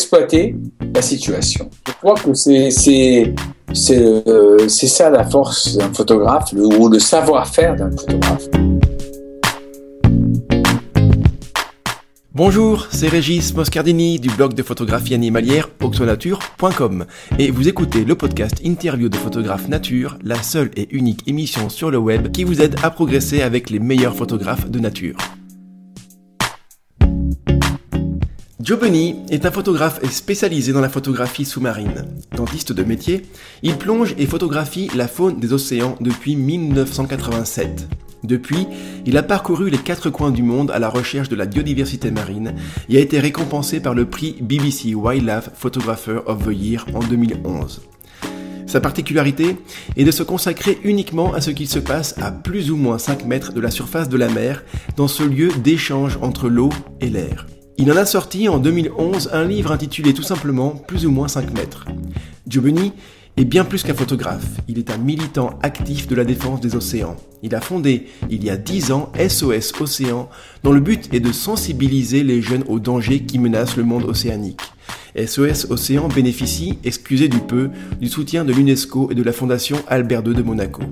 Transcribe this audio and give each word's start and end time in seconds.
d'exploiter 0.00 0.56
la 0.94 1.02
situation. 1.02 1.68
Je 1.86 1.92
crois 1.92 2.14
que 2.14 2.30
euh, 2.30 4.68
c'est 4.68 4.86
ça 4.86 5.10
la 5.10 5.24
force 5.24 5.76
d'un 5.76 5.92
photographe 5.92 6.52
le, 6.52 6.64
ou 6.64 6.88
le 6.88 6.98
savoir-faire 6.98 7.76
d'un 7.76 7.90
photographe. 7.90 8.48
Bonjour, 12.32 12.86
c'est 12.90 13.08
Régis 13.08 13.54
Moscardini 13.54 14.18
du 14.18 14.30
blog 14.30 14.54
de 14.54 14.62
photographie 14.62 15.12
animalière 15.12 15.68
oxonature.com 15.82 17.04
et 17.38 17.50
vous 17.50 17.68
écoutez 17.68 18.04
le 18.04 18.14
podcast 18.14 18.62
Interview 18.64 19.10
de 19.10 19.16
photographe 19.16 19.68
nature, 19.68 20.16
la 20.24 20.42
seule 20.42 20.70
et 20.76 20.88
unique 20.92 21.28
émission 21.28 21.68
sur 21.68 21.90
le 21.90 21.98
web 21.98 22.32
qui 22.32 22.44
vous 22.44 22.62
aide 22.62 22.76
à 22.82 22.90
progresser 22.90 23.42
avec 23.42 23.68
les 23.68 23.80
meilleurs 23.80 24.16
photographes 24.16 24.70
de 24.70 24.78
nature. 24.78 25.16
Joe 28.62 28.78
Bunny 28.78 29.16
est 29.30 29.46
un 29.46 29.50
photographe 29.50 30.04
spécialisé 30.10 30.74
dans 30.74 30.82
la 30.82 30.90
photographie 30.90 31.46
sous-marine. 31.46 32.04
Dentiste 32.36 32.72
de 32.72 32.82
métier, 32.82 33.22
il 33.62 33.78
plonge 33.78 34.14
et 34.18 34.26
photographie 34.26 34.90
la 34.94 35.08
faune 35.08 35.40
des 35.40 35.54
océans 35.54 35.96
depuis 36.02 36.36
1987. 36.36 37.88
Depuis, 38.22 38.66
il 39.06 39.16
a 39.16 39.22
parcouru 39.22 39.70
les 39.70 39.78
quatre 39.78 40.10
coins 40.10 40.30
du 40.30 40.42
monde 40.42 40.70
à 40.72 40.78
la 40.78 40.90
recherche 40.90 41.30
de 41.30 41.36
la 41.36 41.46
biodiversité 41.46 42.10
marine 42.10 42.54
et 42.90 42.98
a 42.98 43.00
été 43.00 43.18
récompensé 43.18 43.80
par 43.80 43.94
le 43.94 44.04
prix 44.04 44.36
BBC 44.42 44.94
Wildlife 44.94 45.48
Photographer 45.54 46.18
of 46.26 46.44
the 46.44 46.52
Year 46.52 46.84
en 46.92 47.00
2011. 47.00 47.80
Sa 48.66 48.82
particularité 48.82 49.56
est 49.96 50.04
de 50.04 50.10
se 50.10 50.22
consacrer 50.22 50.78
uniquement 50.84 51.32
à 51.32 51.40
ce 51.40 51.50
qu'il 51.50 51.68
se 51.68 51.78
passe 51.78 52.14
à 52.20 52.30
plus 52.30 52.70
ou 52.70 52.76
moins 52.76 52.98
5 52.98 53.24
mètres 53.24 53.54
de 53.54 53.60
la 53.60 53.70
surface 53.70 54.10
de 54.10 54.18
la 54.18 54.28
mer, 54.28 54.62
dans 54.96 55.08
ce 55.08 55.22
lieu 55.22 55.48
d'échange 55.64 56.18
entre 56.20 56.50
l'eau 56.50 56.68
et 57.00 57.08
l'air. 57.08 57.46
Il 57.82 57.90
en 57.90 57.96
a 57.96 58.04
sorti 58.04 58.46
en 58.46 58.58
2011 58.58 59.30
un 59.32 59.42
livre 59.42 59.72
intitulé 59.72 60.12
tout 60.12 60.22
simplement 60.22 60.68
Plus 60.86 61.06
ou 61.06 61.10
moins 61.10 61.28
5 61.28 61.54
mètres. 61.54 61.86
Giovanni 62.46 62.92
est 63.38 63.46
bien 63.46 63.64
plus 63.64 63.82
qu'un 63.82 63.94
photographe, 63.94 64.44
il 64.68 64.78
est 64.78 64.90
un 64.90 64.98
militant 64.98 65.58
actif 65.62 66.06
de 66.06 66.14
la 66.14 66.26
défense 66.26 66.60
des 66.60 66.76
océans. 66.76 67.16
Il 67.42 67.54
a 67.54 67.62
fondé, 67.62 68.08
il 68.28 68.44
y 68.44 68.50
a 68.50 68.58
10 68.58 68.92
ans, 68.92 69.10
SOS 69.16 69.72
Océan, 69.80 70.28
dont 70.62 70.72
le 70.72 70.80
but 70.80 71.08
est 71.14 71.20
de 71.20 71.32
sensibiliser 71.32 72.22
les 72.22 72.42
jeunes 72.42 72.64
aux 72.68 72.80
dangers 72.80 73.20
qui 73.20 73.38
menacent 73.38 73.78
le 73.78 73.84
monde 73.84 74.04
océanique. 74.04 74.60
SOS 75.16 75.70
Océan 75.70 76.08
bénéficie, 76.08 76.78
excusez 76.84 77.28
du 77.28 77.38
peu, 77.38 77.70
du 77.98 78.08
soutien 78.08 78.44
de 78.44 78.52
l'UNESCO 78.52 79.10
et 79.10 79.14
de 79.14 79.22
la 79.22 79.32
Fondation 79.32 79.78
Albert 79.88 80.22
II 80.26 80.34
de 80.34 80.42
Monaco. 80.42 80.82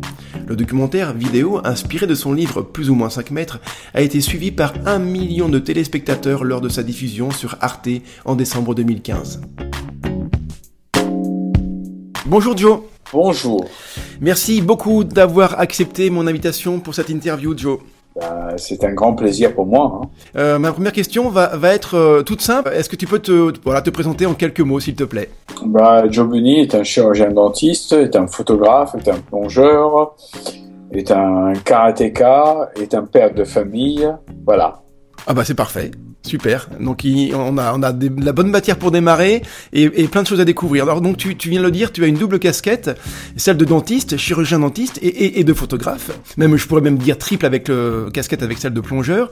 Le 0.48 0.56
documentaire 0.56 1.12
vidéo, 1.12 1.60
inspiré 1.62 2.06
de 2.06 2.14
son 2.14 2.32
livre 2.32 2.62
Plus 2.62 2.88
ou 2.88 2.94
moins 2.94 3.10
5 3.10 3.32
mètres, 3.32 3.60
a 3.92 4.00
été 4.00 4.22
suivi 4.22 4.50
par 4.50 4.72
un 4.86 4.98
million 4.98 5.50
de 5.50 5.58
téléspectateurs 5.58 6.42
lors 6.42 6.62
de 6.62 6.70
sa 6.70 6.82
diffusion 6.82 7.30
sur 7.30 7.56
Arte 7.60 7.90
en 8.24 8.34
décembre 8.34 8.74
2015. 8.74 9.42
Bonjour 12.24 12.56
Joe. 12.56 12.80
Bonjour. 13.12 13.68
Merci 14.22 14.62
beaucoup 14.62 15.04
d'avoir 15.04 15.60
accepté 15.60 16.08
mon 16.08 16.26
invitation 16.26 16.80
pour 16.80 16.94
cette 16.94 17.10
interview, 17.10 17.56
Joe. 17.56 17.80
Bah, 18.20 18.54
c'est 18.56 18.82
un 18.84 18.92
grand 18.92 19.14
plaisir 19.14 19.54
pour 19.54 19.66
moi. 19.66 20.00
Hein. 20.02 20.08
Euh, 20.36 20.58
ma 20.58 20.72
première 20.72 20.92
question 20.92 21.28
va, 21.28 21.56
va 21.56 21.74
être 21.74 21.94
euh, 21.94 22.22
toute 22.22 22.40
simple. 22.40 22.70
Est-ce 22.74 22.88
que 22.88 22.96
tu 22.96 23.06
peux 23.06 23.20
te, 23.20 23.52
voilà, 23.64 23.80
te 23.80 23.90
présenter 23.90 24.26
en 24.26 24.34
quelques 24.34 24.60
mots, 24.60 24.80
s'il 24.80 24.94
te 24.94 25.04
plaît? 25.04 25.30
Bah, 25.64 26.08
Joe 26.10 26.26
Bunny 26.26 26.60
est 26.60 26.74
un 26.74 26.82
chirurgien 26.82 27.30
dentiste, 27.30 27.92
est 27.92 28.16
un 28.16 28.26
photographe, 28.26 28.94
est 28.96 29.08
un 29.08 29.18
plongeur, 29.18 30.16
est 30.90 31.10
un 31.12 31.52
karatéka, 31.64 32.70
est 32.80 32.94
un 32.94 33.04
père 33.04 33.32
de 33.32 33.44
famille. 33.44 34.12
Voilà. 34.44 34.80
Ah 35.26 35.34
bah 35.34 35.44
c'est 35.44 35.54
parfait. 35.54 35.90
Super. 36.28 36.68
Donc 36.78 37.06
on 37.34 37.56
a, 37.58 37.72
on 37.74 37.82
a 37.82 37.92
la 37.92 38.32
bonne 38.32 38.50
matière 38.50 38.76
pour 38.76 38.90
démarrer 38.90 39.42
et, 39.72 39.88
plein 40.08 40.22
de 40.22 40.26
choses 40.26 40.40
à 40.40 40.44
découvrir. 40.44 40.84
Alors 40.84 41.00
donc 41.00 41.16
tu, 41.16 41.34
viens 41.48 41.60
de 41.60 41.64
le 41.64 41.70
dire, 41.70 41.90
tu 41.90 42.04
as 42.04 42.06
une 42.06 42.16
double 42.18 42.38
casquette, 42.38 42.90
celle 43.36 43.56
de 43.56 43.64
dentiste, 43.64 44.18
chirurgien 44.18 44.58
dentiste 44.58 44.98
et, 45.00 45.40
et, 45.40 45.44
de 45.44 45.54
photographe. 45.54 46.10
Même 46.36 46.56
je 46.56 46.66
pourrais 46.66 46.82
même 46.82 46.98
dire 46.98 47.16
triple 47.16 47.46
avec 47.46 47.68
le 47.68 48.10
casquette 48.12 48.42
avec 48.42 48.58
celle 48.58 48.74
de 48.74 48.80
plongeur. 48.80 49.30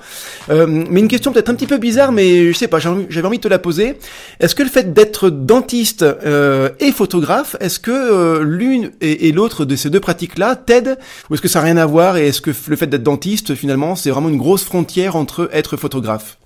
Euh, 0.50 0.66
mais 0.66 1.00
une 1.00 1.08
question 1.08 1.32
peut-être 1.32 1.50
un 1.50 1.54
petit 1.54 1.66
peu 1.66 1.76
bizarre, 1.76 2.12
mais 2.12 2.52
je 2.52 2.56
sais 2.56 2.68
pas, 2.68 2.78
j'avais 2.78 3.26
envie 3.26 3.36
de 3.36 3.42
te 3.42 3.48
la 3.48 3.58
poser. 3.58 3.98
Est-ce 4.40 4.54
que 4.54 4.62
le 4.62 4.70
fait 4.70 4.94
d'être 4.94 5.28
dentiste 5.28 6.02
euh, 6.02 6.70
et 6.80 6.92
photographe, 6.92 7.56
est-ce 7.60 7.78
que 7.78 7.90
euh, 7.90 8.42
l'une 8.42 8.90
et, 9.00 9.32
l'autre 9.32 9.64
de 9.64 9.76
ces 9.76 9.90
deux 9.90 10.00
pratiques-là 10.00 10.56
t'aident 10.56 10.98
ou 11.28 11.34
est-ce 11.34 11.42
que 11.42 11.48
ça 11.48 11.58
n'a 11.58 11.66
rien 11.66 11.76
à 11.76 11.84
voir 11.84 12.16
et 12.16 12.28
est-ce 12.28 12.40
que 12.40 12.52
le 12.68 12.76
fait 12.76 12.86
d'être 12.86 13.02
dentiste 13.02 13.54
finalement 13.54 13.96
c'est 13.96 14.10
vraiment 14.10 14.30
une 14.30 14.38
grosse 14.38 14.64
frontière 14.64 15.16
entre 15.16 15.50
être 15.52 15.76
photographe? 15.76 16.38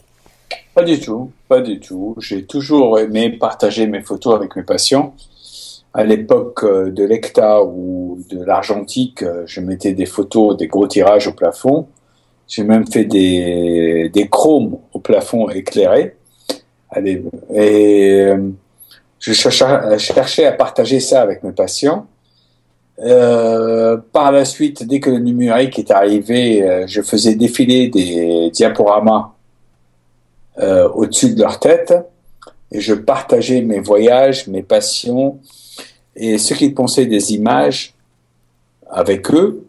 Pas 0.81 0.87
du 0.87 0.99
tout, 0.99 1.31
pas 1.47 1.61
du 1.61 1.79
tout. 1.79 2.15
J'ai 2.19 2.47
toujours 2.47 2.99
aimé 2.99 3.29
partager 3.31 3.87
mes 3.87 4.01
photos 4.01 4.35
avec 4.35 4.57
mes 4.57 4.63
patients. 4.63 5.15
À 5.93 6.05
l'époque 6.05 6.65
euh, 6.65 6.91
de 6.91 7.05
l'hectare 7.05 7.67
ou 7.67 8.19
de 8.31 8.43
l'argentique, 8.43 9.23
euh, 9.23 9.43
je 9.45 9.61
mettais 9.61 9.93
des 9.93 10.07
photos, 10.07 10.57
des 10.57 10.69
gros 10.69 10.87
tirages 10.87 11.27
au 11.27 11.33
plafond. 11.33 11.87
J'ai 12.49 12.65
même 12.65 12.87
fait 12.87 13.05
des, 13.05 14.11
des 14.11 14.29
chromes 14.29 14.79
au 14.95 15.01
plafond 15.01 15.51
éclairé. 15.51 16.17
Et 16.97 17.21
euh, 17.55 18.49
je 19.19 19.33
cherchais 19.35 20.47
à 20.47 20.53
partager 20.53 20.99
ça 20.99 21.21
avec 21.21 21.43
mes 21.43 21.53
patients. 21.53 22.07
Par 22.97 24.33
la 24.33 24.45
suite, 24.47 24.85
dès 24.85 24.99
que 25.01 25.11
le 25.11 25.19
numérique 25.19 25.79
est 25.79 25.91
arrivé, 25.91 26.85
je 26.87 27.03
faisais 27.03 27.35
défiler 27.35 27.89
des 27.89 28.51
diaporamas 28.51 29.33
euh, 30.62 30.88
au-dessus 30.88 31.34
de 31.34 31.41
leur 31.41 31.59
tête 31.59 31.94
et 32.72 32.81
je 32.81 32.94
partageais 32.94 33.62
mes 33.62 33.81
voyages, 33.81 34.47
mes 34.47 34.62
passions 34.62 35.38
et 36.16 36.38
ce 36.38 36.54
qu'ils 36.54 36.75
pensaient 36.75 37.06
des 37.06 37.32
images 37.32 37.94
avec 38.88 39.32
eux. 39.32 39.65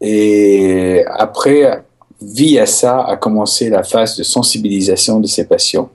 Et 0.00 1.04
après, 1.06 1.84
via 2.20 2.66
ça 2.66 3.02
a 3.02 3.16
commencé 3.16 3.70
la 3.70 3.82
phase 3.82 4.16
de 4.16 4.22
sensibilisation 4.22 5.20
de 5.20 5.26
ces 5.26 5.46
patients. 5.46 5.90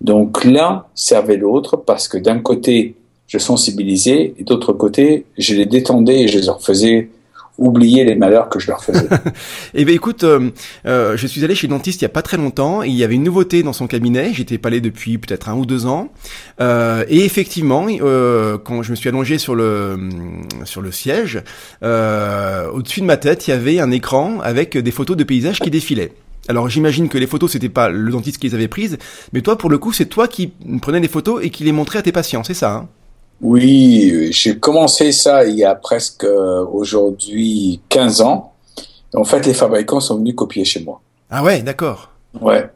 Donc 0.00 0.44
l'un 0.44 0.84
servait 0.94 1.36
l'autre 1.36 1.76
parce 1.76 2.08
que 2.08 2.18
d'un 2.18 2.40
côté, 2.40 2.96
je 3.26 3.38
sensibilisais 3.38 4.34
et 4.38 4.44
d'autre 4.44 4.72
côté, 4.72 5.26
je 5.38 5.54
les 5.54 5.66
détendais 5.66 6.22
et 6.22 6.28
je 6.28 6.44
leur 6.44 6.60
faisais 6.62 7.10
oublier 7.60 8.04
les 8.04 8.16
malheurs 8.16 8.48
que 8.48 8.58
je 8.58 8.66
leur 8.66 8.82
faisais. 8.82 9.06
eh 9.74 9.84
bien 9.84 9.94
écoute, 9.94 10.24
euh, 10.24 10.50
euh, 10.86 11.16
je 11.16 11.26
suis 11.26 11.44
allé 11.44 11.54
chez 11.54 11.66
le 11.68 11.72
dentiste 11.72 12.00
il 12.00 12.04
y 12.04 12.06
a 12.06 12.10
pas 12.10 12.22
très 12.22 12.38
longtemps, 12.38 12.82
il 12.82 12.94
y 12.94 13.04
avait 13.04 13.14
une 13.14 13.22
nouveauté 13.22 13.62
dans 13.62 13.74
son 13.74 13.86
cabinet, 13.86 14.32
j'étais 14.32 14.58
pas 14.58 14.68
allé 14.68 14.80
depuis 14.80 15.18
peut-être 15.18 15.48
un 15.48 15.54
ou 15.54 15.66
deux 15.66 15.86
ans, 15.86 16.10
euh, 16.60 17.04
et 17.08 17.24
effectivement, 17.24 17.86
euh, 17.88 18.56
quand 18.58 18.82
je 18.82 18.90
me 18.90 18.96
suis 18.96 19.08
allongé 19.08 19.38
sur 19.38 19.54
le 19.54 19.98
sur 20.64 20.80
le 20.80 20.90
siège, 20.90 21.42
euh, 21.82 22.68
au-dessus 22.70 23.02
de 23.02 23.06
ma 23.06 23.18
tête, 23.18 23.46
il 23.46 23.50
y 23.50 23.54
avait 23.54 23.78
un 23.78 23.90
écran 23.90 24.40
avec 24.40 24.76
des 24.76 24.90
photos 24.90 25.16
de 25.16 25.24
paysages 25.24 25.60
qui 25.60 25.70
défilaient. 25.70 26.12
Alors 26.48 26.70
j'imagine 26.70 27.10
que 27.10 27.18
les 27.18 27.26
photos 27.26 27.52
c'était 27.52 27.68
pas 27.68 27.90
le 27.90 28.10
dentiste 28.10 28.38
qui 28.38 28.48
les 28.48 28.54
avait 28.54 28.68
prises, 28.68 28.96
mais 29.34 29.42
toi 29.42 29.58
pour 29.58 29.68
le 29.68 29.76
coup 29.76 29.92
c'est 29.92 30.06
toi 30.06 30.26
qui 30.26 30.54
prenais 30.80 31.00
des 31.00 31.08
photos 31.08 31.44
et 31.44 31.50
qui 31.50 31.64
les 31.64 31.72
montrais 31.72 31.98
à 31.98 32.02
tes 32.02 32.12
patients, 32.12 32.42
c'est 32.42 32.54
ça 32.54 32.72
hein? 32.72 32.88
Oui, 33.40 34.28
j'ai 34.32 34.58
commencé 34.58 35.12
ça 35.12 35.44
il 35.44 35.56
y 35.56 35.64
a 35.64 35.74
presque 35.74 36.24
euh, 36.24 36.64
aujourd'hui 36.66 37.80
15 37.88 38.20
ans. 38.20 38.52
En 39.14 39.24
fait, 39.24 39.46
les 39.46 39.54
fabricants 39.54 40.00
sont 40.00 40.18
venus 40.18 40.34
copier 40.34 40.64
chez 40.64 40.80
moi. 40.80 41.00
Ah 41.30 41.42
ouais, 41.42 41.62
d'accord. 41.62 42.10
Ouais. 42.40 42.68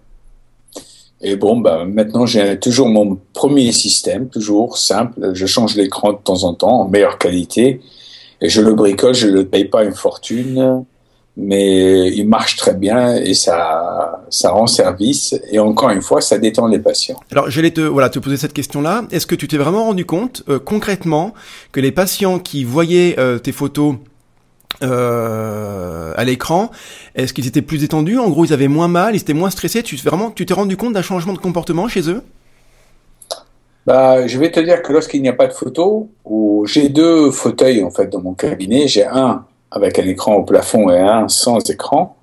Et 1.20 1.36
bon, 1.36 1.58
bah, 1.58 1.84
maintenant, 1.84 2.26
j'ai 2.26 2.58
toujours 2.58 2.88
mon 2.88 3.18
premier 3.32 3.72
système, 3.72 4.28
toujours 4.28 4.76
simple. 4.78 5.30
Je 5.32 5.46
change 5.46 5.76
l'écran 5.76 6.12
de 6.12 6.18
temps 6.18 6.44
en 6.44 6.54
temps, 6.54 6.80
en 6.80 6.88
meilleure 6.88 7.18
qualité. 7.18 7.80
Et 8.40 8.48
je 8.48 8.60
le 8.60 8.74
bricole, 8.74 9.14
je 9.14 9.28
ne 9.28 9.32
le 9.32 9.46
paye 9.46 9.64
pas 9.66 9.84
une 9.84 9.94
fortune 9.94 10.84
mais 11.36 12.12
il 12.12 12.28
marche 12.28 12.56
très 12.56 12.74
bien 12.74 13.16
et 13.16 13.34
ça, 13.34 14.22
ça 14.30 14.50
rend 14.50 14.66
service. 14.66 15.34
Et 15.50 15.58
encore 15.58 15.90
une 15.90 16.02
fois, 16.02 16.20
ça 16.20 16.38
détend 16.38 16.68
les 16.68 16.78
patients. 16.78 17.18
Alors, 17.32 17.50
j'allais 17.50 17.72
te, 17.72 17.80
voilà, 17.80 18.08
te 18.08 18.18
poser 18.18 18.36
cette 18.36 18.52
question-là. 18.52 19.04
Est-ce 19.10 19.26
que 19.26 19.34
tu 19.34 19.48
t'es 19.48 19.56
vraiment 19.56 19.84
rendu 19.84 20.04
compte, 20.04 20.44
euh, 20.48 20.58
concrètement, 20.58 21.34
que 21.72 21.80
les 21.80 21.90
patients 21.92 22.38
qui 22.38 22.62
voyaient 22.62 23.16
euh, 23.18 23.38
tes 23.38 23.52
photos 23.52 23.96
euh, 24.82 26.12
à 26.16 26.24
l'écran, 26.24 26.70
est-ce 27.16 27.32
qu'ils 27.32 27.48
étaient 27.48 27.62
plus 27.62 27.78
détendus? 27.78 28.18
En 28.18 28.28
gros, 28.28 28.44
ils 28.44 28.52
avaient 28.52 28.68
moins 28.68 28.88
mal, 28.88 29.14
ils 29.14 29.20
étaient 29.20 29.32
moins 29.32 29.50
stressés. 29.50 29.82
Tu 29.82 29.96
vraiment, 29.96 30.30
tu 30.30 30.46
t'es 30.46 30.54
rendu 30.54 30.76
compte 30.76 30.92
d'un 30.92 31.02
changement 31.02 31.32
de 31.32 31.38
comportement 31.38 31.88
chez 31.88 32.08
eux? 32.08 32.22
Bah, 33.86 34.26
je 34.26 34.38
vais 34.38 34.50
te 34.50 34.60
dire 34.60 34.82
que 34.82 34.92
lorsqu'il 34.92 35.20
n'y 35.20 35.28
a 35.28 35.34
pas 35.34 35.46
de 35.46 35.52
photos, 35.52 36.04
j'ai 36.64 36.88
deux 36.88 37.30
fauteuils 37.30 37.82
en 37.82 37.90
fait 37.90 38.06
dans 38.06 38.22
mon 38.22 38.34
cabinet. 38.34 38.88
J'ai 38.88 39.04
un 39.04 39.44
avec 39.74 39.98
un 39.98 40.06
écran 40.06 40.36
au 40.36 40.42
plafond 40.44 40.88
et 40.90 40.98
un 40.98 41.28
sans 41.28 41.58
écran. 41.68 42.16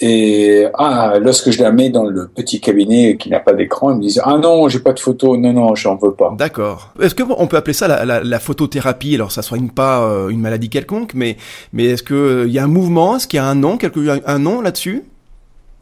Et 0.00 0.66
ah, 0.74 1.14
lorsque 1.20 1.50
je 1.50 1.60
la 1.60 1.72
mets 1.72 1.90
dans 1.90 2.04
le 2.04 2.28
petit 2.28 2.60
cabinet 2.60 3.16
qui 3.16 3.30
n'a 3.30 3.40
pas 3.40 3.52
d'écran, 3.52 3.90
ils 3.90 3.96
me 3.96 4.02
disent 4.02 4.20
ah 4.24 4.38
non 4.38 4.68
j'ai 4.68 4.78
pas 4.78 4.92
de 4.92 5.00
photo, 5.00 5.36
non 5.36 5.52
non 5.52 5.74
j'en 5.74 5.96
veux 5.96 6.12
pas. 6.12 6.32
D'accord. 6.38 6.92
Est-ce 7.00 7.16
que 7.16 7.24
on 7.36 7.48
peut 7.48 7.56
appeler 7.56 7.72
ça 7.74 7.88
la, 7.88 8.04
la, 8.04 8.22
la 8.22 8.38
photothérapie? 8.38 9.16
Alors 9.16 9.32
ça 9.32 9.42
soigne 9.42 9.70
pas 9.70 10.02
euh, 10.02 10.28
une 10.28 10.40
maladie 10.40 10.68
quelconque, 10.68 11.14
mais 11.14 11.36
mais 11.72 11.86
est-ce 11.86 12.04
que 12.04 12.44
il 12.46 12.52
y 12.52 12.60
a 12.60 12.64
un 12.64 12.68
mouvement, 12.68 13.16
est-ce 13.16 13.26
qu'il 13.26 13.38
y 13.38 13.40
a 13.40 13.46
un 13.46 13.56
nom, 13.56 13.76
quelque 13.76 13.98
un 14.24 14.38
nom 14.38 14.60
là-dessus? 14.60 15.02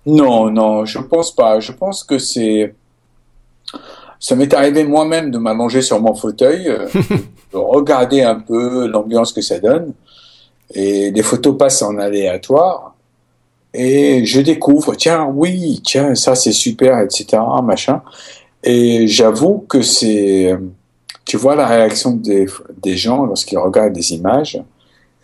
Non 0.07 0.51
non 0.51 0.87
je 0.87 0.99
pense 0.99 1.35
pas. 1.35 1.61
Je 1.61 1.73
pense 1.73 2.03
que 2.03 2.19
c'est 2.19 2.75
Ça 4.19 4.35
m'est 4.35 4.55
arrivé 4.55 4.85
moi-même 4.85 5.31
de 5.31 5.37
m'allonger 5.37 5.83
sur 5.83 6.01
mon 6.01 6.15
fauteuil, 6.15 6.69
euh, 6.69 6.87
de 7.53 7.59
regarder 7.59 8.23
un 8.23 8.37
peu 8.37 8.87
l'ambiance 8.87 9.35
que 9.35 9.43
ça 9.43 9.59
donne. 9.59 9.93
Et 10.75 11.11
les 11.11 11.23
photos 11.23 11.57
passent 11.57 11.83
en 11.83 11.99
aléatoire. 11.99 12.95
Et 13.75 14.25
je 14.25 14.41
découvre, 14.41 14.95
tiens, 14.95 15.27
oui, 15.27 15.81
tiens, 15.85 16.15
ça 16.15 16.35
c'est 16.35 16.53
super, 16.53 16.99
etc., 17.01 17.43
machin. 17.63 18.03
Et 18.65 19.07
j'avoue 19.07 19.65
que 19.69 19.83
c'est, 19.83 20.57
tu 21.25 21.37
vois 21.37 21.55
la 21.57 21.67
réaction 21.67 22.13
des, 22.13 22.47
des 22.83 22.97
gens 22.97 23.25
lorsqu'ils 23.25 23.59
regardent 23.59 23.93
des 23.93 24.15
images 24.15 24.61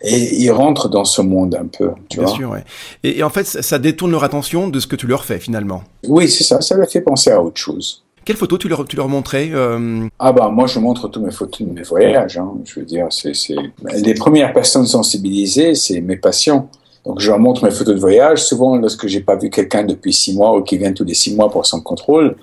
et 0.01 0.35
ils 0.35 0.51
rentrent 0.51 0.89
dans 0.89 1.05
ce 1.05 1.21
monde 1.21 1.55
un 1.55 1.65
peu. 1.65 1.91
Tu 2.09 2.19
Bien 2.19 2.27
vois 2.27 2.35
sûr, 2.35 2.49
ouais. 2.51 2.63
Et, 3.03 3.19
et 3.19 3.23
en 3.23 3.29
fait, 3.29 3.45
ça 3.45 3.79
détourne 3.79 4.11
leur 4.11 4.23
attention 4.23 4.67
de 4.67 4.79
ce 4.79 4.85
que 4.85 4.95
tu 4.95 5.07
leur 5.07 5.25
fais 5.25 5.39
finalement. 5.39 5.83
Oui, 6.07 6.29
c'est 6.29 6.43
ça, 6.43 6.61
ça 6.61 6.75
leur 6.75 6.89
fait 6.89 7.01
penser 7.01 7.31
à 7.31 7.41
autre 7.41 7.59
chose. 7.59 8.02
Quelles 8.25 8.37
photos 8.37 8.59
tu 8.59 8.67
leur, 8.67 8.85
tu 8.85 8.95
leur 8.95 9.09
montrais 9.09 9.49
euh... 9.53 10.07
Ah 10.19 10.31
bah 10.31 10.49
moi 10.49 10.67
je 10.67 10.79
montre 10.79 11.07
tous 11.07 11.21
mes 11.21 11.31
photos 11.31 11.67
de 11.67 11.73
mes 11.73 11.83
voyages. 11.83 12.37
Hein. 12.37 12.53
Je 12.63 12.79
veux 12.79 12.85
dire, 12.85 13.07
c'est 13.09 13.33
c'est 13.33 13.55
les 13.95 14.13
premières 14.13 14.53
personnes 14.53 14.87
sensibilisées, 14.87 15.75
c'est 15.75 16.01
mes 16.01 16.17
patients. 16.17 16.69
Donc 17.05 17.19
je 17.19 17.29
leur 17.29 17.39
montre 17.39 17.65
mes 17.65 17.71
photos 17.71 17.95
de 17.95 17.99
voyage. 17.99 18.43
Souvent, 18.43 18.77
lorsque 18.77 19.07
j'ai 19.07 19.19
pas 19.21 19.35
vu 19.35 19.49
quelqu'un 19.49 19.83
depuis 19.83 20.13
six 20.13 20.33
mois 20.35 20.55
ou 20.57 20.61
qui 20.61 20.77
vient 20.77 20.93
tous 20.93 21.03
les 21.03 21.13
six 21.13 21.35
mois 21.35 21.49
pour 21.51 21.65
son 21.65 21.81
contrôle, 21.81 22.35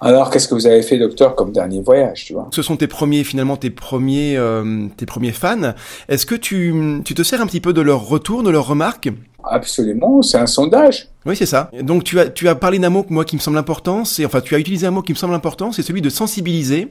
alors, 0.00 0.30
qu'est-ce 0.30 0.46
que 0.46 0.54
vous 0.54 0.66
avez 0.66 0.82
fait, 0.82 0.96
docteur, 0.96 1.34
comme 1.34 1.50
dernier 1.50 1.80
voyage, 1.80 2.26
tu 2.26 2.32
vois? 2.32 2.48
Ce 2.52 2.62
sont 2.62 2.76
tes 2.76 2.86
premiers, 2.86 3.24
finalement, 3.24 3.56
tes 3.56 3.70
premiers, 3.70 4.36
euh, 4.36 4.86
tes 4.96 5.06
premiers 5.06 5.32
fans. 5.32 5.72
Est-ce 6.08 6.24
que 6.24 6.36
tu, 6.36 7.00
tu 7.04 7.14
te 7.14 7.22
sers 7.24 7.40
un 7.40 7.46
petit 7.46 7.60
peu 7.60 7.72
de 7.72 7.80
leurs 7.80 8.06
retours, 8.06 8.44
de 8.44 8.50
leurs 8.50 8.68
remarques? 8.68 9.08
Absolument, 9.50 10.22
c'est 10.22 10.38
un 10.38 10.46
sondage. 10.46 11.08
Oui, 11.26 11.36
c'est 11.36 11.46
ça. 11.46 11.70
Donc 11.82 12.04
tu 12.04 12.18
as 12.20 12.30
tu 12.30 12.48
as 12.48 12.54
parlé 12.54 12.78
d'un 12.78 12.88
mot 12.88 13.04
moi 13.10 13.24
qui 13.24 13.36
me 13.36 13.40
semble 13.40 13.58
important, 13.58 14.04
c'est 14.04 14.24
enfin 14.24 14.40
tu 14.40 14.54
as 14.54 14.58
utilisé 14.58 14.86
un 14.86 14.90
mot 14.90 15.02
qui 15.02 15.12
me 15.12 15.18
semble 15.18 15.34
important, 15.34 15.72
c'est 15.72 15.82
celui 15.82 16.00
de 16.00 16.08
sensibiliser. 16.08 16.88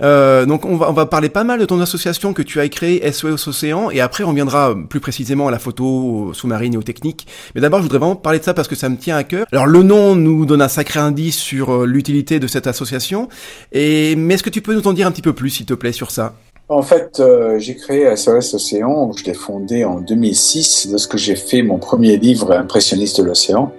Euh, 0.00 0.46
donc 0.46 0.64
on 0.64 0.76
va 0.76 0.90
on 0.90 0.92
va 0.92 1.06
parler 1.06 1.28
pas 1.28 1.44
mal 1.44 1.60
de 1.60 1.64
ton 1.64 1.80
association 1.80 2.32
que 2.32 2.42
tu 2.42 2.60
as 2.60 2.68
créée 2.68 3.12
SOS 3.12 3.46
Océan 3.46 3.90
et 3.90 4.00
après 4.00 4.24
on 4.24 4.32
viendra 4.32 4.74
plus 4.88 5.00
précisément 5.00 5.46
à 5.48 5.50
la 5.50 5.58
photo 5.58 6.32
sous-marine 6.34 6.74
et 6.74 6.76
aux 6.76 6.82
techniques. 6.82 7.28
Mais 7.54 7.60
d'abord 7.60 7.78
je 7.78 7.84
voudrais 7.84 7.98
vraiment 7.98 8.16
parler 8.16 8.40
de 8.40 8.44
ça 8.44 8.54
parce 8.54 8.66
que 8.68 8.74
ça 8.74 8.88
me 8.88 8.96
tient 8.96 9.16
à 9.16 9.22
cœur. 9.22 9.46
Alors 9.52 9.66
le 9.66 9.82
nom 9.82 10.16
nous 10.16 10.44
donne 10.44 10.62
un 10.62 10.68
sacré 10.68 10.98
indice 10.98 11.38
sur 11.38 11.86
l'utilité 11.86 12.40
de 12.40 12.46
cette 12.46 12.66
association. 12.66 13.28
Et 13.70 14.16
mais 14.16 14.34
est-ce 14.34 14.42
que 14.42 14.50
tu 14.50 14.62
peux 14.62 14.74
nous 14.74 14.88
en 14.88 14.92
dire 14.92 15.06
un 15.06 15.12
petit 15.12 15.22
peu 15.22 15.34
plus 15.34 15.50
s'il 15.50 15.66
te 15.66 15.74
plaît 15.74 15.92
sur 15.92 16.10
ça? 16.10 16.34
En 16.70 16.82
fait, 16.82 17.18
euh, 17.18 17.58
j'ai 17.58 17.76
créé 17.76 18.14
SOS 18.14 18.52
Océan, 18.52 19.10
je 19.16 19.24
l'ai 19.24 19.32
fondé 19.32 19.86
en 19.86 20.00
2006 20.00 20.88
lorsque 20.90 21.16
j'ai 21.16 21.34
fait 21.34 21.62
mon 21.62 21.78
premier 21.78 22.18
livre 22.18 22.52
Impressionniste 22.52 23.22
de 23.22 23.24
l'océan, 23.24 23.72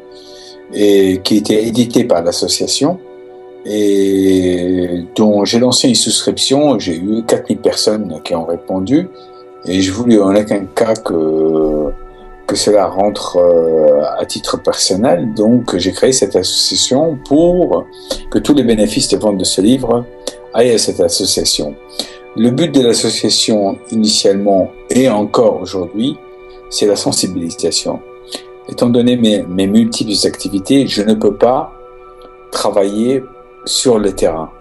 et 0.73 1.21
qui 1.23 1.37
était 1.37 1.67
édité 1.67 2.03
par 2.03 2.23
l'association, 2.23 2.99
et 3.63 5.03
dont 5.15 5.45
j'ai 5.45 5.59
lancé 5.59 5.87
une 5.87 5.93
souscription. 5.95 6.79
J'ai 6.79 6.95
eu 6.97 7.23
4000 7.27 7.59
personnes 7.59 8.21
qui 8.23 8.33
ont 8.33 8.45
répondu, 8.45 9.07
et 9.67 9.81
je 9.81 9.91
voulais 9.91 10.17
en 10.17 10.35
aucun 10.35 10.65
cas 10.65 10.95
que 10.95 11.91
que 12.47 12.55
cela 12.55 12.87
rentre 12.87 13.37
euh, 13.37 14.01
à 14.17 14.25
titre 14.25 14.57
personnel. 14.57 15.35
Donc, 15.35 15.77
j'ai 15.77 15.91
créé 15.91 16.11
cette 16.11 16.35
association 16.35 17.19
pour 17.27 17.85
que 18.31 18.39
tous 18.39 18.55
les 18.55 18.63
bénéfices 18.63 19.07
de 19.09 19.17
vente 19.17 19.37
de 19.37 19.43
ce 19.43 19.61
livre 19.61 20.03
aillent 20.55 20.71
à 20.71 20.79
cette 20.79 20.99
association. 20.99 21.75
Le 22.35 22.51
but 22.51 22.73
de 22.73 22.81
l'association 22.81 23.79
initialement 23.91 24.71
et 24.91 25.09
encore 25.09 25.59
aujourd'hui, 25.61 26.15
c'est 26.69 26.85
la 26.85 26.95
sensibilisation. 26.95 27.99
Étant 28.67 28.89
donné 28.89 29.17
mes, 29.17 29.67
multiples 29.67 30.27
activités, 30.27 30.85
je 30.87 31.01
ne 31.01 31.15
peux 31.15 31.35
pas 31.35 31.73
travailler 32.51 33.23
sur 33.65 33.97
le 33.97 34.11
terrain. 34.11 34.51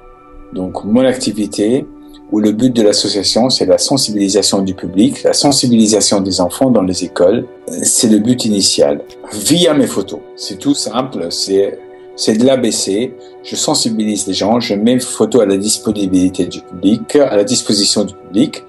Donc 0.54 0.82
mon 0.84 1.04
activité 1.04 1.86
ou 2.32 2.40
le 2.40 2.52
but 2.52 2.74
de 2.74 2.82
l'association, 2.82 3.50
c'est 3.50 3.66
la 3.66 3.76
sensibilisation 3.76 4.62
du 4.62 4.74
public, 4.74 5.22
la 5.22 5.34
sensibilisation 5.34 6.22
des 6.22 6.40
enfants 6.40 6.70
dans 6.70 6.82
les 6.82 7.04
écoles. 7.04 7.46
C'est 7.82 8.08
le 8.08 8.18
but 8.18 8.46
initial. 8.46 9.02
Via 9.32 9.74
mes 9.74 9.86
photos. 9.86 10.20
C'est 10.36 10.58
tout 10.58 10.74
simple. 10.74 11.26
C'est 11.30 11.78
c'est 12.18 12.34
de 12.34 12.44
l'ABC. 12.44 13.14
Je 13.44 13.56
sensibilise 13.56 14.26
les 14.26 14.34
gens, 14.34 14.60
je 14.60 14.74
mets 14.74 14.98
photos 14.98 15.42
à 15.42 15.46
la 15.46 15.56
disponibilité 15.56 16.44
du 16.46 16.60
public, 16.60 17.16
à 17.16 17.36
la 17.36 17.44
disposition 17.44 18.04
du 18.04 18.12
public. 18.12 18.64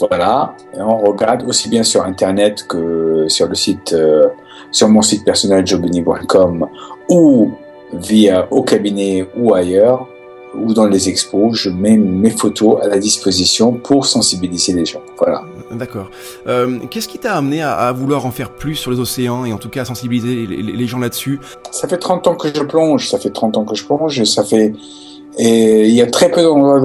Voilà. 0.00 0.54
Et 0.76 0.80
on 0.80 0.98
regarde 0.98 1.44
aussi 1.48 1.68
bien 1.68 1.84
sur 1.84 2.04
Internet 2.04 2.66
que 2.68 3.26
sur 3.28 3.48
le 3.48 3.54
site, 3.54 3.92
euh, 3.92 4.26
sur 4.72 4.88
mon 4.88 5.02
site 5.02 5.24
personnel 5.24 5.66
jobeni.com 5.66 6.66
ou 7.08 7.52
via 7.92 8.46
au 8.50 8.62
cabinet 8.62 9.26
ou 9.36 9.54
ailleurs 9.54 10.06
ou 10.62 10.74
dans 10.74 10.86
les 10.86 11.08
expos, 11.08 11.56
je 11.56 11.70
mets 11.70 11.96
mes 11.96 12.30
photos 12.30 12.80
à 12.82 12.88
la 12.88 12.98
disposition 12.98 13.72
pour 13.72 14.06
sensibiliser 14.06 14.72
les 14.72 14.84
gens. 14.84 15.02
Voilà. 15.16 15.44
D'accord. 15.70 16.10
Euh, 16.46 16.78
Qu'est-ce 16.90 17.08
qui 17.08 17.18
t'a 17.18 17.34
amené 17.34 17.62
à, 17.62 17.74
à, 17.74 17.92
vouloir 17.92 18.26
en 18.26 18.30
faire 18.30 18.50
plus 18.50 18.74
sur 18.74 18.90
les 18.90 19.00
océans 19.00 19.44
et 19.44 19.52
en 19.52 19.58
tout 19.58 19.68
cas 19.68 19.82
à 19.82 19.84
sensibiliser 19.84 20.46
les, 20.46 20.62
les, 20.62 20.86
gens 20.86 20.98
là-dessus? 20.98 21.40
Ça 21.70 21.88
fait 21.88 21.98
30 21.98 22.26
ans 22.26 22.34
que 22.34 22.48
je 22.48 22.62
plonge, 22.62 23.08
ça 23.08 23.18
fait 23.18 23.30
30 23.30 23.56
ans 23.58 23.64
que 23.64 23.74
je 23.74 23.84
plonge, 23.84 24.20
et 24.20 24.24
ça 24.24 24.44
fait... 24.44 24.72
Et 25.38 25.86
il 25.86 25.94
y 25.94 26.02
a 26.02 26.06
très 26.06 26.30
peu 26.30 26.42
d'endroits 26.42 26.80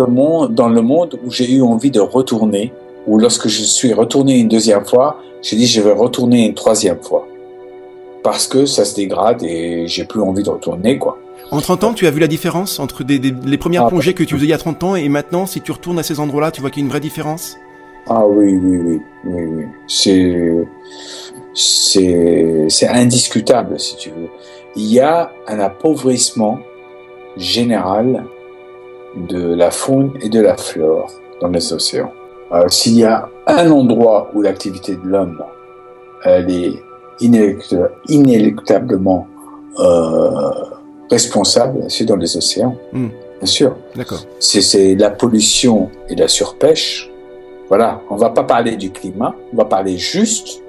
dans 0.48 0.70
le 0.70 0.82
monde 0.82 1.18
où 1.26 1.32
j'ai 1.32 1.52
eu 1.52 1.62
envie 1.62 1.90
de 1.90 2.00
retourner, 2.00 2.72
ou 3.08 3.18
lorsque 3.18 3.48
je 3.48 3.64
suis 3.64 3.94
retourné 3.94 4.38
une 4.38 4.48
deuxième 4.48 4.86
fois, 4.86 5.18
j'ai 5.42 5.56
dit 5.56 5.66
je 5.66 5.82
vais 5.82 5.92
retourner 5.92 6.46
une 6.46 6.54
troisième 6.54 7.02
fois. 7.02 7.28
Parce 8.22 8.48
que 8.48 8.66
ça 8.66 8.86
se 8.86 8.96
dégrade 8.96 9.44
et 9.44 9.88
j'ai 9.88 10.06
plus 10.06 10.22
envie 10.22 10.44
de 10.44 10.50
retourner, 10.50 10.98
quoi. 10.98 11.18
En 11.54 11.62
30 11.62 11.84
ans, 11.84 11.94
tu 11.94 12.08
as 12.08 12.10
vu 12.10 12.20
la 12.20 12.26
différence 12.26 12.80
entre 12.80 13.04
des, 13.04 13.20
des, 13.20 13.32
les 13.46 13.60
premières 13.60 13.86
ah, 13.86 13.88
plongées 13.88 14.16
que 14.16 14.24
tu 14.24 14.34
faisais 14.34 14.48
il 14.48 14.50
y 14.50 14.54
a 14.54 14.58
30 14.58 14.84
ans 14.84 14.96
et 14.96 15.08
maintenant, 15.08 15.46
si 15.46 15.62
tu 15.62 15.72
retournes 15.72 16.00
à 16.00 16.04
ces 16.04 16.20
endroits-là, 16.20 16.50
tu 16.50 16.62
vois 16.62 16.72
qu'il 16.72 16.82
y 16.82 16.84
a 16.84 16.86
une 16.86 16.90
vraie 16.90 17.00
différence? 17.00 17.58
Ah 18.08 18.26
oui, 18.26 18.56
oui, 18.56 18.78
oui, 18.78 19.02
oui, 19.26 19.44
oui. 19.44 19.66
C'est, 19.86 20.66
c'est, 21.54 22.66
c'est 22.70 22.88
indiscutable, 22.88 23.80
si 23.80 23.96
tu 23.98 24.10
veux. 24.10 24.30
Il 24.76 24.92
y 24.92 25.00
a 25.00 25.32
un 25.48 25.60
appauvrissement 25.60 26.58
général 27.38 28.26
de 29.16 29.54
la 29.54 29.70
faune 29.70 30.14
et 30.22 30.30
de 30.30 30.42
la 30.42 30.58
flore 30.58 31.12
dans 31.40 31.50
les 31.50 31.72
océans. 31.72 32.14
S'il 32.70 32.96
y 32.98 33.04
a 33.04 33.30
un 33.46 33.70
endroit 33.70 34.32
où 34.34 34.42
l'activité 34.42 34.96
de 34.96 35.08
l'homme, 35.08 35.44
elle 36.24 36.50
est 36.50 36.82
inéluctablement 38.08 39.28
euh, 39.80 40.73
responsable, 41.14 41.86
c'est 41.90 42.06
dans 42.06 42.16
les 42.16 42.36
océans, 42.36 42.76
mmh. 42.92 43.08
bien 43.40 43.48
sûr. 43.48 43.76
D'accord. 43.96 44.24
C'est 44.40 44.96
la 44.96 45.12
pollution 45.12 45.90
et 46.10 46.16
la 46.16 46.28
surpêche. 46.28 47.10
Voilà, 47.70 48.02
on 48.10 48.16
va 48.16 48.30
pas 48.30 48.44
parler 48.44 48.76
du 48.76 48.90
climat, 48.92 49.34
on 49.54 49.58
va 49.58 49.66
parler 49.66 49.98
juste 49.98 50.62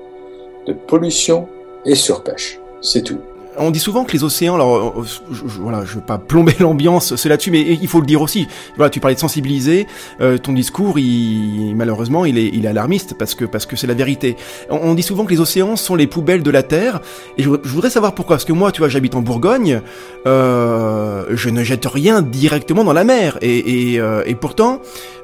de 0.67 0.73
pollution 0.73 1.49
et 1.85 1.95
surpêche. 1.95 2.61
C'est 2.81 3.03
tout. 3.03 3.21
On 3.59 3.71
dit 3.71 3.79
souvent 3.79 4.05
que 4.05 4.13
les 4.13 4.25
océans, 4.25 4.55
alors 4.55 5.05
je, 5.05 5.19
je, 5.33 5.61
voilà, 5.61 5.85
je 5.85 5.95
veux 5.95 6.01
pas 6.01 6.19
plomber 6.19 6.55
l'ambiance, 6.61 7.17
c'est 7.17 7.29
là-dessus, 7.29 7.51
mais 7.51 7.63
il 7.63 7.89
faut 7.89 8.01
le 8.01 8.07
dire 8.07 8.23
aussi. 8.23 8.47
Voilà, 8.77 8.91
tu 8.91 9.01
parlais 9.01 9.15
de 9.15 9.21
sensibiliser. 9.21 9.87
Euh, 10.21 10.39
ton 10.39 10.53
discours, 10.53 10.99
il, 10.99 11.75
malheureusement, 11.77 12.25
il 12.25 12.39
est, 12.39 12.51
il 12.53 12.65
est 12.65 12.69
alarmiste 12.69 13.17
parce 13.19 13.35
que 13.35 13.45
parce 13.45 13.67
que 13.67 13.77
c'est 13.77 13.87
la 13.87 13.95
vérité. 13.95 14.37
On, 14.71 14.95
dit 14.95 15.03
souvent 15.03 15.25
que 15.25 15.31
les 15.31 15.41
océans 15.41 15.77
sont 15.77 15.95
les 15.95 16.07
poubelles 16.07 16.43
de 16.43 16.51
la 16.51 16.63
terre, 16.63 17.01
et 17.39 17.43
je, 17.43 17.51
je 17.63 17.69
voudrais 17.69 17.91
savoir 17.91 18.15
pourquoi. 18.15 18.37
Parce 18.37 18.45
que 18.45 18.53
moi, 18.53 18.73
tu 18.73 18.81
vois, 18.81 18.89
j'habite 18.89 19.15
en 19.15 19.23
Bourgogne, 19.23 19.81
euh, 20.27 21.25
je 21.31 21.49
ne 21.51 21.65
jette 21.65 21.87
rien 21.87 22.23
directement 22.23 22.85
dans 22.85 22.93
la 22.93 23.05
mer, 23.05 23.39
et 23.41 23.55
et, 23.65 24.01
euh, 24.01 24.23
et 24.27 24.35
pourtant, 24.35 24.81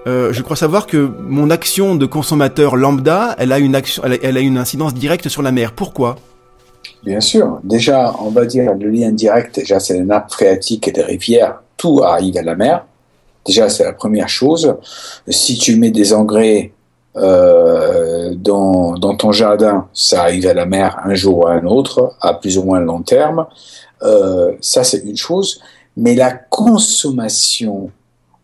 euh, 0.07 0.33
je 0.33 0.43
crois 0.43 0.57
savoir 0.57 0.87
que 0.87 1.11
mon 1.29 1.51
action 1.51 1.95
de 1.95 2.07
consommateur 2.07 2.77
lambda, 2.77 3.35
elle 3.39 3.53
a 3.53 3.59
une 3.59 3.75
action, 3.75 4.03
elle 4.05 4.37
a 4.37 4.41
une 4.41 4.59
incidence 4.59 4.95
directe 4.95 5.29
sur 5.29 5.43
la 5.43 5.53
mer. 5.53 5.73
Pourquoi? 5.73 6.17
Bien 7.05 7.21
sûr. 7.21 7.61
Déjà, 7.65 8.15
on 8.21 8.31
va 8.31 8.45
dire 8.45 8.75
le 8.75 8.91
lien 8.91 9.11
direct, 9.11 9.57
déjà, 9.57 9.81
c'est 9.81 9.95
les 9.95 10.05
nappes 10.05 10.31
phréatiques 10.31 10.87
et 10.89 10.93
des 10.93 11.03
rivières. 11.03 11.63
Tout 11.77 12.03
arrive 12.03 12.37
à 12.37 12.43
la 12.43 12.55
mer. 12.55 12.85
Déjà, 13.47 13.69
c'est 13.71 13.85
la 13.85 13.93
première 13.93 14.29
chose. 14.29 14.77
Si 15.29 15.57
tu 15.57 15.77
mets 15.77 15.91
des 15.91 16.13
engrais 16.13 16.73
euh, 17.17 18.35
dans, 18.35 18.95
dans 18.95 19.17
ton 19.17 19.33
jardin, 19.33 19.89
ça 19.95 20.23
arrive 20.23 20.47
à 20.47 20.55
la 20.55 20.67
mer 20.67 21.01
un 21.05 21.15
jour 21.15 21.39
ou 21.39 21.47
un 21.47 21.65
autre, 21.65 22.17
à 22.21 22.35
plus 22.35 22.59
ou 22.59 22.65
moins 22.65 22.81
long 22.81 23.01
terme. 23.01 23.47
Euh, 24.03 24.53
ça, 24.61 24.85
c'est 24.85 25.03
une 25.05 25.17
chose. 25.17 25.61
Mais 25.97 26.15
la 26.15 26.33
consommation 26.33 27.91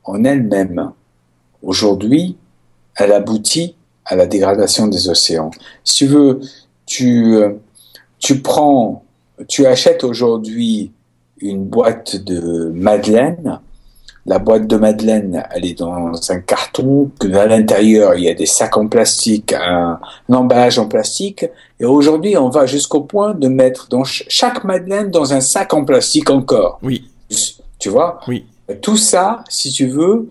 en 0.05 0.25
elle-même, 0.25 0.93
aujourd'hui, 1.63 2.37
elle 2.97 3.13
aboutit 3.13 3.75
à 4.07 4.17
la 4.17 4.27
dégradation 4.27 4.87
des 4.87 5.09
océans. 5.09 5.51
Si 5.85 5.97
tu 5.97 6.07
veux, 6.07 6.41
tu 6.87 7.39
tu 8.27 8.41
prends, 8.41 9.05
tu 9.47 9.67
achètes 9.67 10.03
aujourd'hui 10.03 10.91
une 11.39 11.65
boîte 11.65 12.17
de 12.17 12.73
madeleine. 12.75 13.61
La 14.25 14.41
boîte 14.41 14.67
de 14.67 14.77
madeleine, 14.77 15.45
elle 15.53 15.65
est 15.65 15.79
dans 15.79 16.11
un 16.29 16.41
carton, 16.41 17.13
à 17.23 17.47
l'intérieur, 17.47 18.17
il 18.17 18.25
y 18.25 18.29
a 18.29 18.35
des 18.35 18.47
sacs 18.47 18.77
en 18.77 18.89
plastique, 18.89 19.53
un, 19.53 20.01
un 20.29 20.35
emballage 20.35 20.81
en 20.81 20.89
plastique. 20.89 21.47
Et 21.79 21.85
aujourd'hui, 21.85 22.37
on 22.37 22.49
va 22.49 22.67
jusqu'au 22.67 23.03
point 23.03 23.33
de 23.33 23.47
mettre 23.47 23.89
dans 23.89 24.03
chaque 24.03 24.65
madeleine 24.65 25.13
dans 25.13 25.33
un 25.33 25.41
sac 25.41 25.73
en 25.73 25.85
plastique 25.85 26.29
encore. 26.29 26.81
Oui. 26.83 27.09
Tu 27.79 27.91
vois? 27.91 28.19
Oui. 28.27 28.45
Tout 28.83 28.97
ça, 28.97 29.45
si 29.49 29.71
tu 29.71 29.87
veux, 29.87 30.29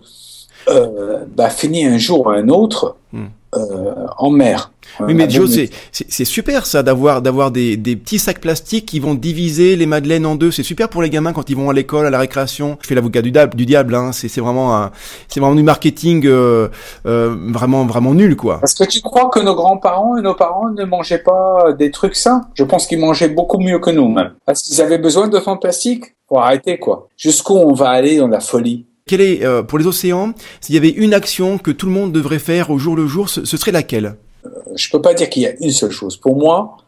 euh, 0.68 1.24
bah, 1.34 1.48
finit 1.48 1.86
un 1.86 1.96
jour 1.96 2.26
ou 2.26 2.28
un 2.28 2.50
autre 2.50 2.96
hmm. 3.14 3.28
Euh, 3.54 4.06
en 4.18 4.30
mer. 4.30 4.72
Oui, 5.00 5.14
mais 5.14 5.28
Joe, 5.28 5.50
c'est 5.92 6.24
super 6.24 6.64
ça 6.64 6.82
d'avoir 6.82 7.20
d'avoir 7.20 7.50
des, 7.50 7.76
des 7.76 7.96
petits 7.96 8.18
sacs 8.18 8.40
plastiques 8.40 8.86
qui 8.86 9.00
vont 9.00 9.14
diviser 9.14 9.76
les 9.76 9.86
madeleines 9.86 10.24
en 10.24 10.36
deux. 10.36 10.50
C'est 10.50 10.62
super 10.62 10.88
pour 10.88 11.02
les 11.02 11.10
gamins 11.10 11.32
quand 11.32 11.50
ils 11.50 11.56
vont 11.56 11.68
à 11.70 11.72
l'école, 11.72 12.06
à 12.06 12.10
la 12.10 12.18
récréation. 12.18 12.78
Je 12.80 12.86
fais 12.86 12.94
l'avocat 12.94 13.20
du, 13.20 13.32
du 13.32 13.66
diable. 13.66 13.94
Hein. 13.94 14.12
C'est 14.12 14.40
vraiment 14.40 14.90
c'est 15.28 15.40
vraiment 15.40 15.56
du 15.56 15.62
marketing 15.62 16.24
euh, 16.26 16.68
euh, 17.06 17.36
vraiment 17.48 17.84
vraiment 17.84 18.14
nul 18.14 18.36
quoi. 18.36 18.60
Est-ce 18.62 18.76
que 18.76 18.88
tu 18.88 19.00
crois 19.00 19.28
que 19.28 19.40
nos 19.40 19.54
grands-parents 19.54 20.16
et 20.16 20.22
nos 20.22 20.34
parents 20.34 20.70
ne 20.70 20.84
mangeaient 20.84 21.22
pas 21.22 21.72
des 21.72 21.90
trucs 21.90 22.14
sains? 22.16 22.42
Je 22.54 22.64
pense 22.64 22.86
qu'ils 22.86 23.00
mangeaient 23.00 23.28
beaucoup 23.28 23.58
mieux 23.58 23.78
que 23.78 23.90
nous 23.90 24.08
même. 24.08 24.32
Parce 24.46 24.62
qu'ils 24.62 24.80
avaient 24.80 24.98
besoin 24.98 25.28
de 25.28 25.38
fonds 25.40 25.56
plastique. 25.56 26.14
Faut 26.28 26.38
arrêter 26.38 26.78
quoi. 26.78 27.08
Jusqu'où 27.16 27.54
on 27.54 27.74
va 27.74 27.90
aller 27.90 28.18
dans 28.18 28.28
la 28.28 28.40
folie? 28.40 28.86
Quelle 29.06 29.20
est, 29.20 29.44
euh, 29.44 29.62
pour 29.62 29.78
les 29.78 29.86
océans, 29.86 30.32
s'il 30.60 30.74
y 30.74 30.78
avait 30.78 30.90
une 30.90 31.14
action 31.14 31.58
que 31.58 31.70
tout 31.70 31.86
le 31.86 31.92
monde 31.92 32.12
devrait 32.12 32.40
faire 32.40 32.70
au 32.70 32.78
jour 32.78 32.96
le 32.96 33.06
jour, 33.06 33.28
ce, 33.28 33.44
serait 33.44 33.70
laquelle? 33.70 34.16
Euh, 34.44 34.48
Je 34.74 34.90
peux 34.90 35.00
pas 35.00 35.14
dire 35.14 35.30
qu'il 35.30 35.42
y 35.42 35.46
a 35.46 35.52
une 35.60 35.70
seule 35.70 35.92
chose. 35.92 36.16
Pour 36.16 36.36
moi, 36.36 36.78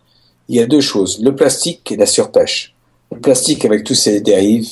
il 0.49 0.57
y 0.57 0.61
a 0.61 0.67
deux 0.67 0.81
choses 0.81 1.21
le 1.23 1.35
plastique 1.37 1.93
et 1.93 1.97
la 1.97 2.07
surpêche. 2.07 2.75
Le 3.13 3.21
plastique 3.21 3.65
avec 3.65 3.85
tous 3.85 3.95
ses 3.95 4.21
dérives, 4.21 4.69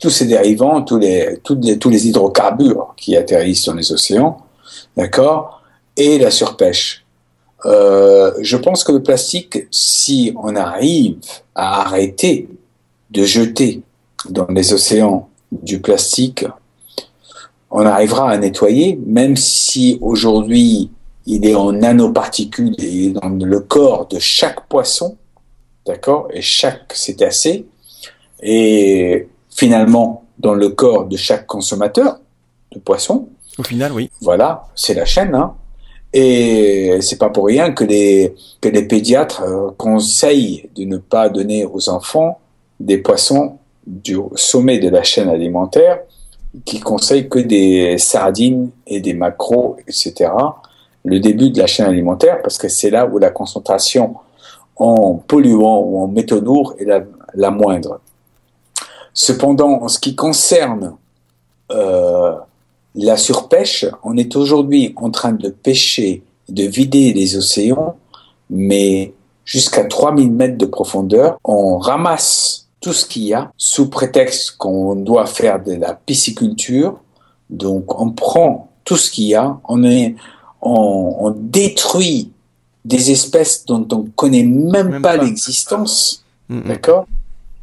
tous 0.00 0.10
ses 0.10 0.26
dérivants, 0.26 0.82
tous 0.82 0.98
les, 0.98 1.38
tous 1.44 1.54
les, 1.54 1.78
tous 1.78 1.88
les 1.88 2.08
hydrocarbures 2.08 2.94
qui 2.96 3.16
atterrissent 3.16 3.66
dans 3.66 3.74
les 3.74 3.92
océans, 3.92 4.38
d'accord, 4.96 5.62
et 5.96 6.18
la 6.18 6.32
surpêche. 6.32 7.04
Euh, 7.64 8.32
je 8.40 8.56
pense 8.56 8.82
que 8.82 8.90
le 8.90 9.04
plastique, 9.04 9.68
si 9.70 10.32
on 10.36 10.56
arrive 10.56 11.18
à 11.54 11.82
arrêter 11.82 12.48
de 13.10 13.22
jeter 13.22 13.82
dans 14.28 14.48
les 14.48 14.72
océans 14.72 15.28
du 15.52 15.80
plastique 15.80 16.44
on 17.72 17.86
arrivera 17.86 18.30
à 18.30 18.36
nettoyer, 18.36 19.00
même 19.06 19.34
si 19.34 19.98
aujourd'hui 20.02 20.90
il 21.24 21.46
est 21.46 21.54
en 21.54 21.72
nanoparticules 21.72 22.74
et 22.78 23.10
dans 23.10 23.30
le 23.30 23.60
corps 23.60 24.06
de 24.08 24.18
chaque 24.18 24.68
poisson, 24.68 25.16
d'accord, 25.86 26.28
et 26.32 26.42
chaque 26.42 26.92
cétacé, 26.92 27.64
et 28.42 29.26
finalement 29.48 30.24
dans 30.38 30.54
le 30.54 30.68
corps 30.68 31.06
de 31.06 31.16
chaque 31.16 31.46
consommateur 31.46 32.18
de 32.72 32.78
poisson. 32.78 33.28
Au 33.58 33.62
final, 33.62 33.92
oui. 33.92 34.10
Voilà, 34.20 34.68
c'est 34.74 34.94
la 34.94 35.06
chaîne, 35.06 35.34
hein. 35.34 35.54
Et 36.12 36.98
c'est 37.00 37.18
pas 37.18 37.30
pour 37.30 37.46
rien 37.46 37.72
que 37.72 37.84
les 37.84 38.34
que 38.60 38.68
les 38.68 38.82
pédiatres 38.86 39.42
euh, 39.44 39.70
conseillent 39.78 40.68
de 40.76 40.84
ne 40.84 40.98
pas 40.98 41.30
donner 41.30 41.64
aux 41.64 41.88
enfants 41.88 42.38
des 42.80 42.98
poissons 42.98 43.56
du 43.86 44.18
sommet 44.34 44.78
de 44.78 44.90
la 44.90 45.02
chaîne 45.02 45.30
alimentaire 45.30 46.00
qui 46.64 46.80
conseille 46.80 47.28
que 47.28 47.38
des 47.38 47.98
sardines 47.98 48.70
et 48.86 49.00
des 49.00 49.14
macros, 49.14 49.76
etc. 49.86 50.30
Le 51.04 51.18
début 51.18 51.50
de 51.50 51.58
la 51.58 51.66
chaîne 51.66 51.86
alimentaire, 51.86 52.42
parce 52.42 52.58
que 52.58 52.68
c'est 52.68 52.90
là 52.90 53.06
où 53.06 53.18
la 53.18 53.30
concentration 53.30 54.16
en 54.76 55.14
polluants 55.14 55.80
ou 55.80 56.02
en 56.02 56.08
métaux 56.08 56.74
est 56.78 56.86
la, 57.34 57.50
moindre. 57.50 58.00
Cependant, 59.14 59.82
en 59.82 59.88
ce 59.88 59.98
qui 59.98 60.14
concerne 60.14 60.96
euh, 61.70 62.34
la 62.94 63.16
surpêche, 63.16 63.86
on 64.02 64.16
est 64.16 64.36
aujourd'hui 64.36 64.92
en 64.96 65.10
train 65.10 65.32
de 65.32 65.48
pêcher, 65.48 66.22
de 66.48 66.64
vider 66.64 67.12
les 67.12 67.36
océans, 67.36 67.96
mais 68.50 69.14
jusqu'à 69.44 69.84
3000 69.84 70.30
mètres 70.32 70.58
de 70.58 70.66
profondeur. 70.66 71.38
On 71.44 71.78
ramasse 71.78 72.61
tout 72.82 72.92
ce 72.92 73.06
qu'il 73.06 73.22
y 73.22 73.32
a 73.32 73.50
sous 73.56 73.88
prétexte 73.88 74.56
qu'on 74.58 74.96
doit 74.96 75.26
faire 75.26 75.62
de 75.62 75.72
la 75.72 75.94
pisciculture. 75.94 76.98
Donc 77.48 77.98
on 77.98 78.10
prend 78.10 78.70
tout 78.84 78.96
ce 78.96 79.10
qu'il 79.10 79.28
y 79.28 79.34
a, 79.34 79.58
on, 79.68 79.84
est, 79.84 80.16
on, 80.60 81.32
détruit 81.36 82.32
des 82.84 83.12
espèces 83.12 83.64
dont 83.64 83.86
on 83.92 84.04
connaît 84.16 84.42
même, 84.42 85.00
pas, 85.00 85.16
l'existence, 85.16 86.24
d'accord? 86.50 87.06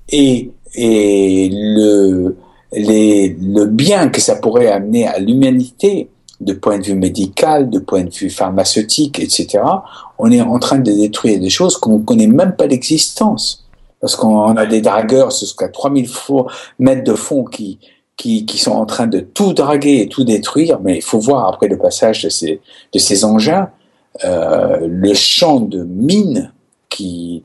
Et, 0.07 0.51
et 0.73 1.49
le, 1.51 2.37
les, 2.71 3.35
le 3.37 3.65
bien 3.65 4.07
que 4.07 4.21
ça 4.21 4.37
pourrait 4.37 4.71
amener 4.71 5.05
à 5.05 5.19
l'humanité, 5.19 6.09
de 6.39 6.53
point 6.53 6.79
de 6.79 6.85
vue 6.85 6.95
médical, 6.95 7.69
de 7.69 7.79
point 7.79 8.05
de 8.05 8.09
vue 8.09 8.29
pharmaceutique, 8.29 9.19
etc., 9.19 9.59
on 10.17 10.31
est 10.31 10.39
en 10.39 10.57
train 10.59 10.79
de 10.79 10.91
détruire 10.91 11.37
des 11.37 11.49
choses 11.49 11.75
qu'on 11.75 11.99
connaît 11.99 12.27
même 12.27 12.55
pas 12.55 12.67
l'existence 12.67 13.68
parce 14.01 14.15
qu'on 14.15 14.55
a 14.55 14.65
des 14.65 14.81
dragueurs 14.81 15.31
jusqu'à 15.31 15.67
3000 15.67 16.09
mètres 16.79 17.03
de 17.03 17.15
fond 17.15 17.43
qui, 17.43 17.79
qui, 18.15 18.57
sont 18.57 18.71
en 18.71 18.85
train 18.85 19.07
de 19.07 19.19
tout 19.19 19.53
draguer 19.53 20.01
et 20.01 20.09
tout 20.09 20.23
détruire, 20.23 20.79
mais 20.81 20.97
il 20.97 21.01
faut 21.01 21.19
voir 21.19 21.47
après 21.47 21.67
le 21.67 21.77
passage 21.77 22.23
de 22.23 22.29
ces, 22.29 22.61
de 22.93 22.99
ces 22.99 23.23
engins, 23.23 23.69
euh, 24.25 24.79
le 24.81 25.13
champ 25.13 25.59
de 25.59 25.83
mines 25.83 26.51
qui, 26.89 27.43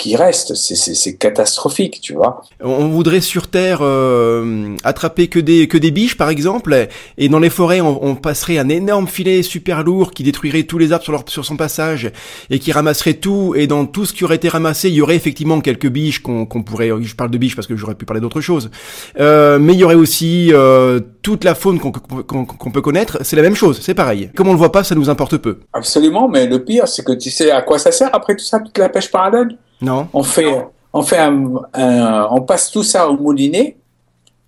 qui 0.00 0.16
reste. 0.16 0.54
C'est 0.54 1.16
catastrophique, 1.16 2.00
tu 2.00 2.14
vois. 2.14 2.42
On 2.60 2.88
voudrait 2.88 3.20
sur 3.20 3.48
Terre 3.48 3.80
euh, 3.82 4.74
attraper 4.82 5.28
que 5.28 5.38
des 5.38 5.68
que 5.68 5.76
des 5.76 5.90
biches, 5.90 6.16
par 6.16 6.30
exemple, 6.30 6.88
et 7.18 7.28
dans 7.28 7.38
les 7.38 7.50
forêts, 7.50 7.82
on, 7.82 8.14
passerait 8.14 8.58
un 8.58 8.68
énorme 8.68 9.06
filet 9.06 9.42
super 9.42 9.82
lourd 9.82 10.12
qui 10.12 10.22
détruirait 10.22 10.64
tous 10.64 10.78
les 10.78 10.92
arbres 10.92 11.04
sur, 11.04 11.12
leur, 11.12 11.24
sur 11.28 11.44
son 11.44 11.56
passage 11.56 12.10
et 12.48 12.58
qui 12.58 12.72
ramasserait 12.72 13.14
tout. 13.14 13.54
Et 13.54 13.66
dans 13.66 13.84
tout 13.86 14.06
ce 14.06 14.12
qui 14.12 14.24
aurait 14.24 14.36
été 14.36 14.48
ramassé, 14.48 14.88
il 14.88 14.94
y 14.94 15.02
aurait 15.02 15.16
effectivement 15.16 15.60
quelques 15.60 15.88
biches 15.88 16.20
qu'on 16.20 16.46
pourrait. 16.46 16.90
Je 17.02 17.14
parle 17.14 17.30
de 17.30 17.38
biches 17.38 17.54
parce 17.54 17.66
que 17.66 17.76
j'aurais 17.76 17.94
pu 17.94 18.06
parler 18.06 18.20
d'autre 18.20 18.40
chose. 18.40 18.70
Euh, 19.18 19.58
mais 19.58 19.74
il 19.74 19.78
y 19.78 19.84
aurait 19.84 19.94
aussi 19.94 20.50
euh, 20.52 21.00
toute 21.22 21.44
la 21.44 21.54
faune 21.54 21.78
qu'on 21.78 22.70
peut 22.70 22.82
connaître. 22.82 23.18
C'est 23.22 23.36
la 23.36 23.42
même 23.42 23.56
chose, 23.56 23.80
c'est 23.82 23.94
pareil. 23.94 24.30
Comme 24.34 24.48
on 24.48 24.52
le 24.52 24.58
voit 24.58 24.72
pas, 24.72 24.82
ça 24.82 24.94
nous 24.94 25.10
importe 25.10 25.36
peu. 25.36 25.58
Absolument, 25.74 26.28
mais 26.28 26.46
le 26.46 26.64
pire, 26.64 26.88
c'est 26.88 27.04
que 27.04 27.12
tu 27.12 27.30
sais 27.30 27.50
à 27.50 27.60
quoi 27.60 27.78
ça 27.78 27.92
sert 27.92 28.08
après 28.14 28.34
tout 28.34 28.44
ça, 28.44 28.60
toute 28.60 28.78
la 28.78 28.88
pêche 28.88 29.10
parallèle? 29.10 29.58
Non. 29.80 30.08
On 30.12 30.22
fait, 30.22 30.46
on 30.92 31.02
fait 31.02 31.20
on 31.28 32.40
passe 32.42 32.70
tout 32.70 32.82
ça 32.82 33.08
au 33.08 33.16
moulinet 33.16 33.76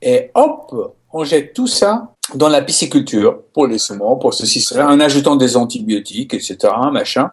et 0.01 0.31
hop, 0.35 0.95
on 1.13 1.25
jette 1.25 1.53
tout 1.55 1.67
ça 1.67 2.09
dans 2.35 2.49
la 2.49 2.63
pisciculture 2.63 3.43
pour 3.53 3.67
les 3.67 3.79
saumons, 3.79 4.17
pour 4.17 4.35
ceci, 4.35 4.61
cela, 4.61 4.89
en 4.89 5.01
ajoutant 5.01 5.37
des 5.37 5.57
antibiotiques, 5.57 6.35
etc., 6.35 6.57
machin. 6.91 7.31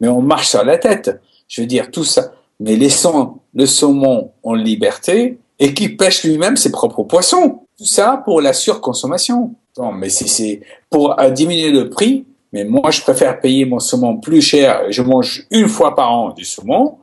Mais 0.00 0.08
on 0.08 0.20
marche 0.20 0.48
sur 0.48 0.64
la 0.64 0.78
tête. 0.78 1.20
Je 1.48 1.60
veux 1.60 1.66
dire, 1.66 1.90
tout 1.90 2.04
ça. 2.04 2.32
Mais 2.58 2.76
laissons 2.76 3.38
le 3.54 3.66
saumon 3.66 4.32
en 4.42 4.54
liberté 4.54 5.38
et 5.58 5.72
qui 5.74 5.88
pêche 5.90 6.24
lui-même 6.24 6.56
ses 6.56 6.72
propres 6.72 7.04
poissons. 7.04 7.60
Tout 7.78 7.86
ça 7.86 8.20
pour 8.24 8.40
la 8.40 8.52
surconsommation. 8.52 9.54
Non, 9.78 9.92
mais 9.92 10.08
c'est 10.08 10.60
pour 10.90 11.16
diminuer 11.32 11.70
le 11.70 11.88
prix. 11.88 12.26
Mais 12.52 12.64
moi, 12.64 12.90
je 12.90 13.00
préfère 13.00 13.40
payer 13.40 13.64
mon 13.64 13.78
saumon 13.78 14.16
plus 14.16 14.42
cher. 14.42 14.82
Je 14.90 15.02
mange 15.02 15.46
une 15.50 15.68
fois 15.68 15.94
par 15.94 16.12
an 16.12 16.30
du 16.30 16.44
saumon 16.44 16.98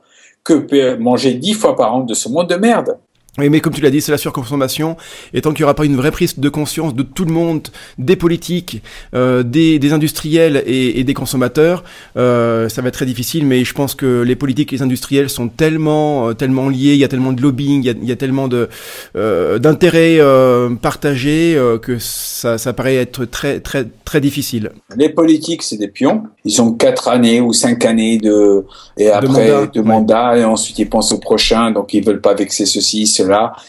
que 0.48 0.96
manger 0.96 1.34
dix 1.34 1.54
fois 1.54 1.76
par 1.76 1.94
an 1.94 2.00
de 2.02 2.14
ce 2.14 2.30
monde 2.30 2.50
de 2.50 2.56
merde. 2.56 2.98
Mais 3.38 3.60
comme 3.60 3.74
tu 3.74 3.82
l'as 3.82 3.92
dit, 3.92 4.02
c'est 4.02 4.12
la 4.12 4.18
surconsommation. 4.18 4.98
Et 5.34 5.42
tant 5.42 5.52
qu'il 5.52 5.62
n'y 5.62 5.66
aura 5.66 5.76
pas 5.76 5.86
une 5.86 5.96
vraie 5.96 6.12
prise 6.12 6.40
de 6.40 6.50
conscience 6.50 6.96
de 6.96 7.04
tout 7.04 7.26
le 7.26 7.32
monde, 7.32 7.68
des 7.98 8.16
politiques, 8.16 8.82
euh, 9.14 9.44
des, 9.44 9.80
des, 9.80 9.94
industriels 9.94 10.64
et, 10.66 11.00
et, 11.00 11.04
des 11.04 11.14
consommateurs, 11.14 11.84
euh, 12.18 12.68
ça 12.70 12.82
va 12.82 12.88
être 12.88 12.96
très 12.96 13.06
difficile. 13.06 13.46
Mais 13.46 13.64
je 13.64 13.74
pense 13.74 13.94
que 13.96 14.22
les 14.22 14.36
politiques 14.36 14.74
et 14.74 14.78
les 14.78 14.82
industriels 14.82 15.30
sont 15.30 15.50
tellement, 15.50 16.30
euh, 16.30 16.34
tellement 16.34 16.70
liés. 16.70 16.94
Il 16.94 16.98
y 16.98 17.04
a 17.04 17.08
tellement 17.08 17.34
de 17.34 17.42
lobbying, 17.42 17.84
il 17.84 17.86
y 17.86 17.90
a, 17.90 17.94
il 18.02 18.08
y 18.08 18.12
a 18.12 18.16
tellement 18.16 18.48
de 18.48 18.70
euh, 19.16 19.60
d'intérêts 19.60 20.18
euh, 20.20 20.70
partagés 20.76 21.56
euh, 21.56 21.78
que 21.78 21.98
ça, 22.00 22.58
ça 22.58 22.74
paraît 22.74 22.96
être 22.96 23.26
très, 23.26 23.60
très, 23.60 23.86
très 24.06 24.22
difficile. 24.22 24.72
Les 24.96 25.10
politiques, 25.10 25.64
c'est 25.64 25.78
des 25.78 25.88
pions. 25.88 26.24
Ils 26.46 26.62
ont 26.62 26.72
quatre 26.74 27.08
années 27.08 27.42
ou 27.42 27.54
cinq 27.54 27.86
années 27.86 28.18
de 28.18 28.66
et 28.98 29.10
après 29.10 29.68
de 29.74 29.82
mandat, 29.82 30.38
et 30.38 30.44
ensuite 30.44 30.80
ils 30.80 30.90
pensent 30.90 31.12
au 31.12 31.20
prochain. 31.20 31.72
Donc 31.72 31.94
ils 31.94 32.04
veulent 32.04 32.22
pas 32.22 32.34
vexer 32.34 32.66
ceci, 32.66 33.08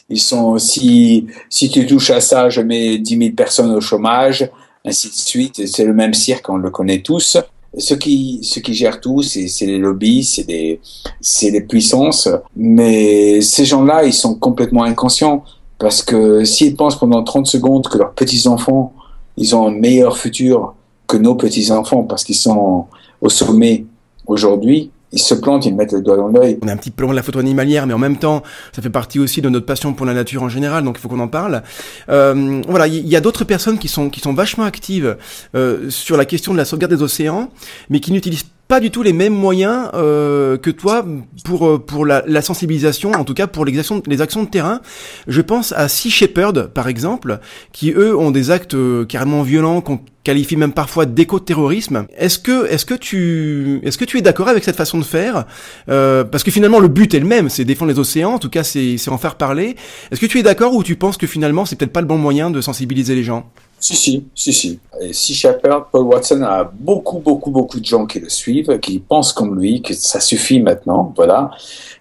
Ils 0.09 0.21
sont 0.21 0.59
si 0.59 1.27
si 1.49 1.71
tu 1.71 1.87
touches 1.87 2.11
à 2.11 2.21
ça, 2.21 2.49
je 2.51 2.61
mets 2.61 2.99
10 2.99 3.19
000 3.19 3.31
personnes 3.35 3.71
au 3.73 3.81
chômage, 3.81 4.49
ainsi 4.85 5.09
de 5.09 5.15
suite. 5.15 5.67
C'est 5.67 5.85
le 5.85 5.95
même 5.95 6.15
cirque, 6.15 6.49
on 6.49 6.57
le 6.57 6.71
connaît 6.71 7.01
tous. 7.01 7.37
Ceux 7.77 7.97
qui, 7.97 8.41
ceux 8.43 8.61
qui 8.63 8.75
gèrent 8.75 9.01
tout, 9.01 9.23
c'est 9.23 9.67
les 9.67 9.79
lobbies, 9.79 10.25
c'est 10.25 10.45
des, 10.45 10.81
c'est 11.21 11.51
les 11.51 11.61
puissances. 11.61 12.29
Mais 12.57 13.41
ces 13.43 13.65
gens-là, 13.65 14.05
ils 14.05 14.15
sont 14.15 14.35
complètement 14.35 14.85
inconscients. 14.85 15.45
Parce 15.79 16.03
que 16.03 16.45
s'ils 16.45 16.75
pensent 16.75 16.99
pendant 16.99 17.23
30 17.23 17.47
secondes 17.47 17.87
que 17.87 17.99
leurs 17.99 18.13
petits-enfants, 18.13 18.93
ils 19.37 19.55
ont 19.55 19.69
un 19.69 19.71
meilleur 19.71 20.19
futur 20.19 20.75
que 21.07 21.17
nos 21.17 21.37
petits-enfants 21.37 22.03
parce 22.03 22.25
qu'ils 22.25 22.37
sont 22.37 22.87
au 23.21 23.29
sommet 23.29 23.87
aujourd'hui, 24.27 24.91
ils 25.13 25.19
se 25.19 25.35
plantent, 25.35 25.67
ils 25.67 25.75
mettent 25.75 25.93
le 25.93 26.03
doigt 26.03 26.17
dans 26.17 26.29
l'œil. 26.29 26.59
On 26.63 26.69
a 26.69 26.73
un 26.73 26.77
petit 26.77 26.91
peu 26.91 27.03
loin 27.03 27.13
de 27.13 27.17
la 27.17 27.23
photo 27.23 27.39
animalière, 27.39 27.87
mais 27.87 27.95
en 27.95 27.99
même 27.99 28.19
temps, 28.19 28.43
ça 28.73 28.83
fait 28.83 28.91
partie 28.91 29.19
aussi 29.19 29.41
de 29.41 29.49
notre 29.49 29.67
passion 29.67 29.95
pour 29.95 30.07
la 30.07 30.15
nature 30.15 30.43
en 30.43 30.49
général, 30.49 30.85
donc 30.85 30.97
il 30.99 31.01
faut 31.01 31.09
qu'on 31.09 31.21
en 31.21 31.29
parle. 31.29 31.63
Euh, 32.09 32.63
voilà, 32.69 32.87
il 32.87 33.09
y, 33.09 33.17
a 33.17 33.21
d'autres 33.21 33.45
personnes 33.45 33.79
qui 33.79 33.89
sont 33.89 34.11
qui 34.11 34.21
sont 34.21 34.35
vachement 34.35 34.65
actives 34.65 35.17
euh, 35.55 35.91
sur 35.91 36.17
la 36.17 36.25
question 36.25 36.53
de 36.53 36.59
la 36.59 36.65
sauvegarde 36.65 36.93
des 36.93 37.03
océans, 37.03 37.51
mais 37.89 38.01
qui 38.01 38.13
n'utilisent 38.13 38.45
pas 38.69 38.81
du 38.81 38.91
tout 38.91 39.03
les 39.03 39.15
mêmes 39.15 39.35
moyens 39.35 39.89
euh, 39.95 40.59
que 40.59 40.71
toi 40.71 41.05
pour 41.45 41.67
euh, 41.67 41.79
pour 41.79 42.05
la, 42.05 42.23
la, 42.27 42.43
sensibilisation, 42.43 43.13
en 43.13 43.25
tout 43.25 43.33
cas 43.35 43.47
pour 43.47 43.65
les 43.65 43.79
actions 43.79 44.03
les 44.07 44.21
actions 44.21 44.43
de 44.45 44.49
terrain. 44.49 44.81
Je 45.27 45.41
pense 45.41 45.73
à 45.73 45.89
Sea 45.89 46.11
Shepherd 46.11 46.69
par 46.75 46.87
exemple, 46.87 47.41
qui 47.73 47.93
eux 47.93 48.17
ont 48.17 48.31
des 48.31 48.51
actes 48.51 48.75
euh, 48.75 49.07
carrément 49.07 49.43
violents 49.43 49.81
qu'on 49.81 50.01
qualifie 50.23 50.57
même 50.57 50.75
parfois 50.75 51.07
d'éco-terrorisme. 51.07 52.07
Est-ce 52.19 52.39
que 52.39 52.67
est-ce 52.67 52.85
que 52.85 52.93
tu 52.93 53.81
est-ce 53.83 53.97
que 53.97 54.05
tu 54.05 54.19
es 54.19 54.21
d'accord 54.21 54.49
avec 54.49 54.63
cette 54.63 54.77
façon 54.77 54.99
de 54.99 55.05
faire? 55.05 55.47
Euh, 55.89 56.23
Parce 56.25 56.45
que 56.45 56.51
finalement 56.51 56.81
le 56.81 56.89
but 56.89 57.15
est 57.15 57.21
le 57.21 57.27
même, 57.27 57.49
c'est 57.49 57.65
défendre 57.65 57.91
les 57.91 57.99
océans. 57.99 58.35
En 58.35 58.39
tout 58.39 58.51
cas, 58.51 58.65
c'est 58.65 58.99
c'est 58.99 59.11
en 59.11 59.17
faire 59.17 59.37
parler. 59.37 59.77
Est-ce 60.11 60.21
que 60.21 60.27
tu 60.27 60.39
es 60.39 60.43
d'accord 60.43 60.75
ou 60.75 60.83
tu 60.83 60.97
penses 60.97 61.17
que 61.17 61.27
finalement 61.27 61.65
c'est 61.65 61.77
peut-être 61.77 61.95
pas 61.95 62.03
le 62.03 62.07
bon 62.07 62.19
moyen 62.19 62.51
de 62.51 62.61
sensibiliser 62.61 63.15
les 63.15 63.25
gens? 63.25 63.51
Si, 63.81 63.97
si, 63.97 64.25
si, 64.35 64.53
si. 64.53 64.81
Et 65.01 65.13
si 65.13 65.35
Shepard, 65.35 65.89
Paul 65.91 66.03
Watson 66.07 66.43
a 66.43 66.65
beaucoup, 66.65 67.19
beaucoup, 67.19 67.51
beaucoup 67.51 67.81
de 67.81 67.85
gens 67.85 68.07
qui 68.07 68.21
le 68.21 68.29
suivent, 68.29 68.79
qui 68.81 68.99
pensent 68.99 69.33
comme 69.33 69.59
lui, 69.59 69.83
que 69.83 69.95
ça 69.95 70.21
suffit 70.21 70.61
maintenant, 70.61 71.13
voilà. 71.17 71.51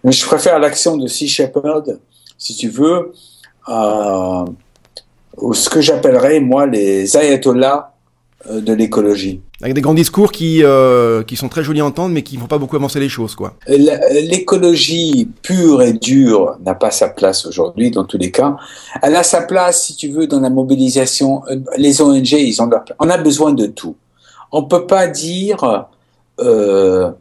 Mais 0.04 0.12
je 0.12 0.26
préfère 0.26 0.60
l'action 0.60 0.98
de 0.98 1.08
Sea 1.08 1.28
Shepherd, 1.28 2.00
si 2.38 2.56
tu 2.56 2.70
veux, 2.70 3.14
euh, 3.70 4.46
ou 5.38 5.54
ce 5.54 5.70
que 5.70 5.82
j'appellerais, 5.82 6.40
moi, 6.40 6.66
les 6.66 7.16
ayatollahs 7.16 7.92
de 8.46 8.74
l'écologie. 8.74 9.42
Avec 9.62 9.74
des 9.74 9.82
grands 9.82 9.96
discours 9.96 10.32
qui, 10.32 10.64
euh, 10.64 11.24
qui 11.24 11.36
sont 11.36 11.50
très 11.50 11.64
jolis 11.64 11.82
à 11.82 11.86
entendre, 11.86 12.14
mais 12.14 12.22
qui 12.22 12.36
ne 12.36 12.42
font 12.42 12.48
pas 12.48 12.60
beaucoup 12.60 12.76
avancer 12.76 13.00
les 13.00 13.10
choses, 13.10 13.34
quoi. 13.34 13.56
L'écologie 13.68 15.30
pure 15.42 15.82
et 15.82 15.94
dure 15.94 16.58
n'a 16.64 16.76
pas 16.76 16.92
sa 16.92 17.10
place 17.10 17.46
aujourd'hui, 17.48 17.90
dans 17.90 18.06
tous 18.06 18.20
les 18.20 18.30
cas. 18.30 18.56
Elle 19.02 19.16
a 19.16 19.24
sa 19.24 19.42
place, 19.42 19.86
si 19.86 19.96
tu 19.96 20.10
veux, 20.10 20.28
dans 20.28 20.40
la 20.40 20.52
mobilisation. 20.52 21.42
Euh, 21.50 21.58
les 21.78 22.02
ONG, 22.02 22.32
ils 22.34 22.62
ont 22.62 22.70
On 23.00 23.10
a 23.10 23.18
besoin 23.18 23.52
de 23.54 23.66
tout. 23.66 23.96
On 24.52 24.64
peut 24.64 24.86
pas 24.86 25.08
dire 25.08 25.88
euh, 26.40 27.12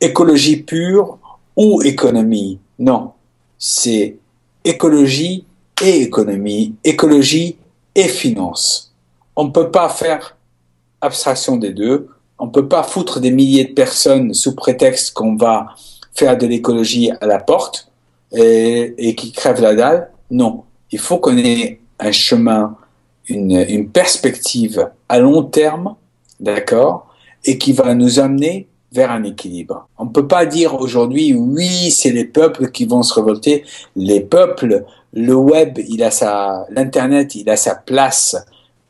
écologie 0.00 0.56
pure 0.56 1.18
ou 1.56 1.82
économie. 1.82 2.58
Non, 2.78 3.12
c'est 3.58 4.16
écologie 4.64 5.44
et 5.82 6.00
économie, 6.00 6.74
écologie 6.82 7.58
et 7.94 8.08
finance. 8.08 8.94
On 9.36 9.44
ne 9.44 9.50
peut 9.50 9.70
pas 9.70 9.88
faire 9.88 10.33
abstraction 11.04 11.56
des 11.56 11.70
deux. 11.70 12.08
On 12.38 12.48
peut 12.48 12.68
pas 12.68 12.82
foutre 12.82 13.20
des 13.20 13.30
milliers 13.30 13.64
de 13.64 13.72
personnes 13.72 14.34
sous 14.34 14.54
prétexte 14.54 15.12
qu'on 15.12 15.36
va 15.36 15.66
faire 16.14 16.36
de 16.36 16.46
l'écologie 16.46 17.10
à 17.20 17.26
la 17.26 17.38
porte 17.38 17.90
et, 18.32 18.94
et 18.98 19.14
qui 19.14 19.32
crèvent 19.32 19.60
la 19.60 19.74
dalle. 19.74 20.10
Non, 20.30 20.64
il 20.90 20.98
faut 20.98 21.18
qu'on 21.18 21.36
ait 21.36 21.80
un 22.00 22.12
chemin, 22.12 22.76
une, 23.28 23.64
une 23.68 23.88
perspective 23.88 24.90
à 25.08 25.18
long 25.18 25.42
terme, 25.42 25.94
d'accord, 26.40 27.14
et 27.44 27.58
qui 27.58 27.72
va 27.72 27.94
nous 27.94 28.18
amener 28.18 28.68
vers 28.92 29.10
un 29.10 29.24
équilibre. 29.24 29.88
On 29.98 30.04
ne 30.04 30.10
peut 30.10 30.26
pas 30.26 30.46
dire 30.46 30.74
aujourd'hui, 30.74 31.34
oui, 31.34 31.90
c'est 31.90 32.12
les 32.12 32.24
peuples 32.24 32.70
qui 32.70 32.84
vont 32.84 33.02
se 33.02 33.14
révolter. 33.14 33.64
Les 33.96 34.20
peuples, 34.20 34.84
le 35.12 35.34
web, 35.34 35.78
il 35.88 36.02
a 36.02 36.10
sa, 36.10 36.66
l'internet, 36.70 37.34
il 37.34 37.50
a 37.50 37.56
sa 37.56 37.74
place 37.74 38.36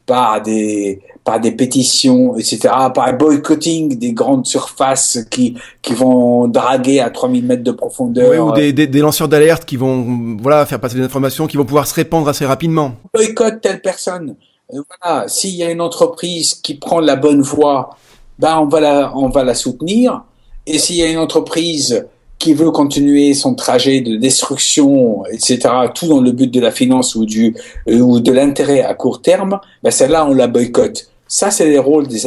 par 0.07 0.43
des, 0.43 1.01
par 1.25 1.41
des 1.41 1.53
pétitions, 1.53 2.37
etc., 2.37 2.59
par 2.95 3.11
le 3.11 3.17
boycotting 3.17 3.99
des 3.99 4.13
grandes 4.13 4.47
surfaces 4.47 5.19
qui, 5.31 5.57
qui 5.81 5.95
vont 5.95 6.49
draguer 6.49 7.01
à 7.01 7.11
3000 7.11 7.45
mètres 7.47 7.63
de 7.63 7.73
profondeur. 7.73 8.31
Oui, 8.31 8.39
ou 8.39 8.53
des, 8.53 8.73
des, 8.73 8.87
des 8.87 9.01
lanceurs 9.01 9.29
d'alerte 9.29 9.65
qui 9.65 9.77
vont 9.77 10.37
voilà, 10.41 10.67
faire 10.67 10.81
passer 10.81 10.97
des 10.97 11.05
informations 11.05 11.47
qui 11.47 11.57
vont 11.57 11.65
pouvoir 11.65 11.87
se 11.87 11.95
répandre 11.95 12.29
assez 12.29 12.45
rapidement. 12.45 12.97
Boycott 13.15 13.61
telle 13.61 13.81
personne. 13.81 14.37
Euh, 14.73 14.83
voilà, 15.03 15.29
s'il 15.29 15.55
y 15.55 15.63
a 15.63 15.71
une 15.71 15.81
entreprise 15.81 16.55
qui 16.55 16.75
prend 16.75 17.01
la 17.01 17.17
bonne 17.17 17.41
voie, 17.41 17.97
ben 18.39 18.59
on 18.59 18.67
va 18.67 18.81
la, 18.81 19.17
on 19.17 19.29
va 19.29 19.45
la 19.45 19.55
soutenir. 19.55 20.25
Et 20.67 20.79
s'il 20.79 20.97
y 20.97 21.03
a 21.03 21.11
une 21.11 21.19
entreprise 21.19 22.07
qui 22.39 22.55
veut 22.55 22.71
continuer 22.71 23.33
son 23.35 23.55
trajet 23.55 24.01
de 24.01 24.17
destruction, 24.17 25.25
etc., 25.27 25.61
tout 25.95 26.09
dans 26.09 26.21
le 26.21 26.33
but 26.33 26.51
de 26.51 26.61
la 26.61 26.71
finance 26.71 27.15
ou 27.15 27.25
du 27.25 27.57
euh, 27.89 28.01
ou 28.01 28.21
de 28.21 28.33
l'intérêt 28.33 28.83
à 28.83 28.95
court 28.95 29.23
terme, 29.23 29.61
ben 29.83 29.91
celle-là 29.91 30.27
on 30.27 30.35
la 30.35 30.47
boycotte. 30.47 31.09
Ça, 31.27 31.51
c'est 31.51 31.67
les 31.67 31.79
rôles 31.79 32.07
des, 32.07 32.21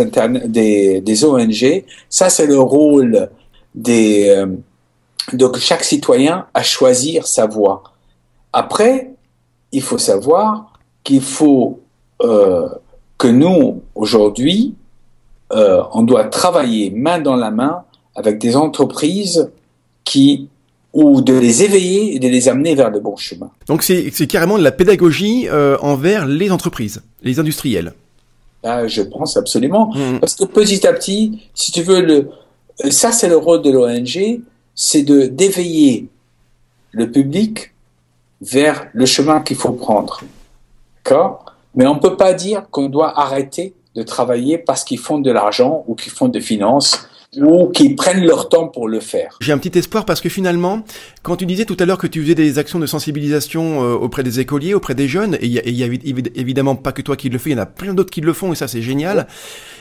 des, 0.48 1.02
des 1.02 1.26
ONG. 1.26 1.86
Ça, 2.10 2.30
c'est 2.30 2.48
le 2.48 2.60
rôle 2.60 3.30
des, 3.76 4.30
euh, 4.30 4.48
de 5.34 5.50
chaque 5.58 5.84
citoyen 5.84 6.48
à 6.54 6.64
choisir 6.64 7.28
sa 7.28 7.46
voie. 7.46 7.84
Après, 8.54 9.12
il 9.72 9.82
faut 9.82 9.98
savoir 9.98 10.74
qu'il 11.04 11.22
faut 11.22 11.80
euh, 12.24 12.68
que 13.18 13.28
nous, 13.28 13.82
aujourd'hui, 13.96 14.76
euh, 15.54 15.84
on 15.94 16.04
doit 16.04 16.26
travailler 16.26 16.92
main 16.92 17.20
dans 17.20 17.36
la 17.36 17.52
main 17.52 17.84
avec 18.16 18.40
des 18.40 18.56
entreprises 18.56 19.52
qui 20.08 20.48
ou 20.94 21.22
de 21.22 21.34
les 21.34 21.64
éveiller 21.64 22.16
et 22.16 22.20
de 22.20 22.28
les 22.28 22.48
amener 22.48 22.74
vers 22.74 22.90
le 22.90 23.00
bon 23.00 23.18
chemin. 23.18 23.52
Donc 23.68 23.84
c'est 23.84 24.28
carrément 24.28 24.58
de 24.58 24.64
la 24.64 24.72
pédagogie 24.72 25.48
euh, 25.50 25.78
envers 25.82 26.26
les 26.26 26.50
entreprises, 26.50 27.04
les 27.22 27.40
industriels. 27.40 27.94
Ah, 28.64 28.88
je 28.88 29.02
pense 29.02 29.38
absolument. 29.38 29.92
Mm. 29.94 30.20
Parce 30.20 30.36
que 30.36 30.46
petit 30.46 30.88
à 30.88 30.94
petit, 30.94 31.44
si 31.54 31.72
tu 31.72 31.84
veux, 31.84 32.02
le, 32.02 32.30
ça 32.90 33.12
c'est 33.12 33.28
le 33.28 33.38
rôle 33.38 33.62
de 33.62 33.70
l'ONG, 33.70 34.42
c'est 34.74 35.04
de 35.04 35.26
d'éveiller 35.26 36.08
le 36.92 37.12
public 37.12 37.74
vers 38.42 38.88
le 38.94 39.06
chemin 39.06 39.42
qu'il 39.42 39.58
faut 39.58 39.74
prendre. 39.74 40.22
D'accord? 41.04 41.54
Mais 41.76 41.86
on 41.86 41.96
ne 41.96 42.00
peut 42.00 42.18
pas 42.18 42.34
dire 42.34 42.70
qu'on 42.72 42.88
doit 42.88 43.20
arrêter 43.20 43.74
de 43.96 44.04
travailler 44.04 44.58
parce 44.58 44.84
qu'ils 44.84 45.00
font 45.00 45.20
de 45.20 45.32
l'argent 45.32 45.84
ou 45.88 45.96
qu'ils 45.96 46.14
font 46.14 46.30
des 46.30 46.42
finances 46.42 47.08
ou 47.38 47.68
qui 47.70 47.96
prennent 47.96 48.26
leur 48.26 48.50
temps 48.50 48.68
pour 48.68 48.88
le 48.88 49.00
faire. 49.00 49.38
J'ai 49.42 49.52
un 49.52 49.58
petit 49.58 49.78
espoir 49.78 50.06
parce 50.06 50.22
que 50.22 50.30
finalement, 50.30 50.84
quand 51.24 51.36
tu 51.38 51.46
disais 51.46 51.66
tout 51.66 51.78
à 51.80 51.86
l'heure 51.86 51.98
que 51.98 52.08
tu 52.08 52.22
faisais 52.22 52.36
des 52.36 52.60
actions 52.60 52.80
de 52.80 52.86
sensibilisation 52.86 53.84
euh, 53.84 53.94
auprès 53.94 54.24
des 54.24 54.40
écoliers, 54.40 54.74
auprès 54.74 54.96
des 54.96 55.08
jeunes, 55.08 55.36
et 55.36 55.46
il 55.46 55.52
y, 55.52 55.84
a 55.84 55.88
évidemment 56.36 56.76
pas 56.76 56.92
que 56.92 57.02
toi 57.02 57.16
qui 57.16 57.30
le 57.30 57.38
fais, 57.38 57.52
il 57.52 57.54
y 57.54 57.60
en 57.60 57.64
a 57.64 57.66
plein 57.66 57.94
d'autres 57.94 58.12
qui 58.12 58.22
le 58.22 58.34
font 58.34 58.54
et 58.54 58.56
ça 58.56 58.68
c'est 58.68 58.82
génial. 58.82 59.28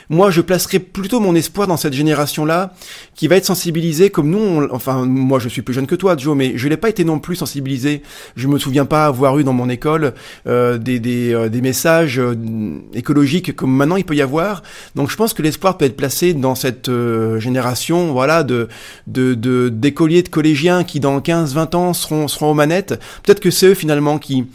Moi, 0.09 0.31
je 0.31 0.41
placerai 0.41 0.79
plutôt 0.79 1.19
mon 1.19 1.35
espoir 1.35 1.67
dans 1.67 1.77
cette 1.77 1.93
génération-là 1.93 2.73
qui 3.15 3.27
va 3.27 3.35
être 3.35 3.45
sensibilisée 3.45 4.09
comme 4.09 4.29
nous. 4.29 4.67
enfin, 4.71 5.05
moi, 5.05 5.39
je 5.39 5.49
suis 5.49 5.61
plus 5.61 5.73
jeune 5.73 5.87
que 5.87 5.95
toi, 5.95 6.15
Joe, 6.17 6.35
mais 6.35 6.53
je 6.57 6.67
l'ai 6.67 6.77
pas 6.77 6.89
été 6.89 7.03
non 7.03 7.19
plus 7.19 7.35
sensibilisé. 7.35 8.01
Je 8.35 8.47
me 8.47 8.57
souviens 8.57 8.85
pas 8.85 9.05
avoir 9.05 9.37
eu 9.39 9.43
dans 9.43 9.53
mon 9.53 9.69
école 9.69 10.13
euh, 10.47 10.77
des, 10.77 10.99
des, 10.99 11.33
euh, 11.33 11.49
des 11.49 11.61
messages 11.61 12.21
écologiques 12.93 13.55
comme 13.55 13.71
maintenant 13.71 13.97
il 13.97 14.05
peut 14.05 14.15
y 14.15 14.21
avoir. 14.21 14.63
Donc, 14.95 15.09
je 15.09 15.15
pense 15.15 15.33
que 15.33 15.41
l'espoir 15.41 15.77
peut 15.77 15.85
être 15.85 15.97
placé 15.97 16.33
dans 16.33 16.55
cette 16.55 16.89
génération, 17.39 18.11
voilà, 18.13 18.43
de 18.43 18.67
de 19.07 19.69
d'écoliers, 19.69 20.23
de, 20.23 20.29
collégiens 20.29 20.83
qui 20.83 20.99
dans 20.99 21.19
15-20 21.19 21.75
ans 21.75 21.93
seront 21.93 22.27
seront 22.27 22.51
aux 22.51 22.53
manettes. 22.53 22.99
Peut-être 23.23 23.39
que 23.39 23.51
c'est 23.51 23.67
eux 23.67 23.73
finalement 23.73 24.19
qui 24.19 24.45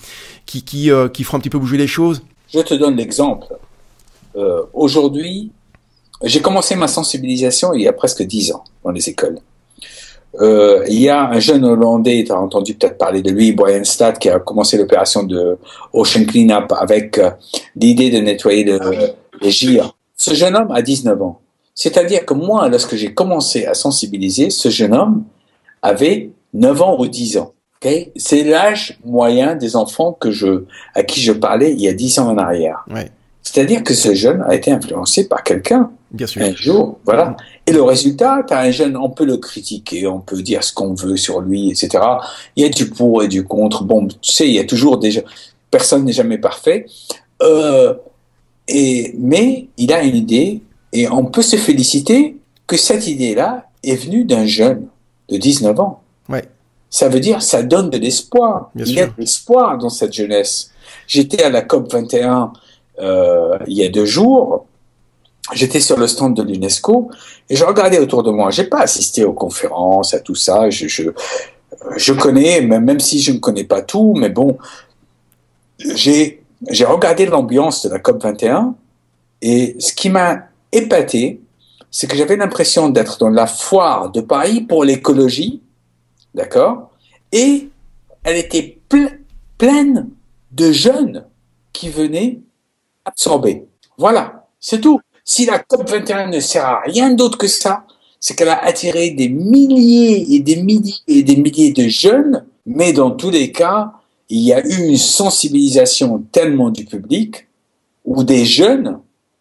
qui 0.47 0.63
qui, 0.63 0.91
euh, 0.91 1.09
qui 1.09 1.25
feront 1.25 1.39
un 1.39 1.41
petit 1.41 1.51
peu 1.51 1.59
bouger 1.59 1.77
les 1.77 1.87
choses. 1.87 2.23
Je 2.53 2.61
te 2.61 2.75
donne 2.75 2.97
l'exemple. 2.97 3.47
Euh, 4.37 4.63
Aujourd'hui, 4.73 5.51
j'ai 6.23 6.41
commencé 6.41 6.77
ma 6.77 6.89
sensibilisation 6.89 7.75
il 7.75 7.83
y 7.83 7.89
a 7.89 7.93
presque 7.93 8.23
10 8.23 8.53
ans 8.53 8.65
dans 8.85 8.91
les 8.91 9.09
écoles. 9.09 9.39
Euh, 10.41 10.85
il 10.89 11.01
y 11.01 11.11
a 11.11 11.29
un 11.29 11.41
jeune 11.41 11.65
Hollandais, 11.65 12.25
tu 12.25 12.33
as 12.33 12.41
entendu 12.41 12.75
peut-être 12.75 12.97
parler 12.97 13.21
de 13.21 13.31
lui, 13.31 13.53
Brian 13.53 13.85
Stadt, 13.85 14.19
qui 14.19 14.31
a 14.31 14.39
commencé 14.39 14.79
l'opération 14.79 15.25
de 15.25 15.59
Ocean 15.93 16.25
Cleanup 16.25 16.73
avec 16.73 17.19
euh, 17.19 17.31
l'idée 17.77 18.11
de 18.11 18.19
nettoyer 18.19 18.65
le, 18.65 18.79
les 19.43 19.51
gires. 19.51 19.95
Ce 20.17 20.33
jeune 20.33 20.57
homme 20.57 20.71
a 20.71 20.81
19 20.81 21.21
ans. 21.21 21.41
C'est-à-dire 21.75 22.25
que 22.25 22.33
moi, 22.33 22.69
lorsque 22.69 22.97
j'ai 22.97 23.13
commencé 23.13 23.67
à 23.67 23.75
sensibiliser, 23.75 24.51
ce 24.51 24.71
jeune 24.71 24.95
homme 24.95 25.25
avait 25.83 26.31
9 26.55 26.83
ans 26.83 26.97
ou 26.99 27.07
10 27.07 27.39
ans. 27.39 27.53
Okay 27.83 28.13
c'est 28.15 28.45
l'âge 28.45 28.99
moyen 29.05 29.57
des 29.57 29.75
enfants 29.75 30.13
que 30.13 30.31
je, 30.31 30.65
à 30.95 31.03
qui 31.03 31.21
je 31.21 31.33
parlais 31.33 31.73
il 31.73 31.81
y 31.81 31.89
a 31.89 31.93
10 31.93 32.21
ans 32.21 32.29
en 32.29 32.39
arrière. 32.39 32.85
Ouais. 32.89 33.11
C'est-à-dire 33.43 33.83
que 33.83 33.95
ce 33.95 34.15
jeune 34.15 34.43
a 34.49 34.55
été 34.55 34.71
influencé 34.71 35.29
par 35.29 35.43
quelqu'un. 35.43 35.91
Bien 36.13 36.27
sûr. 36.27 36.43
Un 36.43 36.55
jour, 36.55 36.99
voilà. 37.05 37.37
Et 37.67 37.73
le 37.73 37.83
résultat, 37.83 38.45
as 38.49 38.61
un 38.61 38.71
jeune, 38.71 38.97
on 38.97 39.11
peut 39.11 39.25
le 39.25 39.39
critiquer, 39.39 40.07
on 40.07 40.21
peut 40.21 40.43
dire 40.43 40.63
ce 40.63 40.73
qu'on 40.73 40.95
veut 40.95 41.17
sur 41.17 41.41
lui, 41.41 41.71
etc. 41.71 42.05
Il 42.55 42.63
y 42.63 42.67
a 42.67 42.69
du 42.69 42.89
pour 42.91 43.23
et 43.23 43.29
du 43.29 43.45
contre. 43.45 43.85
Bon, 43.85 44.07
tu 44.07 44.33
sais, 44.33 44.47
il 44.47 44.55
y 44.55 44.59
a 44.59 44.65
toujours 44.65 44.99
déjà, 44.99 45.23
personne 45.71 46.05
n'est 46.05 46.13
jamais 46.13 46.39
parfait. 46.39 46.87
Euh, 47.43 47.95
et, 48.69 49.15
mais 49.19 49.69
il 49.77 49.93
a 49.93 50.03
une 50.03 50.17
idée, 50.17 50.63
et 50.93 51.09
on 51.09 51.25
peut 51.25 51.43
se 51.43 51.57
féliciter 51.57 52.37
que 52.67 52.77
cette 52.77 53.07
idée-là 53.07 53.67
est 53.83 53.97
venue 53.97 54.25
d'un 54.25 54.47
jeune 54.47 54.87
de 55.29 55.37
19 55.37 55.81
ans. 55.81 56.03
Ouais. 56.29 56.45
Ça 56.91 57.09
veut 57.09 57.21
dire, 57.21 57.43
ça 57.43 57.63
donne 57.63 57.91
de 57.91 57.99
l'espoir. 57.99 58.71
Il 58.77 58.93
y 58.93 59.01
a 59.01 59.07
de 59.07 59.13
l'espoir 59.19 59.79
dans 59.79 59.89
cette 59.89 60.13
jeunesse. 60.13 60.71
J'étais 61.07 61.43
à 61.43 61.49
la 61.49 61.63
COP 61.63 61.91
21 61.91 62.53
euh, 63.03 63.59
il 63.67 63.77
y 63.77 63.85
a 63.85 63.89
deux 63.89 64.05
jours. 64.05 64.67
J'étais 65.53 65.81
sur 65.81 65.99
le 65.99 66.07
stand 66.07 66.37
de 66.37 66.43
l'UNESCO 66.43 67.11
et 67.51 67.57
je 67.57 67.65
regardais 67.65 67.99
autour 67.99 68.23
de 68.23 68.31
moi. 68.31 68.51
J'ai 68.51 68.65
pas 68.65 68.81
assisté 68.81 69.25
aux 69.25 69.33
conférences, 69.33 70.15
à 70.15 70.21
tout 70.21 70.37
ça. 70.37 70.71
Je, 70.71 70.87
je, 70.87 71.11
je 71.97 72.13
connais, 72.13 72.61
même, 72.61 73.01
si 73.01 73.21
je 73.21 73.33
ne 73.33 73.39
connais 73.39 73.65
pas 73.65 73.83
tout, 73.83 74.15
mais 74.17 74.29
bon, 74.29 74.57
j'ai, 75.79 76.43
regardé 76.85 77.27
l'ambiance 77.27 77.85
de 77.85 77.91
la 77.91 77.99
COP 77.99 78.23
21 78.23 78.75
et 79.41 79.77
ce 79.79 79.93
qui 79.93 80.11
m'a 80.11 80.45
épaté, 80.71 81.41
c'est 81.91 82.07
que 82.07 82.17
j'avais 82.17 82.37
l'impression 82.37 82.89
d'être 82.89 83.19
dans 83.19 83.29
la 83.29 83.47
foire 83.47 84.11
de 84.11 84.21
Paris 84.21 84.63
pour 84.63 84.85
l'écologie, 84.85 85.61
d'accord? 86.35 86.91
Et 87.33 87.69
elle 88.25 88.37
était 88.37 88.79
pleine 89.59 90.09
de 90.53 90.73
jeunes 90.73 91.27
qui 91.73 91.89
venaient 91.89 92.41
absorber. 93.05 93.67
Voilà, 93.99 94.47
c'est 94.61 94.81
tout. 94.81 95.01
Si 95.25 95.47
la 95.47 95.59
COP21 95.59 96.31
ne 96.31 96.41
sert 96.41 96.65
à 96.65 96.81
rien 96.81 97.13
d'autre 97.15 97.39
que 97.39 97.47
ça, 97.47 97.85
c'est 98.19 98.37
qu'elle 98.37 98.49
a 98.49 98.65
attiré 98.65 99.11
des 99.11 99.29
milliers 99.29 100.35
et 100.35 100.41
des 100.41 100.57
milliers 100.57 100.95
et 101.09 101.23
des 101.23 101.37
milliers 101.37 101.73
de 101.73 101.89
jeunes, 101.89 102.45
mais 102.67 102.93
dans 102.93 103.11
tous 103.11 103.31
les 103.31 103.53
cas, 103.53 103.93
il 104.29 104.41
y 104.41 104.53
a 104.53 104.65
eu 104.65 104.89
une 104.89 104.97
sensibilisation 104.97 106.25
tellement 106.33 106.71
du 106.71 106.85
public 106.85 107.49
ou 108.05 108.25
des 108.25 108.45
jeunes 108.45 109.01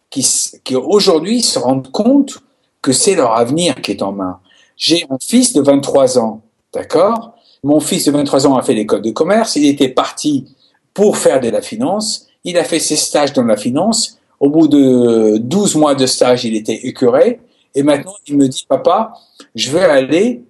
qui, 0.09 0.27
qui 0.63 0.75
aujourd'hui 0.75 1.41
se 1.41 1.57
rendent 1.59 1.91
compte 1.91 2.39
que 2.81 2.91
c'est 2.91 3.15
leur 3.15 3.37
avenir 3.37 3.75
qui 3.81 3.91
est 3.91 4.01
en 4.01 4.11
main. 4.11 4.39
J'ai 4.75 5.05
un 5.09 5.17
fils 5.21 5.53
de 5.53 5.61
23 5.61 6.17
ans, 6.17 6.41
d'accord? 6.73 7.35
Mon 7.63 7.79
fils 7.79 8.05
de 8.05 8.11
23 8.11 8.47
ans 8.47 8.57
a 8.57 8.63
fait 8.63 8.73
l'école 8.73 9.03
de 9.03 9.11
commerce, 9.11 9.55
il 9.55 9.65
était 9.65 9.89
parti 9.89 10.47
pour 10.93 11.17
faire 11.17 11.39
de 11.39 11.49
la 11.49 11.61
finance, 11.61 12.27
il 12.43 12.57
a 12.57 12.63
fait 12.63 12.79
ses 12.79 12.95
stages 12.95 13.33
dans 13.33 13.43
la 13.43 13.57
finance, 13.57 14.19
au 14.39 14.49
bout 14.49 14.67
de 14.67 15.37
12 15.37 15.75
mois 15.75 15.95
de 15.95 16.05
stage, 16.05 16.45
il 16.45 16.55
était 16.55 16.87
écœuré, 16.87 17.39
et 17.75 17.83
maintenant 17.83 18.15
il 18.27 18.37
me 18.37 18.47
dit, 18.47 18.65
papa, 18.67 19.13
je 19.55 19.71
vais 19.71 19.83
aller 19.83 20.43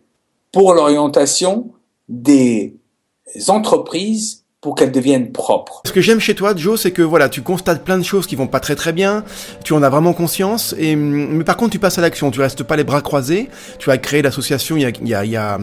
pour 0.51 0.73
l'orientation 0.73 1.71
des 2.07 2.75
entreprises 3.47 4.41
pour 4.61 4.75
qu'elles 4.75 4.91
deviennent 4.91 5.31
propres. 5.31 5.81
Ce 5.87 5.91
que 5.91 6.01
j'aime 6.01 6.19
chez 6.19 6.35
toi, 6.35 6.55
Joe, 6.55 6.79
c'est 6.79 6.91
que 6.91 7.01
voilà, 7.01 7.29
tu 7.29 7.41
constates 7.41 7.83
plein 7.83 7.97
de 7.97 8.03
choses 8.03 8.27
qui 8.27 8.35
vont 8.35 8.45
pas 8.45 8.59
très 8.59 8.75
très 8.75 8.93
bien, 8.93 9.23
tu 9.63 9.73
en 9.73 9.81
as 9.81 9.89
vraiment 9.89 10.13
conscience, 10.13 10.75
et 10.77 10.95
mais 10.95 11.43
par 11.43 11.57
contre 11.57 11.71
tu 11.71 11.79
passes 11.79 11.97
à 11.97 12.01
l'action, 12.01 12.29
tu 12.29 12.39
restes 12.39 12.61
pas 12.61 12.75
les 12.75 12.83
bras 12.83 13.01
croisés. 13.01 13.49
Tu 13.79 13.89
as 13.89 13.97
créé 13.97 14.21
l'association 14.21 14.77
il 14.77 14.83
y 14.83 14.85
a 14.85 14.89
il 14.89 15.07
y 15.07 15.15
a 15.15 15.25
il 15.25 15.31
y 15.31 15.35
a, 15.35 15.59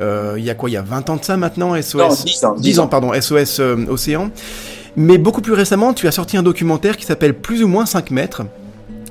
euh, 0.00 0.36
il 0.38 0.44
y 0.44 0.50
a 0.50 0.54
quoi, 0.54 0.70
il 0.70 0.74
y 0.74 0.76
a 0.76 0.82
20 0.82 1.10
ans 1.10 1.16
de 1.16 1.24
ça 1.24 1.36
maintenant, 1.36 1.74
SOS. 1.80 1.96
Non, 1.96 2.08
10 2.08 2.44
ans. 2.44 2.54
10 2.56 2.78
ans, 2.78 2.86
pardon, 2.86 3.12
SOS 3.20 3.58
euh, 3.58 3.86
Océan. 3.88 4.30
Mais 4.96 5.18
beaucoup 5.18 5.40
plus 5.40 5.52
récemment, 5.52 5.92
tu 5.94 6.08
as 6.08 6.12
sorti 6.12 6.36
un 6.36 6.42
documentaire 6.42 6.96
qui 6.96 7.04
s'appelle 7.04 7.34
Plus 7.34 7.62
ou 7.62 7.68
moins 7.68 7.86
5 7.86 8.10
mètres. 8.10 8.42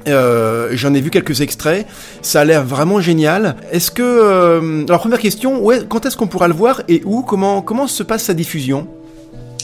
Euh, 0.07 0.69
J'en 0.71 0.93
ai 0.93 1.01
vu 1.01 1.09
quelques 1.09 1.41
extraits. 1.41 1.85
Ça 2.21 2.41
a 2.41 2.45
l'air 2.45 2.63
vraiment 2.63 3.01
génial. 3.01 3.55
Est-ce 3.71 3.91
que 3.91 4.03
euh, 4.03 4.85
alors 4.87 5.01
première 5.01 5.19
question, 5.19 5.61
quand 5.89 6.05
est-ce 6.05 6.15
qu'on 6.15 6.27
pourra 6.27 6.47
le 6.47 6.53
voir 6.53 6.81
et 6.87 7.01
où 7.05 7.21
Comment 7.23 7.61
comment 7.61 7.87
se 7.87 8.03
passe 8.03 8.23
sa 8.23 8.33
diffusion? 8.33 8.87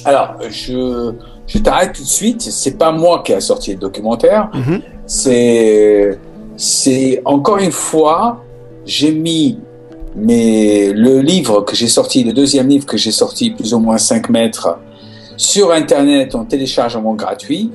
Alors, 0.06 0.36
je, 0.49 1.13
je 1.47 1.58
t'arrête 1.60 1.93
tout 1.93 2.02
de 2.02 2.08
suite. 2.08 2.41
C'est 2.41 2.78
pas 2.78 2.91
moi 2.91 3.23
qui 3.26 3.34
a 3.34 3.39
sorti 3.39 3.71
le 3.71 3.78
documentaire. 3.80 4.49
Mhm. 4.54 4.82
C'est, 5.06 6.19
c'est 6.58 7.21
encore 7.23 7.60
une 7.60 7.71
fois, 7.71 8.43
j'ai 8.86 9.12
mis 9.12 9.60
mais 10.15 10.91
le 10.93 11.21
livre 11.21 11.62
que 11.62 11.76
j'ai 11.76 11.88
sorti, 11.88 12.23
le 12.23 12.34
deuxième 12.34 12.67
livre 12.67 12.86
que 12.86 12.97
j'ai 12.97 13.12
sorti, 13.12 13.49
plus 13.49 13.73
ou 13.73 13.80
moins 13.80 13.97
5 13.97 14.30
mètres, 14.30 14.78
sur 15.38 15.72
Internet 15.72 16.36
en 16.36 16.46
téléchargement 16.46 17.13
gratuit. 17.13 17.72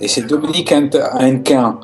Et 0.00 0.08
c'est 0.08 0.26
Dominique 0.26 0.72
Henquin, 0.72 1.78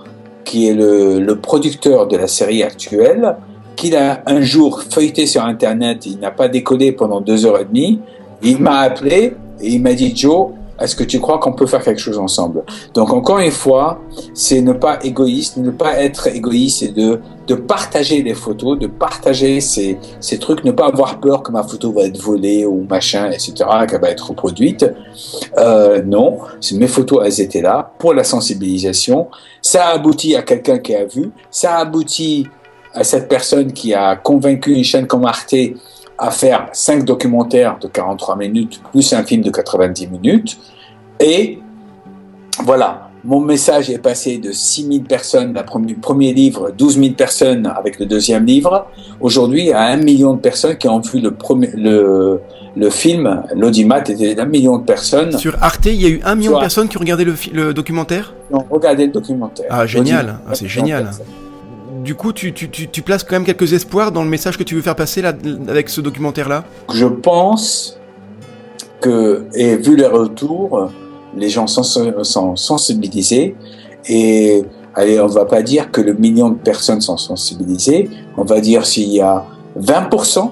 qui 0.45 0.69
est 0.69 0.75
le, 0.75 1.21
le 1.21 1.37
producteur 1.39 2.07
de 2.09 2.17
la 2.17 2.27
série 2.27 2.63
actuelle, 2.63 3.37
qu'il 3.77 3.95
a 3.97 4.23
un 4.27 4.41
jour 4.41 4.83
feuilleté 4.83 5.27
sur 5.27 5.45
Internet. 5.45 6.07
Il 6.07 6.19
n'a 6.19 6.31
pas 6.31 6.49
décollé 6.49 6.93
pendant 6.93 7.21
deux 7.21 7.47
heures 7.47 7.61
et 7.61 7.65
demie. 7.65 8.01
Il 8.43 8.59
m'a 8.59 8.81
appelé 8.81 9.35
et 9.61 9.69
il 9.69 9.83
m'a 9.83 9.95
dit, 9.95 10.17
Joe, 10.17 10.49
est-ce 10.81 10.95
que 10.95 11.05
tu 11.05 11.21
crois 11.21 11.39
qu'on 11.39 11.53
peut 11.53 11.67
faire 11.67 11.83
quelque 11.83 12.01
chose 12.01 12.19
ensemble? 12.19 12.65
Donc 12.95 13.13
encore 13.13 13.39
une 13.39 13.51
fois, 13.51 14.01
c'est 14.35 14.61
ne 14.61 14.73
pas 14.73 14.99
égoïste, 15.03 15.57
ne 15.57 15.71
pas 15.71 16.01
être 16.01 16.29
égoïste 16.29 16.83
et 16.83 16.89
de, 16.89 17.21
de 17.47 17.55
partager 17.55 18.23
les 18.23 18.35
photos, 18.35 18.79
de 18.79 18.87
partager 18.87 19.61
ces, 19.61 19.99
ces 20.21 20.39
trucs, 20.39 20.65
ne 20.65 20.73
pas 20.73 20.87
avoir 20.87 21.19
peur 21.19 21.43
que 21.43 21.51
ma 21.51 21.63
photo 21.63 21.93
va 21.93 22.03
être 22.03 22.21
volée 22.21 22.65
ou 22.65 22.87
machin, 22.89 23.31
etc., 23.31 23.55
qu'elle 23.89 24.01
va 24.01 24.11
être 24.11 24.29
reproduite. 24.29 24.87
Euh, 25.59 26.03
non, 26.03 26.39
mes 26.73 26.87
photos, 26.87 27.23
elles 27.25 27.41
étaient 27.41 27.63
là 27.63 27.93
pour 27.99 28.15
la 28.15 28.25
sensibilisation. 28.25 29.29
Ça 29.63 29.89
a 29.89 29.95
abouti 29.95 30.37
à 30.37 30.43
quelqu'un 30.43 30.79
qui 30.79 30.95
a 30.95 31.05
vu, 31.05 31.31
ça 31.51 31.77
a 31.77 31.81
abouti 31.81 32.47
à 32.95 33.05
cette 33.05 33.29
personne 33.29 33.73
qui 33.73 33.95
a 33.95 34.17
convaincu 34.17 34.73
une 34.73 34.85
chaîne 34.85 35.07
comme 35.07 35.25
Arte 35.25 35.55
à 36.19 36.31
faire 36.31 36.69
cinq 36.73 37.05
documentaires 37.05 37.79
de 37.81 37.87
43 37.87 38.37
minutes 38.37 38.81
plus 38.91 39.13
un 39.13 39.23
film 39.23 39.43
de 39.43 39.51
90 39.51 40.09
minutes. 40.09 40.59
Et 41.21 41.61
voilà, 42.65 43.09
mon 43.25 43.41
message 43.41 43.91
est 43.91 43.99
passé 43.99 44.39
de 44.39 44.53
6000 44.53 45.05
personnes, 45.05 45.53
le 45.53 45.95
premier 45.95 46.33
livre, 46.33 46.71
12 46.77 46.99
000 46.99 47.15
personnes 47.15 47.67
avec 47.67 47.99
le 48.01 48.07
deuxième 48.07 48.45
livre, 48.45 48.87
aujourd'hui 49.21 49.73
à 49.73 49.83
un 49.83 49.97
million 49.97 50.35
de 50.35 50.41
personnes 50.41 50.77
qui 50.77 50.89
ont 50.89 51.01
vu 51.01 51.21
le, 51.21 51.33
premier, 51.33 51.71
le, 51.75 52.41
le 52.77 52.91
film, 52.91 53.43
l'audimat 53.55 54.01
était 54.01 54.35
d'un 54.35 54.45
million 54.45 54.79
de 54.79 54.85
personnes. 54.85 55.37
Sur 55.39 55.57
Arte, 55.63 55.87
il 55.87 56.01
y 56.01 56.07
a 56.07 56.09
eu 56.09 56.21
un 56.25 56.35
million 56.35 56.55
de 56.55 56.61
personnes 56.61 56.89
qui 56.89 56.97
ont 56.97 57.01
regardé 57.01 57.25
le, 57.25 57.35
le 57.53 57.75
documentaire? 57.75 58.35
Qui 58.49 58.55
ont 58.55 58.67
regardé 58.71 59.07
le 59.07 59.13
documentaire. 59.13 59.67
Ah, 59.71 59.87
génial, 59.87 60.39
ah, 60.49 60.55
c'est 60.55 60.69
génial 60.69 61.11
du 62.09 62.15
coup, 62.15 62.33
tu, 62.33 62.53
places 63.05 63.23
quand 63.23 63.37
même 63.37 63.45
quelques 63.45 63.75
espoirs 63.75 64.13
dans 64.13 64.23
le 64.23 64.31
message 64.31 64.57
que 64.57 64.63
tu 64.63 64.75
veux 64.75 64.81
faire 64.81 64.97
passer 64.97 65.23
avec 65.23 65.91
ce 65.91 66.01
documentaire-là 66.01 66.65
Je 66.91 67.05
pense 67.05 67.99
que, 69.03 69.45
et 69.55 69.77
vu 69.77 69.95
les 69.95 70.07
retours, 70.07 70.91
les 71.37 71.51
gens 71.51 71.67
sont, 71.67 71.85
sont 72.25 72.57
sensibilisés 72.57 73.57
et 74.09 74.65
allez, 74.95 75.21
on 75.21 75.27
va 75.27 75.45
pas 75.45 75.61
dire 75.61 75.91
que 75.91 76.01
le 76.01 76.15
million 76.15 76.49
de 76.49 76.57
personnes 76.57 77.03
sont 77.03 77.19
sensibilisées, 77.19 78.09
on 78.39 78.45
va 78.45 78.63
dire 78.63 78.87
s'il 78.87 79.13
y 79.13 79.21
a 79.21 79.45
20%, 79.79 80.51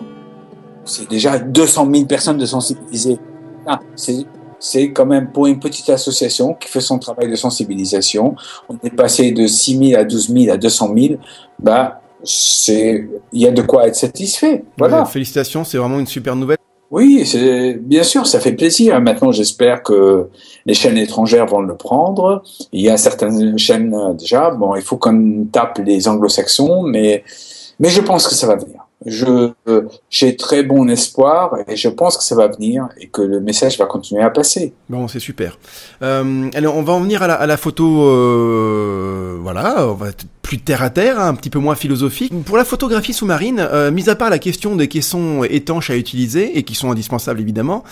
c'est 0.85 1.09
déjà 1.09 1.38
200 1.38 1.88
000 1.90 2.05
personnes 2.05 2.37
de 2.37 2.45
sensibiliser. 2.45 3.16
Ah, 3.66 3.81
c'est 4.59 4.92
quand 4.92 5.07
même 5.07 5.31
pour 5.33 5.47
une 5.47 5.59
petite 5.59 5.88
association 5.90 6.55
qui 6.55 6.69
fait 6.69 6.81
son 6.81 6.99
travail 6.99 7.31
de 7.31 7.37
sensibilisation. 7.37 8.35
On 8.69 8.77
est 8.85 8.95
passé 8.95 9.33
de 9.33 9.47
6 9.47 9.90
000 9.90 10.01
à 10.01 10.05
12 10.05 10.33
000 10.33 10.55
à 10.55 10.57
200 10.57 10.95
000. 10.97 11.14
Bah, 11.59 12.01
c'est, 12.25 13.09
il 13.33 13.40
y 13.40 13.47
a 13.47 13.51
de 13.51 13.62
quoi 13.62 13.87
être 13.87 13.97
satisfait. 13.97 14.64
Voilà. 14.79 15.05
félicitations, 15.05 15.64
c'est 15.64 15.79
vraiment 15.79 15.99
une 15.99 16.07
super 16.07 16.37
nouvelle. 16.37 16.59
Oui, 16.90 17.27
c'est 17.27 17.75
bien 17.75 18.05
sûr, 18.05 18.27
ça 18.27 18.38
fait 18.38 18.53
plaisir. 18.53 19.01
Maintenant, 19.01 19.33
j'espère 19.33 19.83
que 19.83 20.29
les 20.66 20.75
chaînes 20.75 20.97
étrangères 20.97 21.47
vont 21.47 21.61
le 21.61 21.77
prendre. 21.77 22.45
Il 22.73 22.81
y 22.81 22.88
a 22.88 22.97
certaines 22.97 23.59
chaînes 23.59 24.14
déjà. 24.16 24.51
Bon, 24.51 24.77
il 24.77 24.83
faut 24.83 24.97
qu'on 24.97 25.47
tape 25.51 25.79
les 25.85 26.07
anglo-saxons, 26.07 26.83
mais 26.83 27.25
mais 27.81 27.88
je 27.88 28.01
pense 28.01 28.29
que 28.29 28.35
ça 28.35 28.47
va 28.47 28.55
venir 28.55 28.86
je 29.04 29.52
j'ai 30.09 30.37
très 30.37 30.62
bon 30.62 30.88
espoir 30.88 31.56
et 31.68 31.76
je 31.76 31.88
pense 31.88 32.16
que 32.16 32.24
ça 32.24 32.35
va 32.35 32.48
venir 32.48 32.88
et 32.98 33.09
que 33.09 33.20
le 33.20 33.40
message 33.40 33.78
va 33.78 33.85
continuer 33.85 34.22
à 34.22 34.30
passer. 34.30 34.72
Bon, 34.88 35.06
c'est 35.06 35.20
super. 35.20 35.59
Euh, 36.02 36.48
alors, 36.54 36.76
on 36.76 36.82
va 36.82 36.94
en 36.94 37.00
venir 37.00 37.22
à 37.22 37.26
la, 37.26 37.35
à 37.35 37.46
la 37.46 37.59
photo. 37.59 38.04
Euh, 38.04 39.38
voilà, 39.42 39.87
on 39.87 39.94
va 39.94 40.09
être 40.09 40.24
plus 40.40 40.59
terre 40.59 40.82
à 40.82 40.90
terre, 40.90 41.20
un 41.20 41.35
petit 41.35 41.50
peu 41.50 41.59
moins 41.59 41.74
philosophique. 41.74 42.32
Pour 42.44 42.56
la 42.56 42.64
photographie 42.64 43.12
sous-marine, 43.12 43.59
euh, 43.61 43.90
mis 43.90 44.09
à 44.09 44.14
part 44.14 44.30
la 44.30 44.38
question 44.38 44.76
des 44.76 44.88
caissons 44.88 45.44
étanches 45.44 45.90
à 45.90 45.96
utiliser 45.96 46.56
et 46.56 46.62
qui 46.62 46.74
sont 46.74 46.90
indispensables 46.90 47.40
évidemment, 47.40 47.85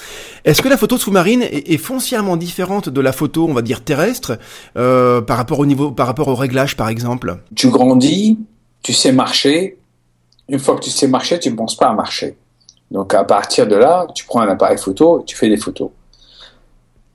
est-ce 0.45 0.63
que 0.63 0.69
la 0.69 0.77
photo 0.77 0.97
sous-marine 0.97 1.43
est, 1.43 1.71
est, 1.71 1.79
foncièrement 1.79 2.37
différente 2.37 2.89
de 2.89 3.01
la 3.01 3.13
photo, 3.13 3.47
on 3.49 3.53
va 3.53 3.63
dire 3.63 3.83
terrestre, 3.83 4.39
par 4.75 5.37
rapport 5.37 5.59
au 5.59 5.67
niveau, 5.67 5.91
par 5.91 6.07
rapport 6.07 6.29
au 6.29 6.35
réglage, 6.35 6.77
par 6.77 6.89
exemple? 6.89 7.37
Tu 7.55 7.69
grandis, 7.69 8.39
tu 8.83 8.93
sais 8.93 9.13
marcher 9.13 9.77
une 10.49 10.59
fois 10.59 10.77
que 10.77 10.81
tu 10.81 10.91
sais 10.91 11.09
marcher, 11.09 11.39
tu 11.39 11.51
ne 11.51 11.57
penses 11.57 11.77
pas 11.77 11.89
à 11.89 11.95
marcher. 11.95 12.37
Donc 12.91 13.15
à 13.15 13.25
partir 13.25 13.67
de 13.67 13.77
là, 13.77 14.07
tu 14.15 14.25
prends 14.25 14.41
un 14.41 14.49
appareil 14.49 14.79
photo, 14.79 15.23
tu 15.27 15.37
fais 15.37 15.49
des 15.49 15.57
photos. 15.57 15.91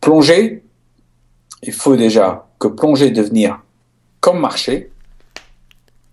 Plonger, 0.01 0.63
il 1.63 1.73
faut 1.73 1.95
déjà 1.95 2.47
que 2.57 2.67
plonger 2.67 3.11
devenir 3.11 3.59
comme 4.19 4.39
marcher 4.39 4.91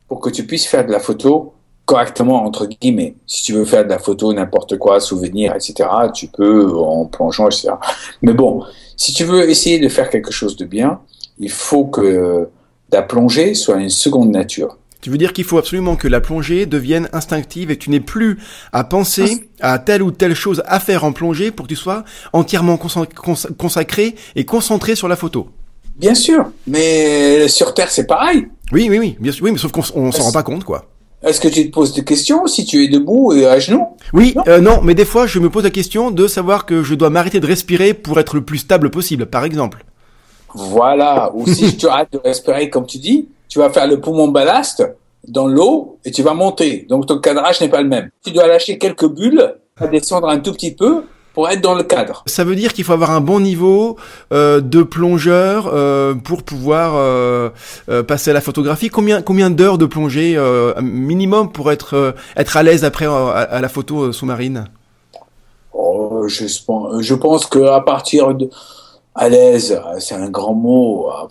pour 0.08 0.20
que 0.20 0.30
tu 0.30 0.46
puisses 0.46 0.66
faire 0.66 0.86
de 0.86 0.92
la 0.92 1.00
photo 1.00 1.54
correctement 1.84 2.44
entre 2.44 2.66
guillemets. 2.66 3.14
Si 3.26 3.44
tu 3.44 3.52
veux 3.52 3.64
faire 3.64 3.84
de 3.84 3.90
la 3.90 3.98
photo, 3.98 4.32
n'importe 4.32 4.76
quoi, 4.76 5.00
souvenir, 5.00 5.54
etc., 5.54 5.88
tu 6.12 6.26
peux 6.26 6.76
en 6.76 7.06
plongeant, 7.06 7.46
etc. 7.46 7.70
Mais 8.22 8.34
bon, 8.34 8.64
si 8.96 9.12
tu 9.12 9.24
veux 9.24 9.48
essayer 9.48 9.78
de 9.78 9.88
faire 9.88 10.10
quelque 10.10 10.32
chose 10.32 10.56
de 10.56 10.64
bien, 10.64 11.00
il 11.38 11.50
faut 11.50 11.86
que 11.86 12.48
la 12.90 13.02
plongée 13.02 13.54
soit 13.54 13.76
une 13.76 13.90
seconde 13.90 14.30
nature. 14.30 14.78
Tu 15.06 15.10
veux 15.10 15.18
dire 15.18 15.32
qu'il 15.32 15.44
faut 15.44 15.58
absolument 15.58 15.94
que 15.94 16.08
la 16.08 16.20
plongée 16.20 16.66
devienne 16.66 17.08
instinctive 17.12 17.70
et 17.70 17.76
que 17.76 17.84
tu 17.84 17.90
n'aies 17.90 18.00
plus 18.00 18.40
à 18.72 18.82
penser 18.82 19.48
à 19.60 19.78
telle 19.78 20.02
ou 20.02 20.10
telle 20.10 20.34
chose 20.34 20.64
à 20.66 20.80
faire 20.80 21.04
en 21.04 21.12
plongée 21.12 21.52
pour 21.52 21.66
que 21.66 21.68
tu 21.68 21.76
sois 21.76 22.02
entièrement 22.32 22.76
consacré 22.76 24.16
et 24.34 24.44
concentré 24.44 24.96
sur 24.96 25.06
la 25.06 25.14
photo? 25.14 25.46
Bien 25.94 26.16
sûr, 26.16 26.50
mais 26.66 27.46
sur 27.46 27.72
Terre 27.72 27.92
c'est 27.92 28.08
pareil. 28.08 28.48
Oui, 28.72 28.88
oui, 28.90 28.98
oui, 28.98 29.16
bien 29.20 29.30
sûr, 29.30 29.44
oui, 29.44 29.52
mais 29.52 29.58
sauf 29.58 29.70
qu'on 29.70 30.10
s'en 30.10 30.24
rend 30.24 30.32
pas 30.32 30.42
compte, 30.42 30.64
quoi. 30.64 30.86
Est-ce 31.22 31.40
que 31.40 31.46
tu 31.46 31.70
te 31.70 31.72
poses 31.72 31.92
des 31.92 32.02
questions 32.02 32.48
si 32.48 32.64
tu 32.64 32.82
es 32.82 32.88
debout 32.88 33.32
et 33.32 33.46
à 33.46 33.60
genoux? 33.60 33.86
Oui, 34.12 34.32
non, 34.34 34.42
euh, 34.48 34.60
non, 34.60 34.80
mais 34.82 34.96
des 34.96 35.04
fois 35.04 35.28
je 35.28 35.38
me 35.38 35.48
pose 35.48 35.62
la 35.62 35.70
question 35.70 36.10
de 36.10 36.26
savoir 36.26 36.66
que 36.66 36.82
je 36.82 36.96
dois 36.96 37.10
m'arrêter 37.10 37.38
de 37.38 37.46
respirer 37.46 37.94
pour 37.94 38.18
être 38.18 38.34
le 38.34 38.42
plus 38.42 38.58
stable 38.58 38.90
possible, 38.90 39.26
par 39.26 39.44
exemple. 39.44 39.84
Voilà, 40.52 41.30
ou 41.32 41.46
si 41.46 41.76
tu 41.76 41.86
arrêtes 41.88 42.12
de 42.12 42.18
respirer 42.18 42.70
comme 42.70 42.86
tu 42.86 42.98
dis, 42.98 43.28
tu 43.56 43.60
vas 43.60 43.70
faire 43.70 43.86
le 43.86 43.98
poumon 43.98 44.28
ballast, 44.28 44.86
dans 45.26 45.46
l'eau 45.46 45.98
et 46.04 46.10
tu 46.10 46.22
vas 46.22 46.34
monter. 46.34 46.84
Donc 46.90 47.06
ton 47.06 47.18
cadrage 47.20 47.58
n'est 47.62 47.70
pas 47.70 47.80
le 47.80 47.88
même. 47.88 48.10
Tu 48.22 48.32
dois 48.32 48.46
lâcher 48.46 48.76
quelques 48.76 49.08
bulles, 49.08 49.54
descendre 49.90 50.28
un 50.28 50.40
tout 50.40 50.52
petit 50.52 50.74
peu 50.74 51.04
pour 51.32 51.48
être 51.48 51.62
dans 51.62 51.74
le 51.74 51.82
cadre. 51.82 52.22
Ça 52.26 52.44
veut 52.44 52.54
dire 52.54 52.74
qu'il 52.74 52.84
faut 52.84 52.92
avoir 52.92 53.12
un 53.12 53.22
bon 53.22 53.40
niveau 53.40 53.96
euh, 54.30 54.60
de 54.60 54.82
plongeur 54.82 55.70
euh, 55.72 56.14
pour 56.14 56.42
pouvoir 56.42 56.96
euh, 56.96 57.48
passer 58.06 58.28
à 58.28 58.34
la 58.34 58.42
photographie. 58.42 58.90
Combien 58.90 59.22
combien 59.22 59.48
d'heures 59.48 59.78
de 59.78 59.86
plongée 59.86 60.38
minimum 60.82 61.50
pour 61.50 61.72
être 61.72 62.14
être 62.36 62.58
à 62.58 62.62
l'aise 62.62 62.84
après 62.84 63.06
à, 63.06 63.28
à, 63.38 63.60
la 63.62 63.70
photo 63.70 64.12
sous-marine? 64.12 64.66
Oh, 65.72 66.28
je, 66.28 66.44
je 66.46 67.14
pense 67.14 67.46
que 67.46 67.60
à 67.60 67.80
partir 67.80 68.34
de 68.34 68.50
à 69.16 69.28
l'aise, 69.28 69.80
c'est 69.98 70.14
un 70.14 70.30
grand 70.30 70.54
mot. 70.54 71.08
Ah, 71.10 71.28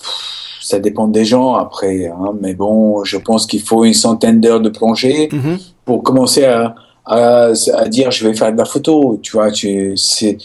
ça 0.62 0.80
dépend 0.80 1.08
des 1.08 1.26
gens 1.26 1.54
après, 1.54 2.08
hein, 2.08 2.34
mais 2.42 2.56
bon, 2.56 3.04
je 3.04 3.18
pense 3.18 3.46
qu'il 3.46 3.62
faut 3.62 3.86
une 3.86 3.94
centaine 3.94 4.42
d'heures 4.42 4.62
de 4.62 4.70
plongée 4.70 5.30
mm 5.32 5.38
-hmm. 5.38 5.58
pour 5.86 6.02
commencer 6.02 6.46
à 6.46 6.76
à, 7.06 7.52
à, 7.74 7.88
dire 7.88 8.12
je 8.12 8.28
vais 8.28 8.34
faire 8.34 8.52
de 8.52 8.58
la 8.58 8.66
photo, 8.66 9.20
tu 9.22 9.34
vois, 9.34 9.52
tu 9.52 9.96
c'est 9.96 10.38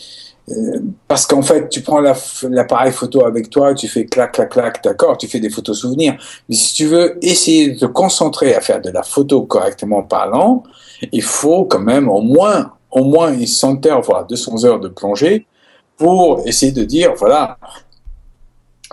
euh, 0.51 0.81
parce 1.09 1.27
qu'en 1.27 1.43
fait 1.43 1.69
tu 1.69 1.81
prends 1.81 2.01
l'appareil 2.01 2.93
photo 2.93 3.25
avec 3.25 3.51
toi, 3.51 3.75
tu 3.75 3.89
fais 3.89 4.05
clac 4.07 4.33
clac 4.33 4.51
clac, 4.51 4.85
d'accord, 4.85 5.17
tu 5.17 5.27
fais 5.29 5.41
des 5.41 5.51
photos 5.51 5.79
souvenirs. 5.79 6.17
Mais 6.49 6.57
si 6.57 6.75
tu 6.75 6.87
veux 6.87 7.19
essayer 7.23 7.71
de 7.71 7.79
te 7.79 7.87
concentrer 7.87 8.55
à 8.55 8.61
faire 8.61 8.81
de 8.81 8.91
la 8.91 9.03
photo 9.03 9.43
correctement 9.43 10.03
parlant, 10.03 10.63
il 11.13 11.23
faut 11.23 11.65
quand 11.65 11.81
même 11.81 12.09
au 12.09 12.21
moins 12.21 12.73
au 12.91 13.05
moins 13.05 13.33
une 13.33 13.47
centaine 13.47 14.01
voire 14.01 14.27
200 14.27 14.65
heures 14.65 14.81
de 14.81 14.89
plongée 14.89 15.47
pour 16.01 16.43
essayer 16.47 16.73
de 16.73 16.85
dire 16.85 17.13
voilà 17.17 17.59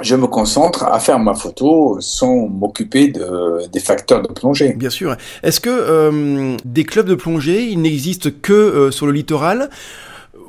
je 0.02 0.16
me 0.16 0.28
concentre 0.28 0.84
à 0.84 1.00
faire 1.00 1.18
ma 1.18 1.34
photo 1.34 1.98
sans 2.02 2.48
m'occuper 2.48 3.08
de, 3.08 3.68
des 3.74 3.80
facteurs 3.80 4.22
de 4.22 4.28
plongée. 4.28 4.74
Bien 4.74 4.92
sûr. 4.92 5.16
Est-ce 5.42 5.60
que 5.60 5.72
euh, 5.72 6.56
des 6.66 6.84
clubs 6.84 7.08
de 7.08 7.16
plongée, 7.16 7.64
il 7.70 7.82
n'existe 7.82 8.40
que 8.42 8.54
euh, 8.54 8.92
sur 8.92 9.08
le 9.08 9.12
littoral 9.12 9.72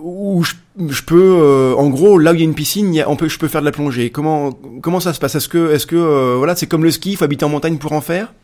où 0.02 0.44
je, 0.44 1.02
peux, 1.02 1.38
euh, 1.40 1.74
en 1.76 1.88
gros, 1.88 2.18
là 2.18 2.32
où 2.32 2.34
il 2.34 2.40
y 2.40 2.42
a 2.42 2.44
une 2.44 2.54
piscine, 2.54 3.02
on 3.06 3.16
peut, 3.16 3.28
je 3.28 3.38
peux 3.38 3.48
faire 3.48 3.62
de 3.62 3.66
la 3.66 3.72
plongée. 3.72 4.10
Comment 4.10 4.52
comment 4.82 5.00
ça 5.00 5.14
se 5.14 5.18
passe? 5.18 5.34
Est-ce 5.34 5.48
que 5.48 5.72
est-ce 5.72 5.86
que 5.86 6.36
voilà, 6.36 6.54
c'est 6.54 6.66
comme 6.66 6.84
le 6.84 6.90
ski, 6.90 7.12
il 7.12 7.16
faut 7.16 7.24
habiter 7.24 7.46
en 7.46 7.48
montagne 7.48 7.78
pour 7.78 7.92
en 7.92 8.02
faire? 8.02 8.34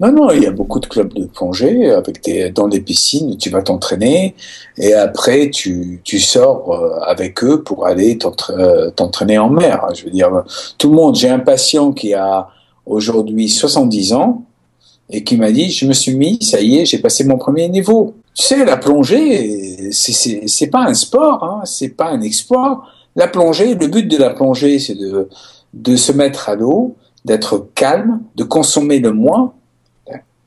Non, 0.00 0.12
non, 0.12 0.30
il 0.30 0.42
y 0.42 0.46
a 0.46 0.50
beaucoup 0.50 0.78
de 0.78 0.86
clubs 0.86 1.12
de 1.14 1.24
plongée 1.24 1.90
avec 1.90 2.22
des, 2.22 2.50
dans 2.50 2.68
des 2.68 2.80
piscines, 2.80 3.36
tu 3.38 3.48
vas 3.50 3.62
t'entraîner 3.62 4.34
et 4.76 4.92
après 4.92 5.50
tu, 5.50 6.00
tu 6.04 6.20
sors 6.20 6.72
euh, 6.72 7.00
avec 7.00 7.42
eux 7.42 7.62
pour 7.62 7.86
aller 7.86 8.18
euh, 8.50 8.90
t'entraîner 8.90 9.38
en 9.38 9.48
mer. 9.48 9.86
Je 9.94 10.04
veux 10.04 10.10
dire, 10.10 10.44
tout 10.76 10.90
le 10.90 10.96
monde, 10.96 11.16
j'ai 11.16 11.30
un 11.30 11.38
patient 11.38 11.92
qui 11.92 12.12
a 12.12 12.48
aujourd'hui 12.84 13.48
70 13.48 14.12
ans 14.12 14.42
et 15.08 15.24
qui 15.24 15.36
m'a 15.36 15.50
dit, 15.50 15.70
je 15.70 15.86
me 15.86 15.92
suis 15.92 16.14
mis, 16.14 16.38
ça 16.42 16.60
y 16.60 16.78
est, 16.78 16.84
j'ai 16.84 16.98
passé 16.98 17.24
mon 17.24 17.38
premier 17.38 17.68
niveau. 17.68 18.14
Tu 18.34 18.42
sais, 18.42 18.64
la 18.64 18.76
plongée, 18.76 19.90
c'est 19.92 20.66
pas 20.70 20.84
un 20.84 20.94
sport, 20.94 21.42
hein, 21.42 21.60
c'est 21.64 21.90
pas 21.90 22.10
un 22.10 22.20
exploit. 22.20 22.82
La 23.14 23.28
plongée, 23.28 23.74
le 23.74 23.86
but 23.86 24.06
de 24.06 24.18
la 24.18 24.30
plongée, 24.30 24.78
c'est 24.78 24.94
de, 24.94 25.28
de 25.72 25.96
se 25.96 26.12
mettre 26.12 26.50
à 26.50 26.54
l'eau, 26.54 26.96
d'être 27.24 27.68
calme, 27.74 28.20
de 28.34 28.44
consommer 28.44 28.98
le 28.98 29.12
moins 29.12 29.54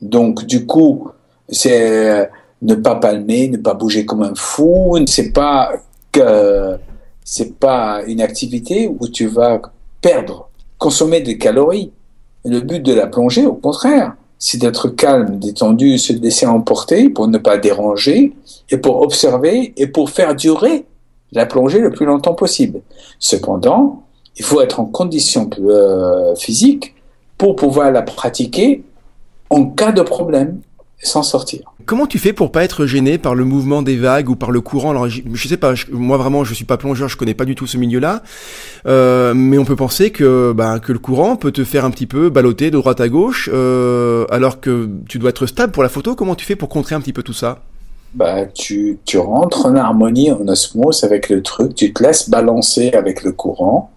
donc, 0.01 0.45
du 0.45 0.65
coup, 0.65 1.09
c'est 1.49 2.29
ne 2.61 2.75
pas 2.75 2.95
palmer, 2.95 3.47
ne 3.49 3.57
pas 3.57 3.73
bouger 3.73 4.05
comme 4.05 4.23
un 4.23 4.35
fou. 4.35 4.97
C'est 5.07 5.31
pas 5.31 5.71
que 6.11 6.77
c'est 7.23 7.59
pas 7.59 8.01
une 8.07 8.21
activité 8.21 8.87
où 8.87 9.07
tu 9.07 9.27
vas 9.27 9.61
perdre, 10.01 10.49
consommer 10.77 11.21
des 11.21 11.37
calories. 11.37 11.91
Le 12.45 12.61
but 12.61 12.81
de 12.81 12.93
la 12.93 13.07
plongée, 13.07 13.45
au 13.45 13.53
contraire, 13.53 14.15
c'est 14.39 14.57
d'être 14.57 14.87
calme, 14.87 15.37
détendu, 15.37 15.97
se 15.97 16.13
laisser 16.13 16.45
emporter 16.45 17.09
pour 17.09 17.27
ne 17.27 17.37
pas 17.37 17.57
déranger 17.57 18.33
et 18.69 18.77
pour 18.77 19.01
observer 19.01 19.73
et 19.75 19.87
pour 19.87 20.09
faire 20.09 20.33
durer 20.33 20.85
la 21.33 21.45
plongée 21.45 21.79
le 21.79 21.91
plus 21.91 22.05
longtemps 22.05 22.33
possible. 22.33 22.81
Cependant, 23.19 24.03
il 24.37 24.45
faut 24.45 24.61
être 24.61 24.79
en 24.79 24.85
condition 24.85 25.49
euh, 25.59 26.33
physique 26.35 26.95
pour 27.37 27.55
pouvoir 27.55 27.91
la 27.91 28.01
pratiquer 28.01 28.83
en 29.49 29.65
cas 29.65 29.91
de 29.91 30.01
problème 30.01 30.59
s'en 31.01 31.23
sortir. 31.23 31.61
Comment 31.85 32.07
tu 32.07 32.19
fais 32.19 32.33
pour 32.33 32.51
pas 32.51 32.63
être 32.63 32.85
gêné 32.85 33.17
par 33.17 33.33
le 33.33 33.45
mouvement 33.45 33.81
des 33.81 33.95
vagues 33.95 34.29
ou 34.29 34.35
par 34.35 34.51
le 34.51 34.59
courant? 34.59 34.91
Alors, 34.91 35.07
je, 35.07 35.21
je 35.33 35.47
sais 35.47 35.57
pas, 35.57 35.73
je, 35.73 35.85
moi 35.91 36.17
vraiment, 36.17 36.43
je 36.43 36.53
suis 36.53 36.65
pas 36.65 36.77
plongeur, 36.77 37.07
je 37.07 37.15
connais 37.15 37.33
pas 37.33 37.45
du 37.45 37.55
tout 37.55 37.67
ce 37.67 37.77
milieu-là, 37.77 38.21
euh, 38.85 39.33
mais 39.33 39.57
on 39.57 39.65
peut 39.65 39.77
penser 39.77 40.11
que 40.11 40.51
bah, 40.51 40.79
que 40.79 40.91
le 40.91 40.99
courant 40.99 41.37
peut 41.37 41.51
te 41.51 41.63
faire 41.63 41.85
un 41.85 41.91
petit 41.91 42.05
peu 42.05 42.29
balloter 42.29 42.69
de 42.69 42.77
droite 42.77 42.99
à 42.99 43.07
gauche, 43.07 43.49
euh, 43.51 44.25
alors 44.29 44.59
que 44.59 44.89
tu 45.07 45.19
dois 45.19 45.29
être 45.29 45.45
stable 45.45 45.71
pour 45.71 45.83
la 45.83 45.89
photo. 45.89 46.15
Comment 46.15 46.35
tu 46.35 46.45
fais 46.45 46.57
pour 46.57 46.67
contrer 46.67 46.95
un 46.95 47.01
petit 47.01 47.13
peu 47.13 47.23
tout 47.23 47.33
ça? 47.33 47.59
Bah, 48.13 48.45
tu, 48.45 48.99
tu 49.05 49.17
rentres 49.17 49.67
en 49.67 49.75
harmonie, 49.75 50.31
en 50.31 50.47
osmose 50.47 51.03
avec 51.03 51.29
le 51.29 51.41
truc, 51.41 51.75
tu 51.75 51.93
te 51.93 52.03
laisses 52.03 52.29
balancer 52.29 52.91
avec 52.91 53.23
le 53.23 53.31
courant 53.31 53.91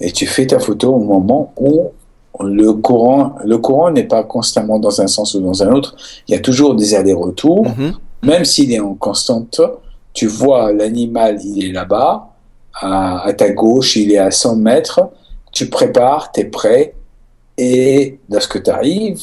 et 0.00 0.10
tu 0.10 0.26
fais 0.26 0.46
ta 0.46 0.58
photo 0.58 0.94
au 0.94 1.00
moment 1.04 1.52
où 1.58 1.90
le 2.38 2.72
courant, 2.74 3.36
le 3.44 3.58
courant 3.58 3.90
n'est 3.90 4.04
pas 4.04 4.22
constamment 4.22 4.78
dans 4.78 5.00
un 5.00 5.06
sens 5.06 5.34
ou 5.34 5.40
dans 5.40 5.62
un 5.62 5.72
autre. 5.72 5.96
Il 6.28 6.34
y 6.34 6.38
a 6.38 6.40
toujours 6.40 6.74
des 6.74 6.94
allers-retours. 6.94 7.66
Mm 7.68 7.72
-hmm. 7.72 7.92
Même 8.22 8.44
s'il 8.44 8.72
est 8.72 8.80
en 8.80 8.94
constante, 8.94 9.60
tu 10.12 10.26
vois 10.26 10.72
l'animal, 10.72 11.38
il 11.44 11.64
est 11.66 11.72
là-bas. 11.72 12.12
À, 12.80 13.26
à, 13.28 13.32
ta 13.32 13.50
gauche, 13.50 13.96
il 13.96 14.12
est 14.12 14.18
à 14.18 14.30
100 14.30 14.56
mètres. 14.56 15.00
Tu 15.52 15.68
prépares, 15.68 16.30
tu 16.32 16.40
es 16.40 16.44
prêt. 16.44 16.94
Et 17.56 18.18
lorsque 18.30 18.62
tu 18.62 18.70
arrives 18.70 19.20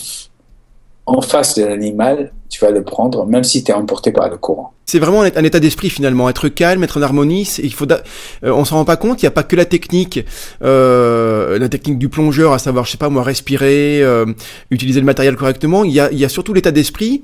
en 1.06 1.22
face 1.22 1.56
de 1.56 1.64
l'animal, 1.66 2.32
tu 2.58 2.66
vas 2.66 2.72
le 2.72 2.84
prendre, 2.84 3.26
même 3.26 3.44
si 3.44 3.64
tu 3.64 3.72
es 3.72 3.74
emporté 3.74 4.12
par 4.12 4.30
le 4.30 4.38
courant. 4.38 4.74
C'est 4.86 5.00
vraiment 5.00 5.22
un 5.22 5.44
état 5.44 5.60
d'esprit 5.60 5.90
finalement, 5.90 6.28
être 6.30 6.48
calme, 6.48 6.84
être 6.84 6.98
en 6.98 7.04
harmonie. 7.04 7.48
Il 7.62 7.74
faut, 7.74 7.92
euh, 7.92 8.00
on 8.44 8.66
s'en 8.66 8.78
rend 8.78 8.86
pas 8.86 8.96
compte. 8.96 9.22
Il 9.22 9.26
n'y 9.26 9.28
a 9.28 9.32
pas 9.32 9.44
que 9.44 9.56
la 9.56 9.66
technique, 9.66 10.26
euh, 10.64 11.60
la 11.60 11.70
technique 11.70 12.00
du 12.00 12.10
plongeur, 12.10 12.54
à 12.54 12.60
savoir, 12.60 12.86
je 12.86 12.92
sais 12.92 12.98
pas 12.98 13.10
moi, 13.10 13.22
respirer, 13.22 14.02
euh, 14.02 14.26
utiliser 14.72 15.00
le 15.00 15.06
matériel 15.06 15.36
correctement. 15.36 15.84
Il 15.84 15.92
y 15.92 16.00
a, 16.00 16.12
il 16.12 16.18
y 16.18 16.26
a 16.26 16.30
surtout 16.30 16.54
l'état 16.54 16.72
d'esprit 16.72 17.22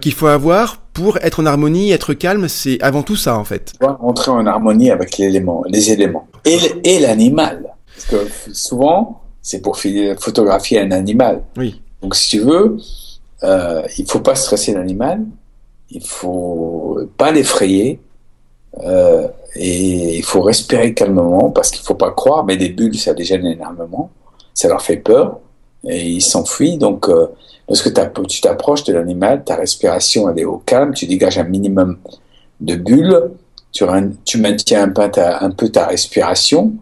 qu'il 0.00 0.12
faut 0.12 0.26
avoir 0.26 0.78
pour 0.92 1.16
être 1.18 1.40
en 1.40 1.46
harmonie, 1.46 1.92
être 1.92 2.12
calme. 2.12 2.48
C'est 2.48 2.78
avant 2.82 3.02
tout 3.02 3.16
ça 3.16 3.38
en 3.38 3.44
fait. 3.44 3.72
Entrer 3.80 4.32
en 4.32 4.44
harmonie 4.46 4.90
avec 4.90 5.16
l'élément, 5.16 5.62
les 5.68 5.92
éléments 5.92 6.26
et 6.44 6.98
l'animal, 6.98 7.74
parce 7.94 8.06
que 8.06 8.52
souvent 8.52 9.22
c'est 9.42 9.62
pour 9.62 9.78
photographier 10.18 10.80
un 10.80 10.90
animal. 10.90 11.42
Oui. 11.56 11.80
Donc 12.02 12.14
si 12.14 12.28
tu 12.28 12.40
veux, 12.40 12.76
euh, 13.46 13.82
il 13.98 14.10
faut 14.10 14.20
pas 14.20 14.34
stresser 14.34 14.74
l'animal 14.74 15.24
il 15.90 16.04
faut 16.04 16.98
pas 17.16 17.30
l'effrayer 17.30 18.00
euh, 18.82 19.28
et 19.54 20.18
il 20.18 20.24
faut 20.24 20.42
respirer 20.42 20.94
calmement 20.94 21.50
parce 21.50 21.70
qu'il 21.70 21.84
faut 21.84 21.94
pas 21.94 22.10
croire, 22.10 22.44
mais 22.44 22.56
des 22.56 22.68
bulles 22.68 22.98
ça 22.98 23.14
dégène 23.14 23.46
énormément, 23.46 24.10
ça 24.54 24.68
leur 24.68 24.82
fait 24.82 24.96
peur 24.96 25.38
et 25.84 26.04
ils 26.06 26.22
s'enfuient. 26.22 26.78
Donc 26.78 27.08
euh, 27.08 27.28
lorsque 27.68 27.92
tu 28.28 28.40
t'approches 28.40 28.84
de 28.84 28.92
l'animal, 28.92 29.44
ta 29.44 29.56
respiration 29.56 30.28
elle 30.28 30.40
est 30.40 30.44
au 30.44 30.58
calme, 30.58 30.92
tu 30.92 31.06
dégages 31.06 31.38
un 31.38 31.44
minimum 31.44 31.98
de 32.60 32.74
bulles, 32.74 33.30
tu, 33.72 34.38
maintiens 34.38 34.84
un 34.84 35.50
peu 35.50 35.68
ta 35.68 35.86
respiration, 35.86 36.72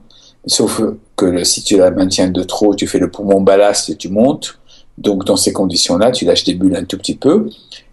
sauf 0.46 0.80
que 1.16 1.42
si 1.44 1.62
tu 1.62 1.76
la 1.76 1.90
maintiens 1.90 2.28
de 2.28 2.42
trop, 2.44 2.74
tu 2.74 2.86
fais 2.86 2.98
le 2.98 3.10
poumon 3.10 3.40
ballast 3.40 3.90
et 3.90 3.96
tu 3.96 4.08
montes. 4.08 4.58
Donc 4.98 5.24
dans 5.24 5.36
ces 5.36 5.52
conditions-là, 5.52 6.10
tu 6.10 6.24
lâches 6.24 6.44
des 6.44 6.54
bulles 6.54 6.76
un 6.76 6.84
tout 6.84 6.98
petit 6.98 7.16
peu. 7.16 7.48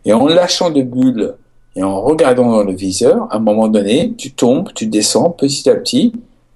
Et 0.06 0.14
en 0.14 0.28
lâchant 0.28 0.70
des 0.70 0.84
bulles 0.84 1.36
et 1.76 1.84
en 1.84 2.02
regardant 2.02 2.52
dans 2.52 2.64
le 2.64 2.74
viseur, 2.74 3.28
à 3.32 3.38
un 3.38 3.40
moment 3.40 3.68
donné, 3.68 4.14
tu 4.18 4.32
tombes, 4.32 4.70
tu 4.74 4.88
descends 4.88 5.30
petit 5.30 5.70
à 5.70 5.76
petit, 5.76 6.14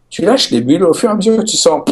tu 0.09 0.23
lâches 0.23 0.51
les 0.51 0.61
bulles 0.61 0.83
au 0.83 0.93
fur 0.93 1.09
et 1.09 1.13
à 1.13 1.15
mesure 1.15 1.37
que 1.37 1.43
tu 1.43 1.57
sens. 1.57 1.83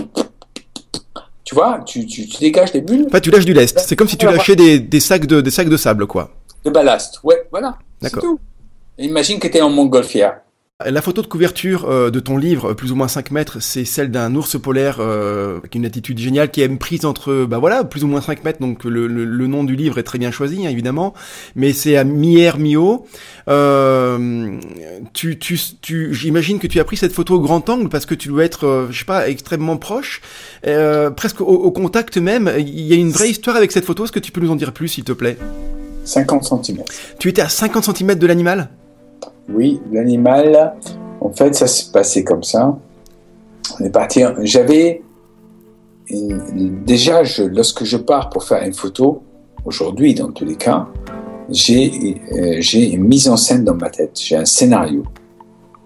Tu 1.44 1.56
vois, 1.56 1.82
tu, 1.86 2.06
tu, 2.06 2.28
tu 2.28 2.38
dégages 2.40 2.74
les 2.74 2.82
bulles. 2.82 3.06
Enfin, 3.08 3.20
tu 3.20 3.32
lâches 3.32 3.46
du 3.46 3.54
lest. 3.54 3.80
C'est 3.80 3.96
comme 3.96 4.08
si 4.08 4.18
tu 4.18 4.26
lâchais 4.26 4.56
des, 4.56 4.80
des, 4.80 5.00
sacs 5.00 5.26
de, 5.26 5.42
des 5.42 5.52
sacs 5.52 5.70
de 5.70 5.78
sable, 5.78 6.08
quoi. 6.08 6.30
De 6.64 6.70
ballast, 6.70 7.20
ouais, 7.24 7.48
voilà. 7.52 7.78
D'accord. 8.02 8.24
Imagine 8.98 9.40
que 9.40 9.48
tu 9.48 9.58
es 9.58 9.62
en 9.62 9.70
montgolfière. 9.70 10.42
La 10.84 11.04
photo 11.04 11.22
de 11.22 11.28
couverture 11.28 11.86
euh, 11.86 12.10
de 12.10 12.20
ton 12.20 12.36
livre, 12.36 12.74
plus 12.74 12.92
ou 12.92 12.96
moins 12.96 13.08
5 13.08 13.30
mètres, 13.30 13.62
c'est 13.62 13.86
celle 13.86 14.10
d'un 14.10 14.34
ours 14.34 14.60
polaire 14.60 14.98
euh, 15.00 15.60
avec 15.60 15.76
une 15.76 15.86
attitude 15.86 16.18
géniale 16.18 16.50
qui 16.50 16.62
est 16.62 16.68
prise 16.68 17.06
entre, 17.06 17.46
bah 17.46 17.60
voilà, 17.60 17.84
plus 17.84 18.04
ou 18.04 18.08
moins 18.08 18.22
5 18.22 18.44
mètres, 18.44 18.60
donc 18.60 18.84
le, 18.84 19.06
le, 19.06 19.24
le 19.24 19.48
nom 19.48 19.64
du 19.64 19.76
livre 19.76 20.00
est 20.00 20.04
très 20.04 20.18
bien 20.18 20.32
choisi, 20.32 20.66
hein, 20.66 20.72
évidemment, 20.72 21.14
mais 21.56 21.74
c'est 21.74 21.96
à 21.96 22.04
mi-air, 22.04 22.58
mi-haut. 22.58 23.06
Euh, 23.48 24.58
tu, 25.14 25.38
tu, 25.38 25.60
tu, 25.80 26.12
J'imagine 26.16 26.58
que 26.58 26.68
tu 26.68 26.80
as 26.80 26.84
pris 26.84 26.98
cette 26.98 27.14
photo 27.14 27.36
au 27.36 27.40
grand 27.40 27.70
angle 27.70 27.88
parce 27.88 28.08
que 28.08 28.16
tu 28.16 28.28
dois 28.30 28.44
être, 28.44 28.66
euh, 28.66 28.88
je 28.90 28.98
sais 28.98 29.06
pas, 29.06 29.30
extrêmement 29.30 29.78
proche, 29.78 30.22
euh, 30.66 31.12
presque 31.12 31.40
au, 31.42 31.46
au, 31.46 31.72
contact 31.72 32.18
même. 32.18 32.52
Il 32.58 32.82
y 32.82 32.94
a 32.94 32.98
une 32.98 33.12
vraie 33.12 33.30
histoire 33.30 33.56
avec 33.56 33.72
cette 33.72 33.86
photo, 33.86 34.06
est-ce 34.06 34.12
que 34.12 34.20
tu 34.20 34.32
peux 34.32 34.42
nous 34.42 34.52
en 34.52 34.56
dire 34.56 34.74
plus, 34.74 34.88
s'il 34.88 35.04
te 35.04 35.14
plaît? 35.14 35.38
50 36.04 36.66
cm. 36.66 36.84
Tu 37.20 37.30
étais 37.30 37.44
à 37.44 37.50
50 37.50 37.96
cm 37.96 38.16
de 38.16 38.28
l'animal? 38.28 38.70
Oui, 39.50 39.82
l'animal, 39.92 40.76
en 41.22 41.32
fait, 41.32 41.56
ça 41.56 41.68
s'est 41.68 41.92
passé 41.92 42.24
comme 42.24 42.44
ça. 42.44 42.78
On 43.80 43.84
est 43.84 43.90
parti. 43.90 44.24
J'avais 44.42 45.02
déjà, 46.10 47.22
lorsque 47.52 47.84
je 47.84 47.98
pars 47.98 48.30
pour 48.30 48.44
faire 48.44 48.64
une 48.64 48.74
photo, 48.74 49.24
aujourd'hui, 49.66 50.14
dans 50.14 50.32
tous 50.32 50.46
les 50.46 50.56
cas, 50.56 50.88
j'ai 51.50 52.22
euh, 52.34 52.62
une 52.74 53.04
mise 53.04 53.28
en 53.28 53.38
scène 53.38 53.64
dans 53.64 53.76
ma 53.76 53.90
tête, 53.90 54.20
j'ai 54.22 54.38
un 54.38 54.46
scénario. 54.46 55.04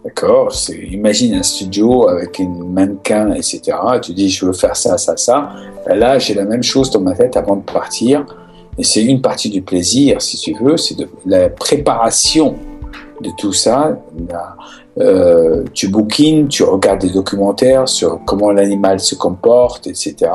D'accord 0.03 0.53
Imagine 0.89 1.33
un 1.35 1.43
studio 1.43 2.07
avec 2.07 2.39
une 2.39 2.71
mannequin, 2.71 3.33
etc. 3.33 3.61
Tu 4.01 4.13
dis, 4.13 4.29
je 4.29 4.45
veux 4.45 4.53
faire 4.53 4.75
ça, 4.75 4.97
ça, 4.97 5.17
ça. 5.17 5.51
Ben 5.85 5.97
là, 5.97 6.19
j'ai 6.19 6.33
la 6.33 6.45
même 6.45 6.63
chose 6.63 6.91
dans 6.91 7.01
ma 7.01 7.13
tête 7.13 7.35
avant 7.35 7.57
de 7.57 7.63
partir. 7.63 8.25
Et 8.77 8.83
c'est 8.83 9.03
une 9.03 9.21
partie 9.21 9.49
du 9.49 9.63
plaisir, 9.63 10.21
si 10.21 10.37
tu 10.37 10.53
veux, 10.53 10.77
c'est 10.77 10.95
de 10.95 11.09
la 11.25 11.49
préparation 11.49 12.55
de 13.21 13.31
tout 13.37 13.53
ça. 13.53 13.97
Euh, 14.99 15.63
tu 15.73 15.87
bookines, 15.87 16.47
tu 16.47 16.63
regardes 16.63 17.01
des 17.01 17.09
documentaires 17.09 17.87
sur 17.87 18.19
comment 18.25 18.51
l'animal 18.51 18.99
se 18.99 19.15
comporte, 19.15 19.87
etc. 19.87 20.31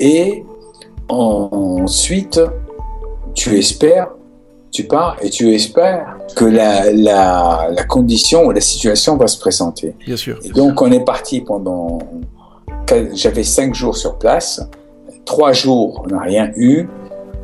Et 0.00 0.44
ensuite, 1.08 2.40
tu 3.34 3.56
espères 3.56 4.08
tu 4.70 4.84
pars 4.84 5.16
et 5.22 5.30
tu 5.30 5.52
espères 5.54 6.18
que 6.36 6.44
la, 6.44 6.92
la, 6.92 7.68
la 7.70 7.84
condition 7.84 8.46
ou 8.46 8.50
la 8.50 8.60
situation 8.60 9.16
va 9.16 9.26
se 9.26 9.38
présenter. 9.38 9.94
Bien 10.06 10.16
sûr. 10.16 10.38
Et 10.44 10.50
donc, 10.50 10.80
on 10.82 10.90
est 10.92 11.04
parti 11.04 11.40
pendant. 11.40 11.98
J'avais 13.14 13.44
cinq 13.44 13.74
jours 13.74 13.96
sur 13.96 14.18
place. 14.18 14.62
Trois 15.24 15.52
jours, 15.52 16.04
on 16.04 16.14
n'a 16.14 16.20
rien 16.20 16.52
eu. 16.56 16.88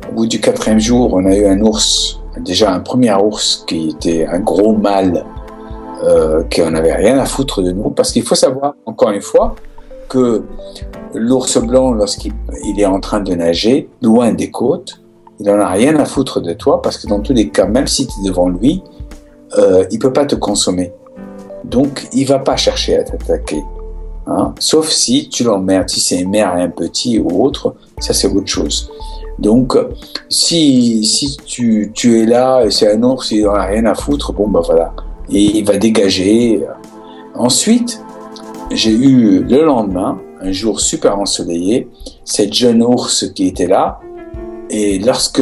Au 0.09 0.13
bout 0.13 0.27
du 0.27 0.39
quatrième 0.39 0.79
jour, 0.79 1.13
on 1.13 1.25
a 1.25 1.35
eu 1.35 1.45
un 1.45 1.61
ours, 1.61 2.19
déjà 2.39 2.73
un 2.73 2.79
premier 2.79 3.13
ours 3.13 3.63
qui 3.67 3.89
était 3.89 4.25
un 4.25 4.39
gros 4.39 4.73
mâle, 4.73 5.25
euh, 6.03 6.43
qui 6.43 6.61
en 6.61 6.73
avait 6.75 6.93
rien 6.93 7.17
à 7.19 7.25
foutre 7.25 7.61
de 7.61 7.71
nous. 7.71 7.89
Parce 7.89 8.11
qu'il 8.11 8.23
faut 8.23 8.35
savoir, 8.35 8.75
encore 8.85 9.11
une 9.11 9.21
fois, 9.21 9.55
que 10.09 10.43
l'ours 11.13 11.57
blanc, 11.57 11.91
lorsqu'il 11.91 12.33
est 12.77 12.85
en 12.85 12.99
train 12.99 13.21
de 13.21 13.33
nager, 13.33 13.89
loin 14.01 14.31
des 14.33 14.51
côtes, 14.51 15.01
il 15.39 15.47
n'en 15.47 15.59
a 15.59 15.67
rien 15.67 15.97
à 15.97 16.05
foutre 16.05 16.41
de 16.41 16.53
toi 16.53 16.81
parce 16.81 16.97
que 16.97 17.07
dans 17.07 17.19
tous 17.19 17.33
les 17.33 17.49
cas, 17.49 17.65
même 17.65 17.87
si 17.87 18.07
tu 18.07 18.13
es 18.21 18.29
devant 18.29 18.47
lui, 18.47 18.83
euh, 19.57 19.85
il 19.91 19.99
peut 19.99 20.13
pas 20.13 20.25
te 20.25 20.35
consommer. 20.35 20.93
Donc, 21.63 22.07
il 22.13 22.25
va 22.25 22.39
pas 22.39 22.55
chercher 22.55 22.97
à 22.97 23.03
t'attaquer. 23.03 23.63
Hein? 24.27 24.53
Sauf 24.59 24.89
si 24.89 25.29
tu 25.29 25.43
l'emmerdes, 25.43 25.89
si 25.89 25.99
c'est 25.99 26.19
une 26.19 26.29
mère 26.29 26.55
et 26.57 26.61
un 26.61 26.69
petit 26.69 27.19
ou 27.19 27.43
autre, 27.43 27.75
ça 27.99 28.13
c'est 28.13 28.27
autre 28.27 28.47
chose. 28.47 28.91
Donc, 29.39 29.77
si, 30.29 31.03
si 31.03 31.37
tu, 31.45 31.91
tu 31.93 32.21
es 32.21 32.25
là 32.25 32.63
et 32.63 32.71
c'est 32.71 32.91
un 32.91 33.03
ours, 33.03 33.31
il 33.31 33.43
n'en 33.43 33.53
a 33.53 33.65
rien 33.65 33.85
à 33.85 33.95
foutre, 33.95 34.33
bon 34.33 34.47
ben 34.47 34.61
voilà. 34.61 34.93
Et 35.29 35.57
il 35.57 35.65
va 35.65 35.77
dégager. 35.77 36.61
Ensuite, 37.35 38.01
j'ai 38.71 38.91
eu 38.91 39.43
le 39.43 39.63
lendemain, 39.63 40.19
un 40.41 40.51
jour 40.51 40.79
super 40.79 41.19
ensoleillé, 41.19 41.87
cette 42.23 42.53
jeune 42.53 42.81
ours 42.81 43.31
qui 43.33 43.47
était 43.47 43.67
là, 43.67 43.99
et 44.69 44.99
lorsque 44.99 45.41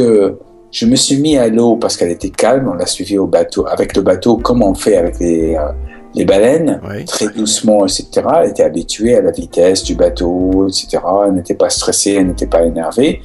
je 0.70 0.86
me 0.86 0.96
suis 0.96 1.18
mis 1.18 1.36
à 1.36 1.48
l'eau 1.48 1.76
parce 1.76 1.96
qu'elle 1.96 2.10
était 2.10 2.30
calme, 2.30 2.68
on 2.68 2.74
l'a 2.74 2.86
suivi 2.86 3.16
au 3.16 3.26
bateau, 3.26 3.66
avec 3.66 3.96
le 3.96 4.02
bateau, 4.02 4.36
comme 4.36 4.62
on 4.62 4.74
fait 4.74 4.96
avec 4.96 5.20
les, 5.20 5.54
euh, 5.54 5.68
les 6.14 6.24
baleines, 6.24 6.80
très 7.06 7.28
doucement, 7.28 7.86
etc. 7.86 8.22
Elle 8.42 8.50
était 8.50 8.62
habituée 8.62 9.16
à 9.16 9.22
la 9.22 9.30
vitesse 9.30 9.82
du 9.82 9.94
bateau, 9.94 10.66
etc. 10.68 11.02
Elle 11.26 11.34
n'était 11.34 11.54
pas 11.54 11.70
stressée, 11.70 12.16
elle 12.18 12.28
n'était 12.28 12.46
pas 12.46 12.64
énervée. 12.64 13.20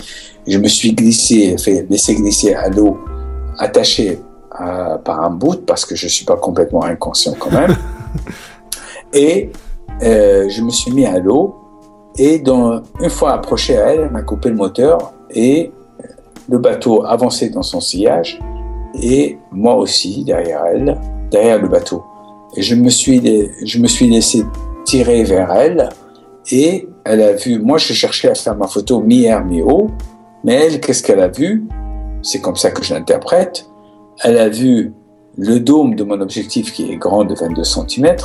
Je 0.50 0.58
me 0.58 0.68
suis 0.68 0.94
glissé, 0.94 1.56
fait 1.58 1.86
laisser 1.90 2.16
glisser 2.16 2.54
à 2.54 2.70
l'eau, 2.70 2.98
attaché 3.58 4.20
à, 4.52 4.98
par 4.98 5.22
un 5.24 5.30
bout, 5.30 5.66
parce 5.66 5.86
que 5.86 5.96
je 5.96 6.08
suis 6.08 6.26
pas 6.26 6.36
complètement 6.36 6.84
inconscient 6.84 7.36
quand 7.38 7.52
même. 7.52 7.76
et 9.14 9.52
euh, 10.04 10.50
je 10.50 10.62
me 10.62 10.70
suis 10.70 10.92
mis 10.92 11.06
à 11.06 11.20
l'eau. 11.20 11.56
Et 12.18 12.40
dans, 12.40 12.82
une 13.00 13.10
fois 13.10 13.34
approché 13.34 13.78
à 13.78 13.94
elle, 13.94 14.00
elle 14.02 14.12
m'a 14.12 14.24
coupé 14.24 14.50
le 14.50 14.56
moteur 14.56 15.14
et 15.30 15.72
le 16.50 16.58
bateau 16.58 17.06
avançait 17.06 17.50
dans 17.50 17.62
son 17.62 17.80
sillage 17.80 18.40
et 19.02 19.38
moi 19.52 19.76
aussi 19.76 20.24
derrière 20.24 20.64
elle, 20.66 20.98
derrière 21.32 21.62
le 21.62 21.68
bateau. 21.68 22.04
Et 22.56 22.62
je 22.62 22.76
me 22.76 22.90
suis, 22.90 23.22
je 23.64 23.80
me 23.80 23.88
suis 23.88 24.10
laissé 24.10 24.44
tirer 24.86 25.24
vers 25.24 25.52
elle 25.52 25.90
et 26.52 26.90
elle 27.06 27.22
a 27.22 27.34
vu, 27.34 27.60
moi 27.60 27.78
je 27.78 27.94
cherchais 27.94 28.30
à 28.30 28.36
faire 28.36 28.56
ma 28.56 28.68
photo 28.68 29.00
mi-air, 29.00 29.46
mi-haut, 29.46 29.92
mais 30.44 30.54
elle, 30.54 30.80
qu'est-ce 30.80 31.04
qu'elle 31.04 31.20
a 31.20 31.28
vu? 31.28 31.66
C'est 32.22 32.42
comme 32.42 32.56
ça 32.56 32.72
que 32.72 32.84
je 32.84 32.94
l'interprète. 32.94 33.66
Elle 34.24 34.38
a 34.38 34.50
vu 34.50 34.94
le 35.38 35.60
dôme 35.60 35.96
de 35.96 36.04
mon 36.04 36.20
objectif 36.20 36.74
qui 36.74 36.92
est 36.92 36.98
grand 36.98 37.24
de 37.24 37.34
22 37.34 37.64
cm, 37.64 38.16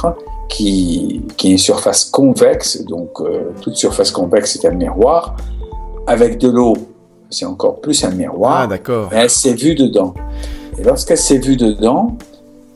qui, 0.49 1.23
qui 1.37 1.49
est 1.49 1.53
une 1.53 1.59
surface 1.59 2.05
convexe, 2.05 2.83
donc 2.83 3.21
euh, 3.21 3.53
toute 3.61 3.77
surface 3.77 4.11
convexe 4.11 4.57
est 4.57 4.67
un 4.67 4.73
miroir, 4.73 5.37
avec 6.07 6.39
de 6.39 6.49
l'eau 6.49 6.77
c'est 7.35 7.47
encore 7.47 7.81
plus 7.81 8.05
un 8.05 8.11
miroir. 8.11 8.61
Ah, 8.63 8.67
d'accord. 8.67 9.11
elle 9.13 9.31
s'est 9.31 9.55
vue 9.55 9.75
dedans. 9.75 10.15
Et 10.79 10.83
lorsqu'elle 10.83 11.19
s'est 11.19 11.39
vue 11.39 11.57
dedans, 11.57 12.17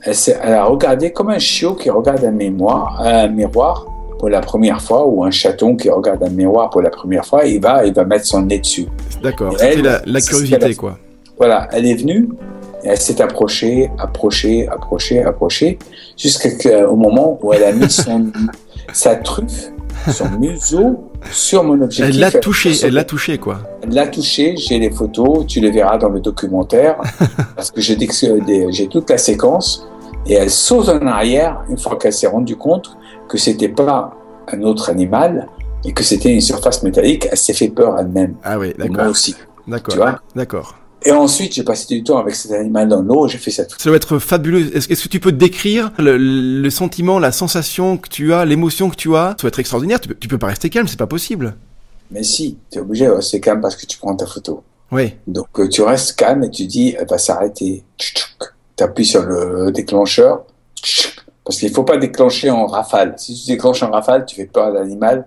elle, 0.02 0.14
elle, 0.42 0.54
a 0.54 0.64
regardé 0.64 1.12
comme 1.12 1.30
un 1.30 1.38
chiot 1.38 1.74
qui 1.74 1.90
regarde 1.90 2.24
un, 2.24 2.30
mémoire, 2.30 3.00
un 3.00 3.28
miroir 3.28 3.86
pour 4.18 4.28
la 4.28 4.40
première 4.40 4.82
fois, 4.82 5.06
ou 5.06 5.24
un 5.24 5.30
chaton 5.30 5.76
qui 5.76 5.88
regarde 5.90 6.22
un 6.22 6.30
miroir 6.30 6.70
pour 6.70 6.82
la 6.82 6.90
première 6.90 7.24
fois, 7.24 7.44
il 7.44 7.60
va, 7.60 7.84
il 7.84 7.94
va 7.94 8.04
mettre 8.04 8.26
son 8.26 8.42
nez 8.42 8.58
dessus. 8.58 8.86
D'accord, 9.22 9.54
c'était 9.58 9.82
la, 9.82 10.02
la 10.04 10.20
curiosité, 10.20 10.74
quoi. 10.74 10.98
Voilà, 11.36 11.68
elle 11.72 11.86
est 11.86 11.94
venue, 11.94 12.28
et 12.84 12.88
elle 12.88 12.98
s'est 12.98 13.20
approchée, 13.22 13.90
approchée, 13.98 14.68
approchée, 14.68 15.22
approchée, 15.22 15.78
jusqu'au 16.16 16.96
moment 16.96 17.38
où 17.42 17.52
elle 17.52 17.64
a 17.64 17.72
mis 17.72 17.90
son, 17.90 18.26
sa 18.92 19.16
truffe, 19.16 19.70
son 20.12 20.30
museau 20.38 21.04
sur 21.30 21.64
mon 21.64 21.80
objectif. 21.80 22.14
Elle 22.14 22.20
l'a 22.20 22.30
touché, 22.30 22.72
elle 22.82 22.94
l'a 22.94 23.04
touché 23.04 23.38
quoi. 23.38 23.60
Elle 23.82 23.94
l'a 23.94 24.06
touché, 24.06 24.56
j'ai 24.56 24.78
les 24.78 24.90
photos, 24.90 25.46
tu 25.46 25.60
les 25.60 25.70
verras 25.70 25.98
dans 25.98 26.08
le 26.08 26.20
documentaire, 26.20 26.96
parce 27.56 27.70
que 27.70 27.80
j'ai 27.80 27.96
toute 28.88 29.10
la 29.10 29.18
séquence, 29.18 29.86
et 30.28 30.34
elle 30.34 30.50
saute 30.50 30.88
en 30.88 31.06
arrière 31.06 31.64
une 31.68 31.78
fois 31.78 31.96
qu'elle 31.96 32.12
s'est 32.12 32.26
rendue 32.26 32.56
compte 32.56 32.96
que 33.28 33.38
c'était 33.38 33.68
pas 33.68 34.14
un 34.50 34.62
autre 34.62 34.88
animal, 34.90 35.48
et 35.84 35.92
que 35.92 36.02
c'était 36.02 36.32
une 36.32 36.40
surface 36.40 36.82
métallique, 36.82 37.28
elle 37.30 37.38
s'est 37.38 37.52
fait 37.52 37.68
peur 37.68 37.96
elle-même. 37.98 38.34
Ah 38.42 38.58
oui, 38.58 38.74
d'accord. 38.76 38.96
Moi 38.96 39.08
aussi. 39.08 39.34
D'accord. 39.66 39.94
Tu 39.94 40.00
vois? 40.00 40.20
D'accord. 40.34 40.74
Et 41.04 41.12
ensuite, 41.12 41.54
j'ai 41.54 41.62
passé 41.62 41.94
du 41.94 42.02
temps 42.02 42.18
avec 42.18 42.34
cet 42.34 42.50
animal 42.50 42.88
dans 42.88 43.02
l'eau, 43.02 43.28
j'ai 43.28 43.38
fait 43.38 43.52
cette... 43.52 43.70
Ça 43.70 43.88
doit 43.88 43.96
être 43.96 44.18
fabuleux. 44.18 44.76
Est-ce 44.76 44.88
que 44.88 45.08
tu 45.08 45.20
peux 45.20 45.30
décrire 45.30 45.92
le, 45.98 46.68
sentiment, 46.70 47.20
la 47.20 47.30
sensation 47.30 47.96
que 47.96 48.08
tu 48.08 48.34
as, 48.34 48.44
l'émotion 48.44 48.90
que 48.90 48.96
tu 48.96 49.14
as? 49.14 49.30
Ça 49.30 49.42
doit 49.42 49.48
être 49.48 49.60
extraordinaire. 49.60 50.00
Tu 50.00 50.08
peux, 50.08 50.14
peux 50.14 50.38
pas 50.38 50.48
rester 50.48 50.70
calme, 50.70 50.88
c'est 50.88 50.98
pas 50.98 51.06
possible. 51.06 51.54
Mais 52.10 52.24
si, 52.24 52.58
tu 52.72 52.78
es 52.78 52.80
obligé 52.80 53.06
de 53.06 53.12
rester 53.12 53.38
calme 53.38 53.60
parce 53.60 53.76
que 53.76 53.86
tu 53.86 53.96
prends 53.98 54.16
ta 54.16 54.26
photo. 54.26 54.64
Oui. 54.90 55.14
Donc 55.28 55.46
euh, 55.58 55.68
tu 55.68 55.82
restes 55.82 56.16
calme 56.16 56.42
et 56.42 56.50
tu 56.50 56.66
dis, 56.66 56.96
elle 56.98 57.06
va 57.06 57.18
s'arrêter. 57.18 57.84
Tu 58.78 58.84
appuies 58.84 59.04
sur 59.04 59.22
le 59.22 59.70
déclencheur. 59.72 60.44
Parce 61.44 61.58
qu'il 61.58 61.70
faut 61.70 61.84
pas 61.84 61.98
déclencher 61.98 62.50
en 62.50 62.66
rafale. 62.66 63.14
Si 63.18 63.34
tu 63.34 63.52
déclenches 63.52 63.82
en 63.82 63.90
rafale, 63.90 64.24
tu 64.24 64.36
fais 64.36 64.46
peur 64.46 64.66
à 64.66 64.70
l'animal. 64.70 65.26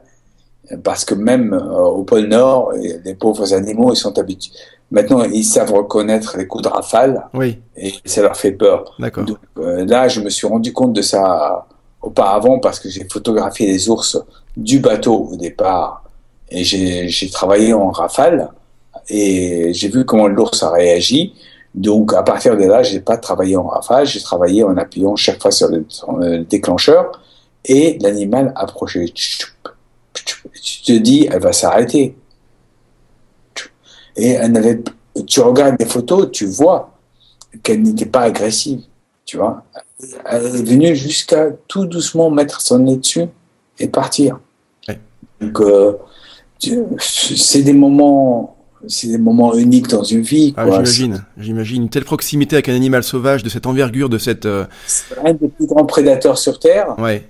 Parce 0.84 1.06
que 1.06 1.14
même 1.14 1.54
euh, 1.54 1.82
au 1.84 2.04
pôle 2.04 2.28
Nord, 2.28 2.72
les 2.74 3.14
pauvres 3.16 3.54
animaux, 3.54 3.94
ils 3.94 3.98
sont 3.98 4.18
habitués 4.18 4.54
Maintenant, 4.92 5.24
ils 5.24 5.46
savent 5.46 5.72
reconnaître 5.72 6.38
les 6.38 6.48
coups 6.48 6.66
de 6.66 6.68
rafale. 6.68 7.26
Oui. 7.34 7.60
Et 7.78 7.94
ça 8.04 8.22
leur 8.22 8.36
fait 8.36 8.52
peur. 8.52 8.94
D'accord. 9.00 9.24
Euh, 9.58 9.86
là, 9.86 10.10
je 10.10 10.20
me 10.20 10.30
suis 10.30 10.46
rendu 10.46 10.74
compte 10.74 10.92
de 10.92 11.02
ça 11.02 11.66
auparavant 12.02 12.60
parce 12.60 12.80
que 12.80 12.90
j'ai 12.90 13.08
photographié 13.10 13.68
les 13.68 13.90
ours 13.90 14.22
du 14.58 14.80
bateau 14.80 15.30
au 15.32 15.38
départ 15.38 16.04
et 16.50 16.64
j'ai 16.64 17.30
travaillé 17.30 17.74
en 17.74 17.92
rafale 17.92 18.50
et 19.08 19.72
j'ai 19.74 19.88
vu 19.88 20.04
comment 20.04 20.28
l'ours 20.28 20.62
a 20.62 20.72
réagi. 20.72 21.34
Donc, 21.74 22.14
à 22.14 22.24
partir 22.24 22.58
de 22.58 22.66
là, 22.66 22.84
j'ai 22.84 23.00
pas 23.00 23.18
travaillé 23.18 23.56
en 23.56 23.68
rafale, 23.68 24.06
j'ai 24.06 24.22
travaillé 24.22 24.64
en 24.64 24.76
appuyant 24.78 25.16
chaque 25.16 25.42
fois 25.42 25.52
sur 25.52 25.70
le, 25.70 26.44
déclencheur 26.44 27.22
et 27.64 27.98
l'animal 28.02 28.52
approchait. 28.56 29.06
Tu 29.14 30.82
te 30.84 30.92
dis, 30.92 31.28
elle 31.32 31.42
va 31.42 31.54
s'arrêter 31.54 32.16
et 34.18 34.32
elle 34.32 34.52
n'avait, 34.52 34.82
tu 35.26 35.40
regardes 35.40 35.78
les 35.80 35.86
photos, 35.86 36.30
tu 36.32 36.46
vois 36.46 36.98
qu'elle 37.64 37.82
n'était 37.82 38.06
pas 38.06 38.22
agressive, 38.22 38.82
tu 39.26 39.38
vois. 39.38 39.64
Elle 40.26 40.46
est 40.46 40.64
venue 40.64 40.96
jusqu'à 40.96 41.52
tout 41.68 41.86
doucement 41.86 42.30
mettre 42.30 42.62
son 42.62 42.80
nez 42.80 42.98
dessus 42.98 43.26
et 43.80 43.88
partir. 43.88 44.40
Donc, 45.40 45.60
euh, 45.62 45.98
c'est 47.00 47.64
des 47.64 47.74
moments, 47.74 48.56
c'est 48.88 49.08
des 49.08 49.18
moments 49.18 49.54
uniques 49.56 49.88
dans 49.88 50.04
une 50.04 50.22
vie. 50.22 50.54
Ah, 50.58 50.66
j'imagine, 50.66 51.26
j'imagine 51.38 51.84
une 51.84 51.90
telle 51.90 52.06
proximité 52.06 52.56
avec 52.56 52.70
un 52.70 52.76
animal 52.76 53.04
sauvage 53.04 53.44
de 53.44 53.50
cette 53.50 53.66
envergure, 53.66 54.10
de 54.10 54.18
cette. 54.18 54.46
Euh, 54.46 54.66
un 55.24 55.34
des 55.34 55.48
plus 55.48 55.68
grands 55.68 55.86
prédateurs 55.86 56.38
sur 56.38 56.60
Terre. 56.60 56.96
Ouais 56.98 57.24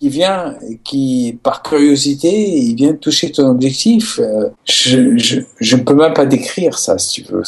qui 0.00 0.08
vient, 0.08 0.56
qui 0.84 1.38
par 1.42 1.62
curiosité, 1.62 2.28
il 2.28 2.74
vient 2.74 2.92
toucher 2.94 3.30
ton 3.32 3.48
objectif. 3.48 4.18
Euh, 4.18 4.50
je, 4.64 5.16
je, 5.16 5.40
je 5.58 5.76
ne 5.76 5.82
peux 5.82 5.94
même 5.94 6.12
pas 6.12 6.26
décrire 6.26 6.78
ça, 6.78 6.98
si 6.98 7.22
tu 7.22 7.32
veux. 7.32 7.42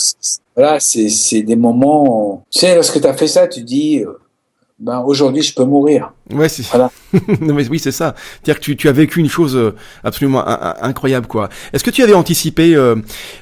Voilà, 0.57 0.81
c'est, 0.81 1.09
c'est 1.09 1.43
des 1.43 1.57
moments. 1.57 2.45
Tu 2.51 2.61
sais, 2.61 2.75
lorsque 2.75 3.01
tu 3.01 3.07
as 3.07 3.15
fait 3.15 3.29
ça, 3.29 3.47
tu 3.47 3.63
dis, 3.63 4.01
euh, 4.01 4.19
ben 4.79 5.01
aujourd'hui 5.01 5.43
je 5.43 5.53
peux 5.53 5.64
mourir. 5.64 6.12
Ouais, 6.33 6.49
c'est 6.49 6.62
voilà. 6.66 6.91
non, 7.41 7.55
mais 7.55 7.68
oui, 7.68 7.79
c'est 7.79 7.91
ça. 7.91 8.14
C'est-à-dire 8.16 8.61
que 8.61 8.64
tu, 8.64 8.76
tu, 8.76 8.89
as 8.89 8.93
vécu 8.93 9.18
une 9.18 9.29
chose 9.29 9.57
euh, 9.57 9.74
absolument 10.05 10.47
incroyable, 10.47 11.26
quoi. 11.26 11.49
Est-ce 11.72 11.83
que 11.83 11.91
tu 11.91 12.03
avais 12.03 12.14
anticipé 12.14 12.76
euh, 12.76 12.97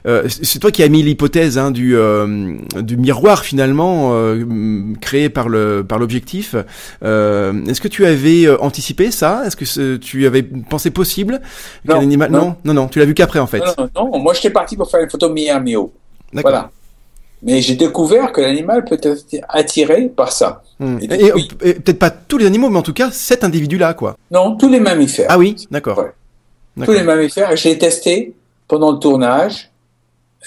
euh, 0.06 0.28
C'est 0.28 0.58
toi 0.58 0.70
qui 0.70 0.82
as 0.82 0.88
mis 0.88 1.02
l'hypothèse 1.02 1.58
hein, 1.58 1.72
du 1.72 1.96
euh, 1.96 2.56
du 2.76 2.96
miroir 2.96 3.44
finalement 3.44 4.10
euh, 4.12 4.44
créé 5.00 5.28
par 5.28 5.48
le 5.48 5.84
par 5.86 5.98
l'objectif. 5.98 6.54
Est-ce 7.02 7.80
que 7.80 7.88
tu 7.88 8.06
avais 8.06 8.48
anticipé 8.48 9.10
ça? 9.10 9.42
Est-ce 9.44 9.56
que 9.56 9.96
tu 9.96 10.26
avais 10.26 10.42
pensé 10.42 10.90
possible 10.90 11.40
non, 11.84 11.96
animal? 11.96 12.30
non, 12.30 12.56
non, 12.64 12.72
non, 12.72 12.88
tu 12.88 12.98
l'as 12.98 13.04
vu 13.04 13.14
qu'après 13.14 13.40
en 13.40 13.46
fait. 13.46 13.58
Non, 13.58 13.90
non, 13.94 14.10
non. 14.12 14.18
moi 14.20 14.32
j'étais 14.32 14.50
parti 14.50 14.76
pour 14.76 14.90
faire 14.90 15.00
une 15.00 15.10
photo 15.10 15.28
Miami. 15.28 15.74
Voilà. 16.32 16.70
Mais 17.46 17.62
j'ai 17.62 17.76
découvert 17.76 18.32
que 18.32 18.40
l'animal 18.40 18.84
peut 18.84 18.98
être 19.00 19.24
attiré 19.48 20.08
par 20.08 20.32
ça. 20.32 20.62
Hmm. 20.80 20.98
Et, 21.00 21.30
peut-être 21.74 21.98
pas 21.98 22.10
tous 22.10 22.38
les 22.38 22.46
animaux, 22.46 22.68
mais 22.68 22.78
en 22.78 22.82
tout 22.82 22.92
cas 22.92 23.10
cet 23.12 23.44
individu-là, 23.44 23.94
quoi. 23.94 24.16
Non, 24.32 24.56
tous 24.56 24.68
les 24.68 24.80
mammifères. 24.80 25.28
Ah 25.30 25.38
oui, 25.38 25.54
d'accord. 25.70 26.04
Tous 26.84 26.92
les 26.92 27.04
mammifères. 27.04 27.52
Et 27.52 27.56
je 27.56 27.68
l'ai 27.68 27.78
testé 27.78 28.34
pendant 28.66 28.90
le 28.90 28.98
tournage. 28.98 29.70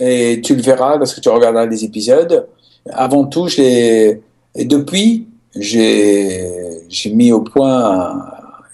Et 0.01 0.41
tu 0.41 0.55
le 0.55 0.61
verras 0.61 0.97
parce 0.97 1.13
que 1.13 1.21
tu 1.21 1.29
regarderas 1.29 1.65
les 1.65 1.85
épisodes. 1.85 2.47
Avant 2.91 3.25
tout, 3.25 3.47
j'ai 3.47 4.21
et 4.55 4.65
depuis, 4.65 5.27
j'ai 5.55 6.81
j'ai 6.89 7.11
mis 7.11 7.31
au 7.31 7.41
point 7.41 8.25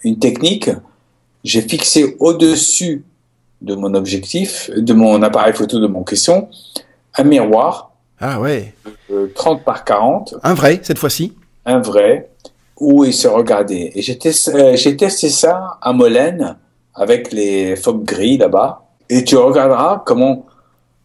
une 0.02 0.18
technique. 0.18 0.68
J'ai 1.44 1.62
fixé 1.62 2.16
au-dessus 2.18 3.04
de 3.62 3.76
mon 3.76 3.94
objectif, 3.94 4.68
de 4.76 4.92
mon 4.92 5.22
appareil 5.22 5.54
photo, 5.54 5.78
de 5.78 5.86
mon 5.86 6.02
caisson, 6.02 6.48
un 7.16 7.24
miroir 7.24 7.85
ah 8.20 8.40
ouais. 8.40 8.74
30 9.34 9.64
par 9.64 9.84
40. 9.84 10.36
Un 10.42 10.54
vrai, 10.54 10.80
cette 10.82 10.98
fois-ci 10.98 11.34
Un 11.64 11.80
vrai, 11.80 12.30
où 12.78 13.04
il 13.04 13.12
se 13.12 13.28
regardait. 13.28 13.92
Et 13.94 14.02
j'ai 14.02 14.18
testé, 14.18 14.52
euh, 14.54 14.96
testé, 14.96 15.28
ça 15.28 15.78
à 15.82 15.92
Molène, 15.92 16.56
avec 16.94 17.32
les 17.32 17.76
phoques 17.76 18.04
gris 18.04 18.38
là-bas. 18.38 18.82
Et 19.08 19.22
tu 19.24 19.36
regarderas 19.36 20.02
comment 20.06 20.46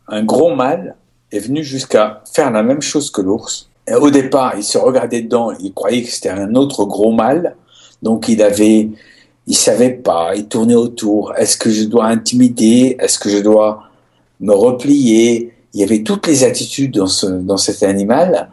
un 0.07 0.23
gros 0.23 0.55
mâle 0.55 0.95
est 1.31 1.39
venu 1.39 1.63
jusqu'à 1.63 2.23
faire 2.31 2.51
la 2.51 2.63
même 2.63 2.81
chose 2.81 3.11
que 3.11 3.21
l'ours. 3.21 3.69
Au 3.99 4.09
départ, 4.09 4.53
il 4.57 4.63
se 4.63 4.77
regardait 4.77 5.21
dedans, 5.21 5.51
il 5.59 5.73
croyait 5.73 6.03
que 6.03 6.09
c'était 6.09 6.29
un 6.29 6.55
autre 6.55 6.85
gros 6.85 7.11
mâle. 7.11 7.55
Donc 8.01 8.27
il 8.27 8.41
avait, 8.41 8.89
il 9.47 9.55
savait 9.55 9.91
pas, 9.91 10.35
il 10.35 10.47
tournait 10.47 10.75
autour. 10.75 11.33
Est-ce 11.35 11.57
que 11.57 11.69
je 11.69 11.83
dois 11.83 12.05
intimider? 12.05 12.95
Est-ce 12.99 13.19
que 13.19 13.29
je 13.29 13.39
dois 13.39 13.83
me 14.39 14.53
replier? 14.53 15.53
Il 15.73 15.79
y 15.79 15.83
avait 15.83 16.03
toutes 16.03 16.27
les 16.27 16.43
attitudes 16.43 16.95
dans, 16.95 17.07
ce, 17.07 17.25
dans 17.25 17.57
cet 17.57 17.83
animal. 17.83 18.49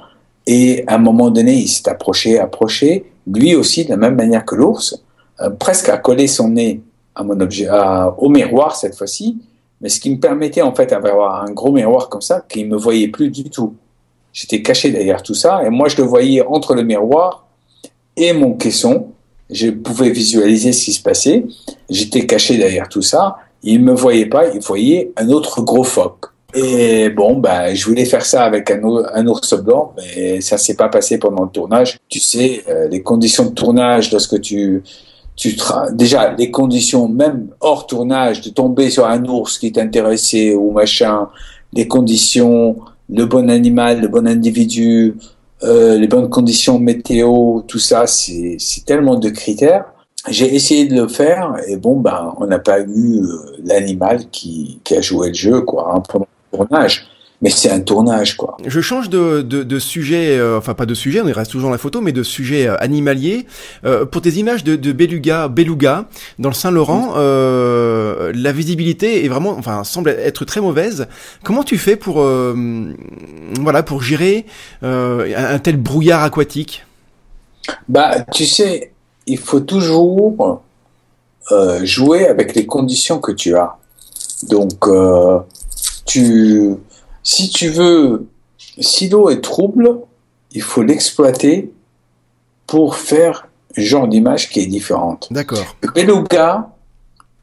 Et 0.47 0.85
à 0.87 0.95
un 0.95 0.99
moment 0.99 1.31
donné, 1.31 1.55
il 1.55 1.69
s'est 1.69 1.89
approché, 1.89 2.39
approché, 2.39 3.05
lui 3.27 3.55
aussi 3.55 3.85
de 3.85 3.91
la 3.91 3.97
même 3.97 4.15
manière 4.15 4.45
que 4.45 4.55
l'ours, 4.55 5.03
euh, 5.41 5.51
presque 5.51 5.89
à 5.89 5.99
coller 5.99 6.27
son 6.27 6.49
nez 6.49 6.81
à 7.15 7.25
mon 7.25 7.39
objet, 7.41 7.69
au 8.19 8.29
miroir 8.29 8.77
cette 8.77 8.97
fois-ci, 8.97 9.39
mais 9.81 9.89
ce 9.89 10.01
qui 10.01 10.11
me 10.11 10.21
permettait 10.21 10.63
en 10.63 10.73
fait 10.73 10.87
d'avoir 10.87 11.45
un 11.45 11.51
gros 11.51 11.73
miroir 11.73 12.09
comme 12.09 12.23
ça, 12.23 12.45
qu'il 12.49 12.69
me 12.69 12.77
voyait 12.77 13.09
plus 13.09 13.29
du 13.31 13.51
tout. 13.51 13.75
J'étais 14.33 14.63
caché 14.63 14.93
derrière 14.93 15.23
tout 15.23 15.35
ça, 15.35 15.63
et 15.65 15.71
moi 15.71 15.89
je 15.89 15.97
le 15.97 16.05
voyais 16.05 16.43
entre 16.47 16.75
le 16.75 16.85
miroir 16.85 17.47
et 18.17 18.33
mon 18.33 18.53
caisson. 18.55 19.09
Je 19.51 19.71
pouvais 19.71 20.11
visualiser 20.11 20.73
ce 20.73 20.85
qui 20.85 20.93
se 20.93 21.03
passait. 21.03 21.45
J'étais 21.91 22.27
caché 22.27 22.57
derrière 22.57 22.89
tout 22.89 23.03
ça. 23.03 23.39
Il 23.63 23.83
me 23.83 23.93
voyait 23.93 24.27
pas, 24.27 24.49
il 24.49 24.61
voyait 24.61 25.11
un 25.17 25.31
autre 25.31 25.63
gros 25.63 25.85
phoque. 25.85 26.27
Et 26.55 27.11
bon, 27.11 27.37
ben, 27.37 27.75
je 27.75 27.85
voulais 27.85 28.07
faire 28.07 28.25
ça 28.25 28.45
avec 28.45 28.71
un, 28.71 29.27
ours 29.27 29.55
blanc, 29.63 29.93
mais 29.97 30.41
ça 30.41 30.57
s'est 30.57 30.77
pas 30.77 30.89
passé 30.89 31.19
pendant 31.19 31.45
le 31.45 31.51
tournage. 31.51 31.99
Tu 32.09 32.21
sais, 32.21 32.65
euh, 32.69 32.89
les 32.89 33.03
conditions 33.03 33.45
de 33.45 33.51
tournage, 33.55 34.11
lorsque 34.11 34.41
tu, 34.41 34.83
tu 35.37 35.57
déjà 35.93 36.35
les 36.35 36.51
conditions 36.51 37.07
même 37.07 37.49
hors 37.61 37.87
tournage, 37.87 38.41
de 38.41 38.51
tomber 38.51 38.89
sur 38.89 39.07
un 39.07 39.25
ours 39.27 39.59
qui 39.59 39.73
t'intéressait 39.73 40.55
ou 40.55 40.73
machin, 40.73 41.29
les 41.75 41.87
conditions, 41.87 42.77
le 43.11 43.27
bon 43.27 43.51
animal, 43.51 44.01
le 44.01 44.09
bon 44.09 44.27
individu, 44.27 45.17
euh, 45.65 45.99
les 45.99 46.09
bonnes 46.09 46.31
conditions 46.31 46.79
météo, 46.79 47.61
tout 47.69 47.79
ça, 47.79 48.07
c'est 48.07 48.57
tellement 48.87 49.17
de 49.17 49.29
critères. 49.29 49.85
J'ai 50.29 50.55
essayé 50.55 50.87
de 50.87 50.95
le 51.01 51.09
faire 51.09 51.55
et 51.69 51.77
bon 51.77 52.01
ben 52.01 52.35
on 52.39 52.47
n'a 52.47 52.59
pas 52.59 52.81
eu 52.81 53.21
euh, 53.21 53.57
l'animal 53.65 54.29
qui, 54.31 54.81
qui 54.83 54.97
a 54.97 55.01
joué 55.01 55.29
le 55.29 55.35
jeu 55.35 55.61
quoi. 55.61 55.95
Hein, 55.95 56.03
tournage. 56.53 57.07
Mais 57.41 57.51
c'est 57.51 57.71
un 57.71 57.79
tournage, 57.79 58.37
quoi. 58.37 58.57
Je 58.67 58.81
change 58.81 59.09
de, 59.11 59.43
de, 59.43 59.63
de 59.63 59.79
sujet, 59.79 60.37
euh, 60.37 60.59
enfin 60.59 60.75
pas 60.75 60.87
de 60.87 60.95
sujet, 60.95 61.21
on 61.21 61.29
y 61.29 61.33
reste 61.33 61.53
toujours 61.53 61.69
dans 61.69 61.73
la 61.73 61.79
photo, 61.79 62.01
mais 62.01 62.11
de 62.11 62.25
sujet 62.25 62.67
euh, 62.67 62.75
animalier. 62.81 63.47
Euh, 63.85 64.05
pour 64.05 64.23
tes 64.23 64.31
images 64.31 64.65
de, 64.65 64.75
de 64.75 64.91
beluga, 64.91 65.47
beluga 65.47 66.07
dans 66.41 66.49
le 66.49 66.55
Saint-Laurent, 66.57 67.15
la 67.17 68.53
visibilité 68.53 69.25
est 69.25 69.29
vraiment, 69.29 69.51
enfin 69.57 69.85
semble 69.85 70.11
être 70.11 70.45
très 70.45 70.61
mauvaise. 70.61 71.07
Comment 71.45 71.63
tu 71.63 71.79
fais 71.79 71.95
pour, 71.95 72.27
voilà, 73.61 73.85
pour 73.85 74.03
gérer 74.03 74.45
un 74.83 75.59
tel 75.61 75.77
brouillard 75.77 76.25
aquatique? 76.25 76.85
Bah, 77.89 78.17
tu 78.33 78.47
sais, 78.47 78.93
il 79.27 79.39
faut 79.39 79.61
toujours 79.61 80.63
jouer 81.83 82.27
avec 82.27 82.57
les 82.57 82.67
conditions 82.67 83.21
que 83.21 83.31
tu 83.31 83.55
as. 83.55 83.77
Donc 84.49 84.89
tu, 86.09 86.75
si 87.23 87.51
tu 87.51 87.69
veux, 87.69 88.27
si 88.57 89.09
l'eau 89.09 89.29
est 89.29 89.43
trouble, 89.43 90.01
il 90.53 90.63
faut 90.63 90.83
l'exploiter 90.83 91.71
pour 92.67 92.97
faire 92.97 93.49
un 93.77 93.83
genre 93.83 94.09
d'image 94.09 94.49
qui 94.49 94.61
est 94.61 94.67
différente. 94.67 95.29
D'accord. 95.31 95.65
Le 95.83 95.91
beluga 95.93 96.71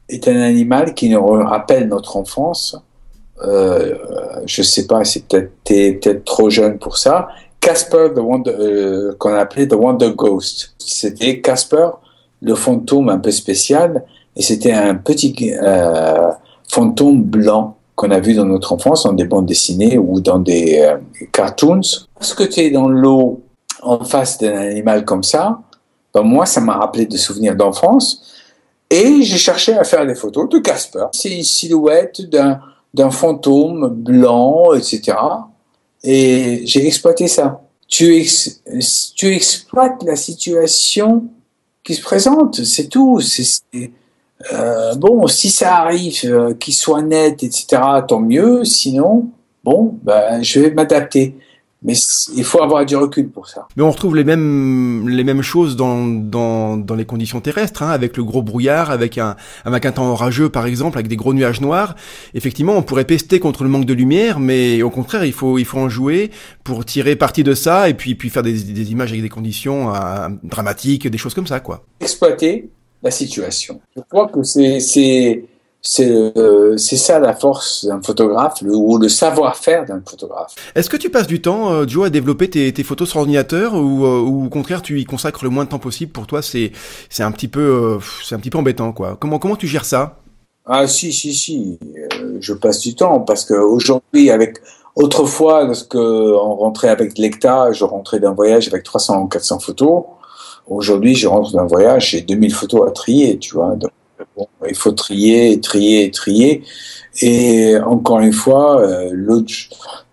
est 0.08 0.26
un 0.28 0.40
animal 0.40 0.94
qui 0.94 1.08
nous 1.08 1.24
rappelle 1.24 1.88
notre 1.88 2.16
enfance. 2.16 2.76
Euh, 3.44 3.94
je 4.46 4.62
sais 4.62 4.86
pas, 4.86 5.04
c'est 5.04 5.26
peut-être 5.26 5.52
peut-être 5.64 6.24
trop 6.24 6.50
jeune 6.50 6.78
pour 6.78 6.98
ça. 6.98 7.28
Casper, 7.60 8.10
euh, 8.16 9.14
qu'on 9.18 9.34
appelait 9.34 9.68
The 9.68 9.74
Wonder 9.74 10.12
Ghost. 10.14 10.74
C'était 10.78 11.40
Casper, 11.40 11.88
le 12.42 12.54
fantôme 12.54 13.08
un 13.08 13.18
peu 13.18 13.30
spécial, 13.30 14.04
et 14.36 14.42
c'était 14.42 14.72
un 14.72 14.94
petit 14.94 15.54
euh, 15.60 16.30
fantôme 16.68 17.22
blanc 17.22 17.75
qu'on 17.96 18.10
a 18.10 18.20
vu 18.20 18.34
dans 18.34 18.44
notre 18.44 18.72
enfance, 18.72 19.04
dans 19.04 19.14
des 19.14 19.24
bandes 19.24 19.46
dessinées 19.46 19.98
ou 19.98 20.20
dans 20.20 20.38
des 20.38 20.80
euh, 20.80 20.98
cartoons. 21.32 21.80
Parce 22.14 22.34
que 22.34 22.44
tu 22.44 22.60
es 22.60 22.70
dans 22.70 22.88
l'eau 22.88 23.42
en 23.82 24.04
face 24.04 24.38
d'un 24.38 24.56
animal 24.56 25.04
comme 25.04 25.22
ça, 25.22 25.60
ben 26.14 26.22
moi, 26.22 26.46
ça 26.46 26.60
m'a 26.60 26.74
rappelé 26.74 27.06
des 27.06 27.16
souvenirs 27.16 27.56
d'enfance. 27.56 28.22
Et 28.90 29.22
j'ai 29.22 29.38
cherché 29.38 29.74
à 29.74 29.84
faire 29.84 30.06
des 30.06 30.14
photos 30.14 30.48
de 30.48 30.58
Casper. 30.58 31.06
C'est 31.12 31.30
une 31.30 31.42
silhouette 31.42 32.22
d'un, 32.22 32.60
fantôme 33.10 33.88
blanc, 33.88 34.72
etc. 34.74 35.16
Et 36.04 36.62
j'ai 36.64 36.86
exploité 36.86 37.28
ça. 37.28 37.60
Tu, 37.88 38.26
exploites 39.22 40.02
la 40.04 40.16
situation 40.16 41.24
qui 41.82 41.94
se 41.94 42.02
présente, 42.02 42.64
c'est 42.64 42.88
tout. 42.88 43.20
Euh, 44.52 44.94
bon, 44.94 45.26
si 45.26 45.50
ça 45.50 45.76
arrive, 45.76 46.20
euh, 46.24 46.54
qu'il 46.54 46.74
soit 46.74 47.02
net, 47.02 47.42
etc., 47.42 47.82
tant 48.06 48.20
mieux. 48.20 48.64
Sinon, 48.64 49.30
bon, 49.64 49.98
ben, 50.02 50.42
je 50.42 50.60
vais 50.60 50.70
m'adapter. 50.70 51.36
Mais 51.82 51.92
il 52.34 52.42
faut 52.42 52.62
avoir 52.62 52.84
du 52.84 52.96
recul 52.96 53.28
pour 53.28 53.48
ça. 53.48 53.68
Mais 53.76 53.82
on 53.82 53.90
retrouve 53.90 54.16
les 54.16 54.24
mêmes 54.24 55.08
les 55.08 55.22
mêmes 55.22 55.42
choses 55.42 55.76
dans 55.76 56.04
dans, 56.06 56.76
dans 56.76 56.94
les 56.94 57.04
conditions 57.04 57.40
terrestres, 57.40 57.82
hein, 57.82 57.90
avec 57.90 58.16
le 58.16 58.24
gros 58.24 58.42
brouillard, 58.42 58.90
avec 58.90 59.18
un 59.18 59.36
avec 59.64 59.84
un 59.84 59.92
temps 59.92 60.10
orageux 60.10 60.48
par 60.48 60.66
exemple, 60.66 60.96
avec 60.96 61.06
des 61.06 61.16
gros 61.16 61.34
nuages 61.34 61.60
noirs. 61.60 61.94
Effectivement, 62.34 62.72
on 62.72 62.82
pourrait 62.82 63.04
pester 63.04 63.40
contre 63.40 63.62
le 63.62 63.68
manque 63.68 63.84
de 63.84 63.92
lumière, 63.92 64.40
mais 64.40 64.82
au 64.82 64.90
contraire, 64.90 65.24
il 65.24 65.34
faut 65.34 65.58
il 65.58 65.66
faut 65.66 65.78
en 65.78 65.90
jouer 65.90 66.30
pour 66.64 66.84
tirer 66.84 67.14
parti 67.14 67.44
de 67.44 67.54
ça 67.54 67.88
et 67.90 67.94
puis 67.94 68.14
puis 68.14 68.30
faire 68.30 68.42
des, 68.42 68.54
des 68.54 68.90
images 68.90 69.10
avec 69.10 69.22
des 69.22 69.28
conditions 69.28 69.94
euh, 69.94 70.28
dramatiques, 70.42 71.06
des 71.06 71.18
choses 71.18 71.34
comme 71.34 71.46
ça, 71.46 71.60
quoi. 71.60 71.84
Exploiter 72.00 72.70
la 73.06 73.10
situation. 73.10 73.80
Je 73.96 74.02
crois 74.08 74.28
que 74.28 74.42
c'est 74.42 74.80
c'est 74.80 75.44
c'est 75.80 76.10
euh, 76.36 76.76
ça 76.76 77.20
la 77.20 77.34
force 77.34 77.86
d'un 77.86 78.02
photographe 78.02 78.60
le, 78.60 78.74
ou 78.74 78.98
le 78.98 79.08
savoir-faire 79.08 79.86
d'un 79.86 80.02
photographe. 80.04 80.54
Est-ce 80.74 80.90
que 80.90 80.96
tu 80.96 81.10
passes 81.10 81.28
du 81.28 81.40
temps, 81.40 81.70
euh, 81.70 81.86
Joe, 81.86 82.06
à 82.06 82.10
développer 82.10 82.50
tes, 82.50 82.72
tes 82.72 82.82
photos 82.82 83.08
sur 83.10 83.20
ordinateur 83.20 83.74
ou, 83.74 84.04
euh, 84.04 84.20
ou, 84.20 84.46
au 84.46 84.48
contraire 84.48 84.82
tu 84.82 85.00
y 85.00 85.04
consacres 85.04 85.44
le 85.44 85.50
moins 85.50 85.64
de 85.64 85.70
temps 85.70 85.78
possible? 85.78 86.10
Pour 86.12 86.26
toi, 86.26 86.42
c'est 86.42 86.72
c'est 87.08 87.22
un 87.22 87.32
petit 87.32 87.48
peu 87.48 87.60
euh, 87.60 87.98
c'est 88.24 88.34
un 88.34 88.38
petit 88.38 88.50
peu 88.50 88.58
embêtant 88.58 88.92
quoi. 88.92 89.16
Comment 89.20 89.38
comment 89.38 89.56
tu 89.56 89.68
gères 89.68 89.84
ça? 89.84 90.18
Ah 90.64 90.88
si 90.88 91.12
si 91.12 91.32
si, 91.32 91.78
je 92.40 92.52
passe 92.52 92.80
du 92.80 92.96
temps 92.96 93.20
parce 93.20 93.44
que 93.44 93.54
aujourd'hui 93.54 94.30
avec 94.30 94.58
autrefois 94.96 95.64
lorsque 95.64 95.94
on 95.94 96.56
rentrait 96.56 96.88
avec 96.88 97.16
l'ECTA, 97.18 97.70
je 97.70 97.84
rentrais 97.84 98.18
d'un 98.18 98.32
voyage 98.32 98.66
avec 98.66 98.82
300 98.82 99.28
400 99.28 99.60
photos. 99.60 100.02
Aujourd'hui, 100.66 101.14
je 101.14 101.28
rentre 101.28 101.52
d'un 101.52 101.66
voyage, 101.66 102.10
j'ai 102.10 102.22
2000 102.22 102.52
photos 102.52 102.88
à 102.88 102.90
trier, 102.90 103.38
tu 103.38 103.54
vois. 103.54 103.76
il 104.68 104.74
faut 104.74 104.92
trier, 104.92 105.60
trier, 105.60 106.10
trier. 106.10 106.64
Et 107.22 107.76
encore 107.78 108.20
une 108.20 108.32
fois, 108.32 108.80
euh, 108.80 109.10
l'autre, 109.12 109.52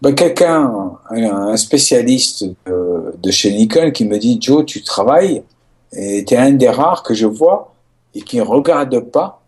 ben 0.01 0.14
quelqu'un, 0.14 0.91
un, 1.10 1.58
spécialiste 1.58 2.45
de, 2.66 3.32
chez 3.32 3.51
Nikon 3.51 3.91
qui 3.91 4.06
me 4.06 4.18
dit 4.18 4.38
Joe, 4.39 4.66
tu 4.66 4.84
travailles 4.84 5.43
et 5.91 6.24
tu 6.24 6.34
es 6.34 6.38
un 6.38 6.51
des 6.51 6.70
rares 6.70 7.04
que 7.04 7.14
je 7.14 7.26
vois 7.26 7.74
et 8.14 8.22
qui 8.22 8.38
ne 8.38 8.43
regarde 8.43 8.99
pas 8.99 9.41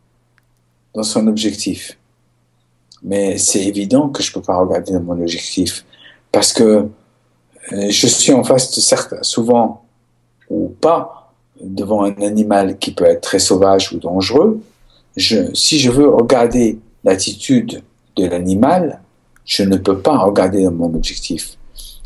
dans 0.93 1.03
son 1.03 1.27
objectif. 1.27 1.97
Mais 3.03 3.37
c'est 3.37 3.63
évident 3.63 4.09
que 4.09 4.23
je 4.23 4.33
peux 4.33 4.41
pas 4.41 4.57
regarder 4.57 4.93
dans 4.93 5.01
mon 5.01 5.21
objectif 5.21 5.85
parce 6.31 6.51
que 6.51 6.87
euh, 7.71 7.89
je 7.89 8.07
suis 8.07 8.33
en 8.33 8.43
face, 8.43 8.75
de 8.75 8.81
certes, 8.81 9.13
souvent 9.21 9.84
ou 9.84 9.84
pas, 10.75 11.33
devant 11.61 12.03
un 12.03 12.15
animal 12.21 12.77
qui 12.77 12.91
peut 12.91 13.05
être 13.05 13.21
très 13.21 13.39
sauvage 13.39 13.91
ou 13.93 13.97
dangereux. 13.97 14.61
Si 15.17 15.79
je 15.79 15.89
veux 15.91 16.09
regarder 16.09 16.79
l'attitude 17.03 17.81
de 18.15 18.25
l'animal, 18.25 19.01
je 19.45 19.63
ne 19.63 19.77
peux 19.77 19.99
pas 19.99 20.17
regarder 20.17 20.63
dans 20.63 20.71
mon 20.71 20.93
objectif. 20.93 21.57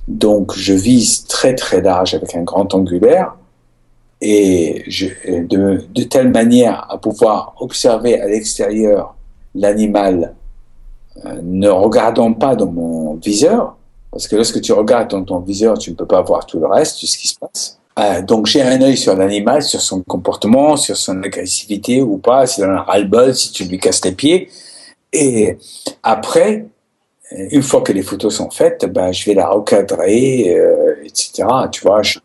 Donc 0.07 0.55
je 0.55 0.73
vise 0.73 1.25
très 1.25 1.55
très 1.55 1.81
large 1.81 2.13
avec 2.13 2.35
un 2.35 2.43
grand 2.43 2.73
angulaire 2.73 3.35
et 4.21 4.83
de 4.87 6.03
telle 6.03 6.31
manière 6.31 6.85
à 6.89 6.97
pouvoir 6.97 7.55
observer 7.59 8.19
à 8.19 8.27
l'extérieur 8.27 9.15
l'animal 9.55 10.35
euh, 11.25 11.41
ne 11.43 11.69
regardant 11.69 12.33
pas 12.33 12.55
dans 12.55 12.71
mon 12.71 13.15
viseur, 13.15 13.75
parce 14.11 14.27
que 14.27 14.35
lorsque 14.35 14.61
tu 14.61 14.71
regardes 14.73 15.09
dans 15.09 15.23
ton 15.23 15.39
viseur, 15.39 15.77
tu 15.77 15.91
ne 15.91 15.95
peux 15.95 16.05
pas 16.05 16.21
voir 16.21 16.45
tout 16.45 16.59
le 16.59 16.67
reste, 16.67 16.99
tout 16.99 17.07
ce 17.07 17.17
qui 17.17 17.27
se 17.27 17.37
passe. 17.37 17.78
Euh, 17.99 18.21
donc 18.21 18.45
j'ai 18.45 18.61
un 18.61 18.81
œil 18.81 18.97
sur 18.97 19.15
l'animal, 19.15 19.61
sur 19.63 19.81
son 19.81 20.01
comportement, 20.03 20.77
sur 20.77 20.95
son 20.95 21.21
agressivité 21.23 22.01
ou 22.01 22.17
pas, 22.17 22.47
si 22.47 22.63
on 22.63 22.69
a 22.69 22.81
ras-le-bol, 22.81 23.35
si 23.35 23.51
tu 23.51 23.65
lui 23.65 23.77
casses 23.77 24.03
les 24.05 24.13
pieds. 24.13 24.49
Et 25.11 25.57
après, 26.03 26.65
une 27.31 27.63
fois 27.63 27.81
que 27.81 27.91
les 27.91 28.03
photos 28.03 28.35
sont 28.35 28.49
faites, 28.49 28.85
ben, 28.85 29.11
je 29.11 29.25
vais 29.25 29.33
la 29.33 29.49
recadrer, 29.49 30.55
euh, 30.57 30.95
etc. 31.03 31.47
Tu 31.71 31.81
vois, 31.81 32.01
je, 32.03 32.19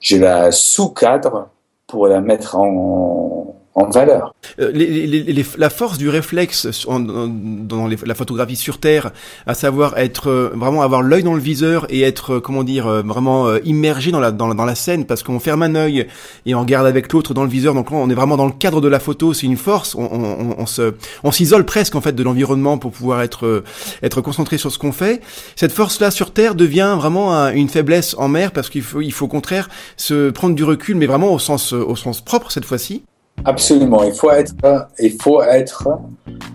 je 0.00 0.16
la 0.18 0.52
sous-cadre 0.52 1.48
pour 1.86 2.08
la 2.08 2.20
mettre 2.20 2.56
en, 2.56 3.55
en 3.76 3.90
valeur. 3.90 4.34
Euh, 4.58 5.44
la 5.58 5.70
force 5.70 5.98
du 5.98 6.08
réflexe 6.08 6.86
dans 6.88 7.86
la 7.86 8.14
photographie 8.14 8.56
sur 8.56 8.78
Terre, 8.78 9.12
à 9.46 9.52
savoir 9.52 9.98
être 9.98 10.30
euh, 10.30 10.50
vraiment 10.54 10.80
avoir 10.80 11.02
l'œil 11.02 11.22
dans 11.22 11.34
le 11.34 11.40
viseur 11.40 11.86
et 11.90 12.00
être 12.00 12.36
euh, 12.36 12.40
comment 12.40 12.64
dire 12.64 12.86
vraiment 13.04 13.54
immergé 13.64 14.10
dans 14.10 14.20
la 14.20 14.74
scène 14.74 15.04
parce 15.04 15.22
qu'on 15.22 15.38
ferme 15.40 15.62
un 15.62 15.74
œil 15.74 16.06
et 16.46 16.54
on 16.54 16.60
regarde 16.60 16.86
avec 16.86 17.12
l'autre 17.12 17.34
dans 17.34 17.44
le 17.44 17.50
viseur. 17.50 17.74
Donc 17.74 17.90
là, 17.90 17.98
on 17.98 18.08
est 18.08 18.14
vraiment 18.14 18.38
dans 18.38 18.46
le 18.46 18.52
cadre 18.52 18.80
de 18.80 18.88
la 18.88 18.98
photo. 18.98 19.34
C'est 19.34 19.46
une 19.46 19.58
force. 19.58 19.94
On, 19.94 20.64
se 20.64 20.94
on 21.22 21.30
s'isole 21.30 21.66
presque 21.66 21.94
en 21.94 22.00
fait 22.00 22.12
de 22.12 22.22
l'environnement 22.22 22.78
pour 22.78 22.92
pouvoir 22.92 23.20
être 23.20 23.62
être 24.02 24.22
concentré 24.22 24.56
sur 24.56 24.72
ce 24.72 24.78
qu'on 24.78 24.92
fait. 24.92 25.20
Cette 25.54 25.72
force 25.72 26.00
là 26.00 26.10
sur 26.10 26.32
Terre 26.32 26.54
devient 26.54 26.94
vraiment 26.96 27.48
une 27.50 27.68
faiblesse 27.68 28.14
en 28.18 28.28
mer 28.28 28.52
parce 28.52 28.70
qu'il 28.70 28.82
faut 28.82 29.02
faut 29.10 29.26
au 29.26 29.28
contraire 29.28 29.68
se 29.96 30.30
prendre 30.30 30.54
du 30.54 30.64
recul, 30.64 30.96
mais 30.96 31.06
vraiment 31.06 31.32
au 31.32 31.38
sens 31.38 31.74
au 31.74 31.96
sens 31.96 32.22
propre 32.22 32.50
cette 32.50 32.64
fois-ci. 32.64 33.02
Absolument. 33.44 34.02
Il 34.04 34.12
faut 34.12 34.30
être, 34.30 34.54
il 34.98 35.12
faut 35.12 35.42
être 35.42 35.88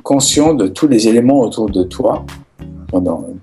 conscient 0.03 0.53
de 0.53 0.67
tous 0.67 0.87
les 0.87 1.07
éléments 1.07 1.39
autour 1.41 1.69
de 1.69 1.83
toi. 1.83 2.25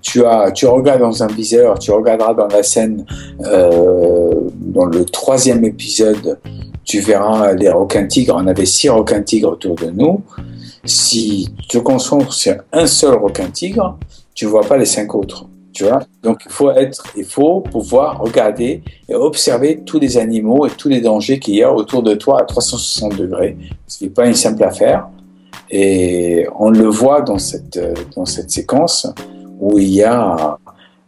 Tu, 0.01 0.23
as, 0.25 0.51
tu 0.51 0.67
regardes 0.67 1.01
dans 1.01 1.23
un 1.23 1.27
viseur, 1.27 1.79
tu 1.79 1.91
regarderas 1.91 2.35
dans 2.35 2.47
la 2.47 2.61
scène, 2.61 3.05
euh, 3.45 4.31
dans 4.55 4.85
le 4.85 5.03
troisième 5.05 5.65
épisode, 5.65 6.37
tu 6.83 6.99
verras 6.99 7.53
les 7.53 7.69
requins 7.69 8.05
tigres. 8.05 8.35
On 8.37 8.45
avait 8.45 8.67
six 8.67 8.89
requins 8.89 9.21
tigres 9.23 9.51
autour 9.53 9.75
de 9.75 9.87
nous. 9.87 10.21
Si 10.85 11.49
tu 11.63 11.67
te 11.67 11.77
concentres 11.79 12.33
sur 12.33 12.55
un 12.71 12.85
seul 12.85 13.15
requin 13.15 13.49
tigre, 13.49 13.97
tu 14.35 14.45
vois 14.45 14.61
pas 14.61 14.77
les 14.77 14.85
cinq 14.85 15.15
autres. 15.15 15.45
Donc 16.23 16.41
il 16.45 16.51
faut 16.51 16.71
être, 16.71 17.03
il 17.15 17.25
faut 17.25 17.61
pouvoir 17.61 18.19
regarder 18.19 18.83
et 19.07 19.15
observer 19.15 19.81
tous 19.85 19.99
les 19.99 20.17
animaux 20.17 20.65
et 20.67 20.71
tous 20.71 20.89
les 20.89 21.01
dangers 21.01 21.39
qu'il 21.39 21.55
y 21.55 21.63
a 21.63 21.73
autour 21.73 22.03
de 22.03 22.15
toi 22.15 22.41
à 22.41 22.43
360 22.43 23.15
degrés, 23.15 23.57
ce 23.87 24.03
n'est 24.03 24.09
pas 24.09 24.25
une 24.27 24.35
simple 24.35 24.63
affaire. 24.63 25.07
Et 25.69 26.47
on 26.57 26.69
le 26.71 26.87
voit 26.87 27.21
dans 27.21 27.37
cette 27.37 27.79
dans 28.15 28.25
cette 28.25 28.49
séquence 28.49 29.07
où 29.59 29.77
il 29.77 29.89
y 29.89 30.03
a 30.03 30.57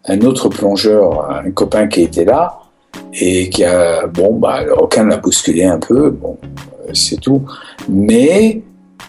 un 0.05 0.21
autre 0.21 0.49
plongeur, 0.49 1.29
un 1.31 1.51
copain 1.51 1.87
qui 1.87 2.01
était 2.01 2.25
là 2.25 2.59
et 3.13 3.49
qui 3.49 3.63
a 3.63 4.07
bon 4.07 4.35
bah 4.35 4.63
le 4.63 5.09
l'a 5.09 5.17
bousculé 5.17 5.63
un 5.63 5.79
peu, 5.79 6.11
bon 6.11 6.37
c'est 6.93 7.19
tout. 7.19 7.43
Mais 7.89 8.61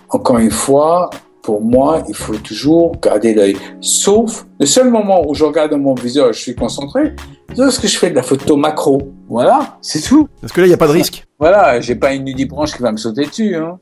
encore 0.09 0.39
une 0.39 0.51
fois, 0.51 1.11
pour 1.43 1.61
moi, 1.61 2.03
il 2.09 2.15
faut 2.15 2.37
toujours 2.37 2.97
garder 3.01 3.35
l'œil. 3.35 3.57
Sauf 3.81 4.47
le 4.61 4.67
seul 4.67 4.91
moment 4.91 5.29
où 5.29 5.35
je 5.35 5.45
regarde 5.45 5.73
mon 5.73 5.95
viseur, 5.95 6.33
je 6.33 6.39
suis 6.39 6.55
concentré, 6.55 7.15
c'est 7.55 7.61
lorsque 7.61 7.87
je 7.87 7.99
fais 7.99 8.11
de 8.11 8.15
la 8.15 8.23
photo 8.23 8.57
macro. 8.57 9.13
Voilà, 9.29 9.77
c'est 9.81 10.01
tout. 10.01 10.29
Parce 10.41 10.53
que 10.53 10.61
là, 10.61 10.67
il 10.67 10.71
n'y 10.71 10.75
a 10.75 10.79
pas 10.79 10.87
de 10.87 10.93
risque. 10.93 11.27
Voilà, 11.39 11.81
j'ai 11.81 11.97
pas 11.97 12.13
une 12.15 12.25
nudibranche 12.25 12.75
qui 12.75 12.83
va 12.83 12.93
me 12.93 12.97
sauter 12.97 13.27
dessus. 13.27 13.57
Hein. 13.57 13.79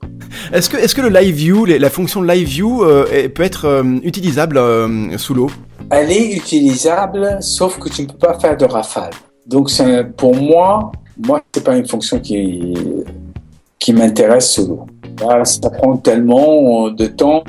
Est-ce 0.52 0.70
que, 0.70 0.76
est-ce 0.78 0.94
que 0.94 1.02
le 1.02 1.10
live 1.10 1.34
view, 1.34 1.64
la 1.66 1.90
fonction 1.90 2.22
live 2.22 2.48
view, 2.48 2.82
euh, 2.82 3.28
peut 3.28 3.42
être 3.42 3.66
euh, 3.66 3.82
utilisable 4.02 4.56
euh, 4.56 5.18
sous 5.18 5.34
l'eau? 5.34 5.50
Elle 5.90 6.10
est 6.10 6.32
utilisable, 6.32 7.38
sauf 7.40 7.78
que 7.78 7.88
tu 7.88 8.02
ne 8.02 8.06
peux 8.06 8.18
pas 8.18 8.38
faire 8.38 8.56
de 8.56 8.64
rafale. 8.64 9.10
Donc, 9.46 9.70
pour 10.16 10.34
moi, 10.34 10.92
moi, 11.18 11.42
c'est 11.52 11.64
pas 11.64 11.76
une 11.76 11.86
fonction 11.86 12.20
qui, 12.20 12.74
qui 13.78 13.92
m'intéresse 13.92 14.52
sous 14.52 14.66
l'eau 14.66 14.86
ça 15.44 15.70
prend 15.70 15.96
tellement 15.96 16.90
de 16.90 17.06
temps. 17.06 17.44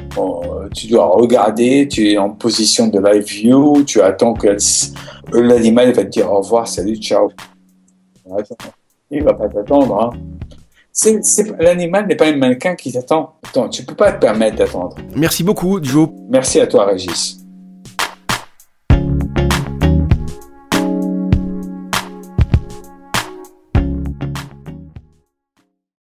Tu 0.73 0.87
dois 0.87 1.05
regarder, 1.07 1.87
tu 1.87 2.11
es 2.11 2.17
en 2.17 2.29
position 2.29 2.87
de 2.87 2.99
live 2.99 3.23
view, 3.23 3.83
tu 3.83 4.01
attends 4.01 4.33
que 4.33 4.57
l'animal 5.33 5.91
va 5.91 6.03
te 6.03 6.09
dire 6.09 6.31
au 6.31 6.37
revoir, 6.41 6.67
salut, 6.67 6.95
ciao. 6.97 7.29
Il 9.09 9.23
va 9.23 9.33
pas 9.33 9.49
t'attendre. 9.49 10.01
Hein. 10.01 10.11
L'animal 11.59 12.07
n'est 12.07 12.15
pas 12.15 12.27
un 12.27 12.35
mannequin 12.35 12.75
qui 12.75 12.91
t'attend. 12.91 13.35
Tu 13.71 13.83
peux 13.83 13.95
pas 13.95 14.11
te 14.13 14.19
permettre 14.19 14.57
d'attendre. 14.57 14.95
Merci 15.15 15.43
beaucoup, 15.43 15.79
Joe. 15.81 16.09
Merci 16.29 16.59
à 16.59 16.67
toi, 16.67 16.85
Régis. 16.85 17.40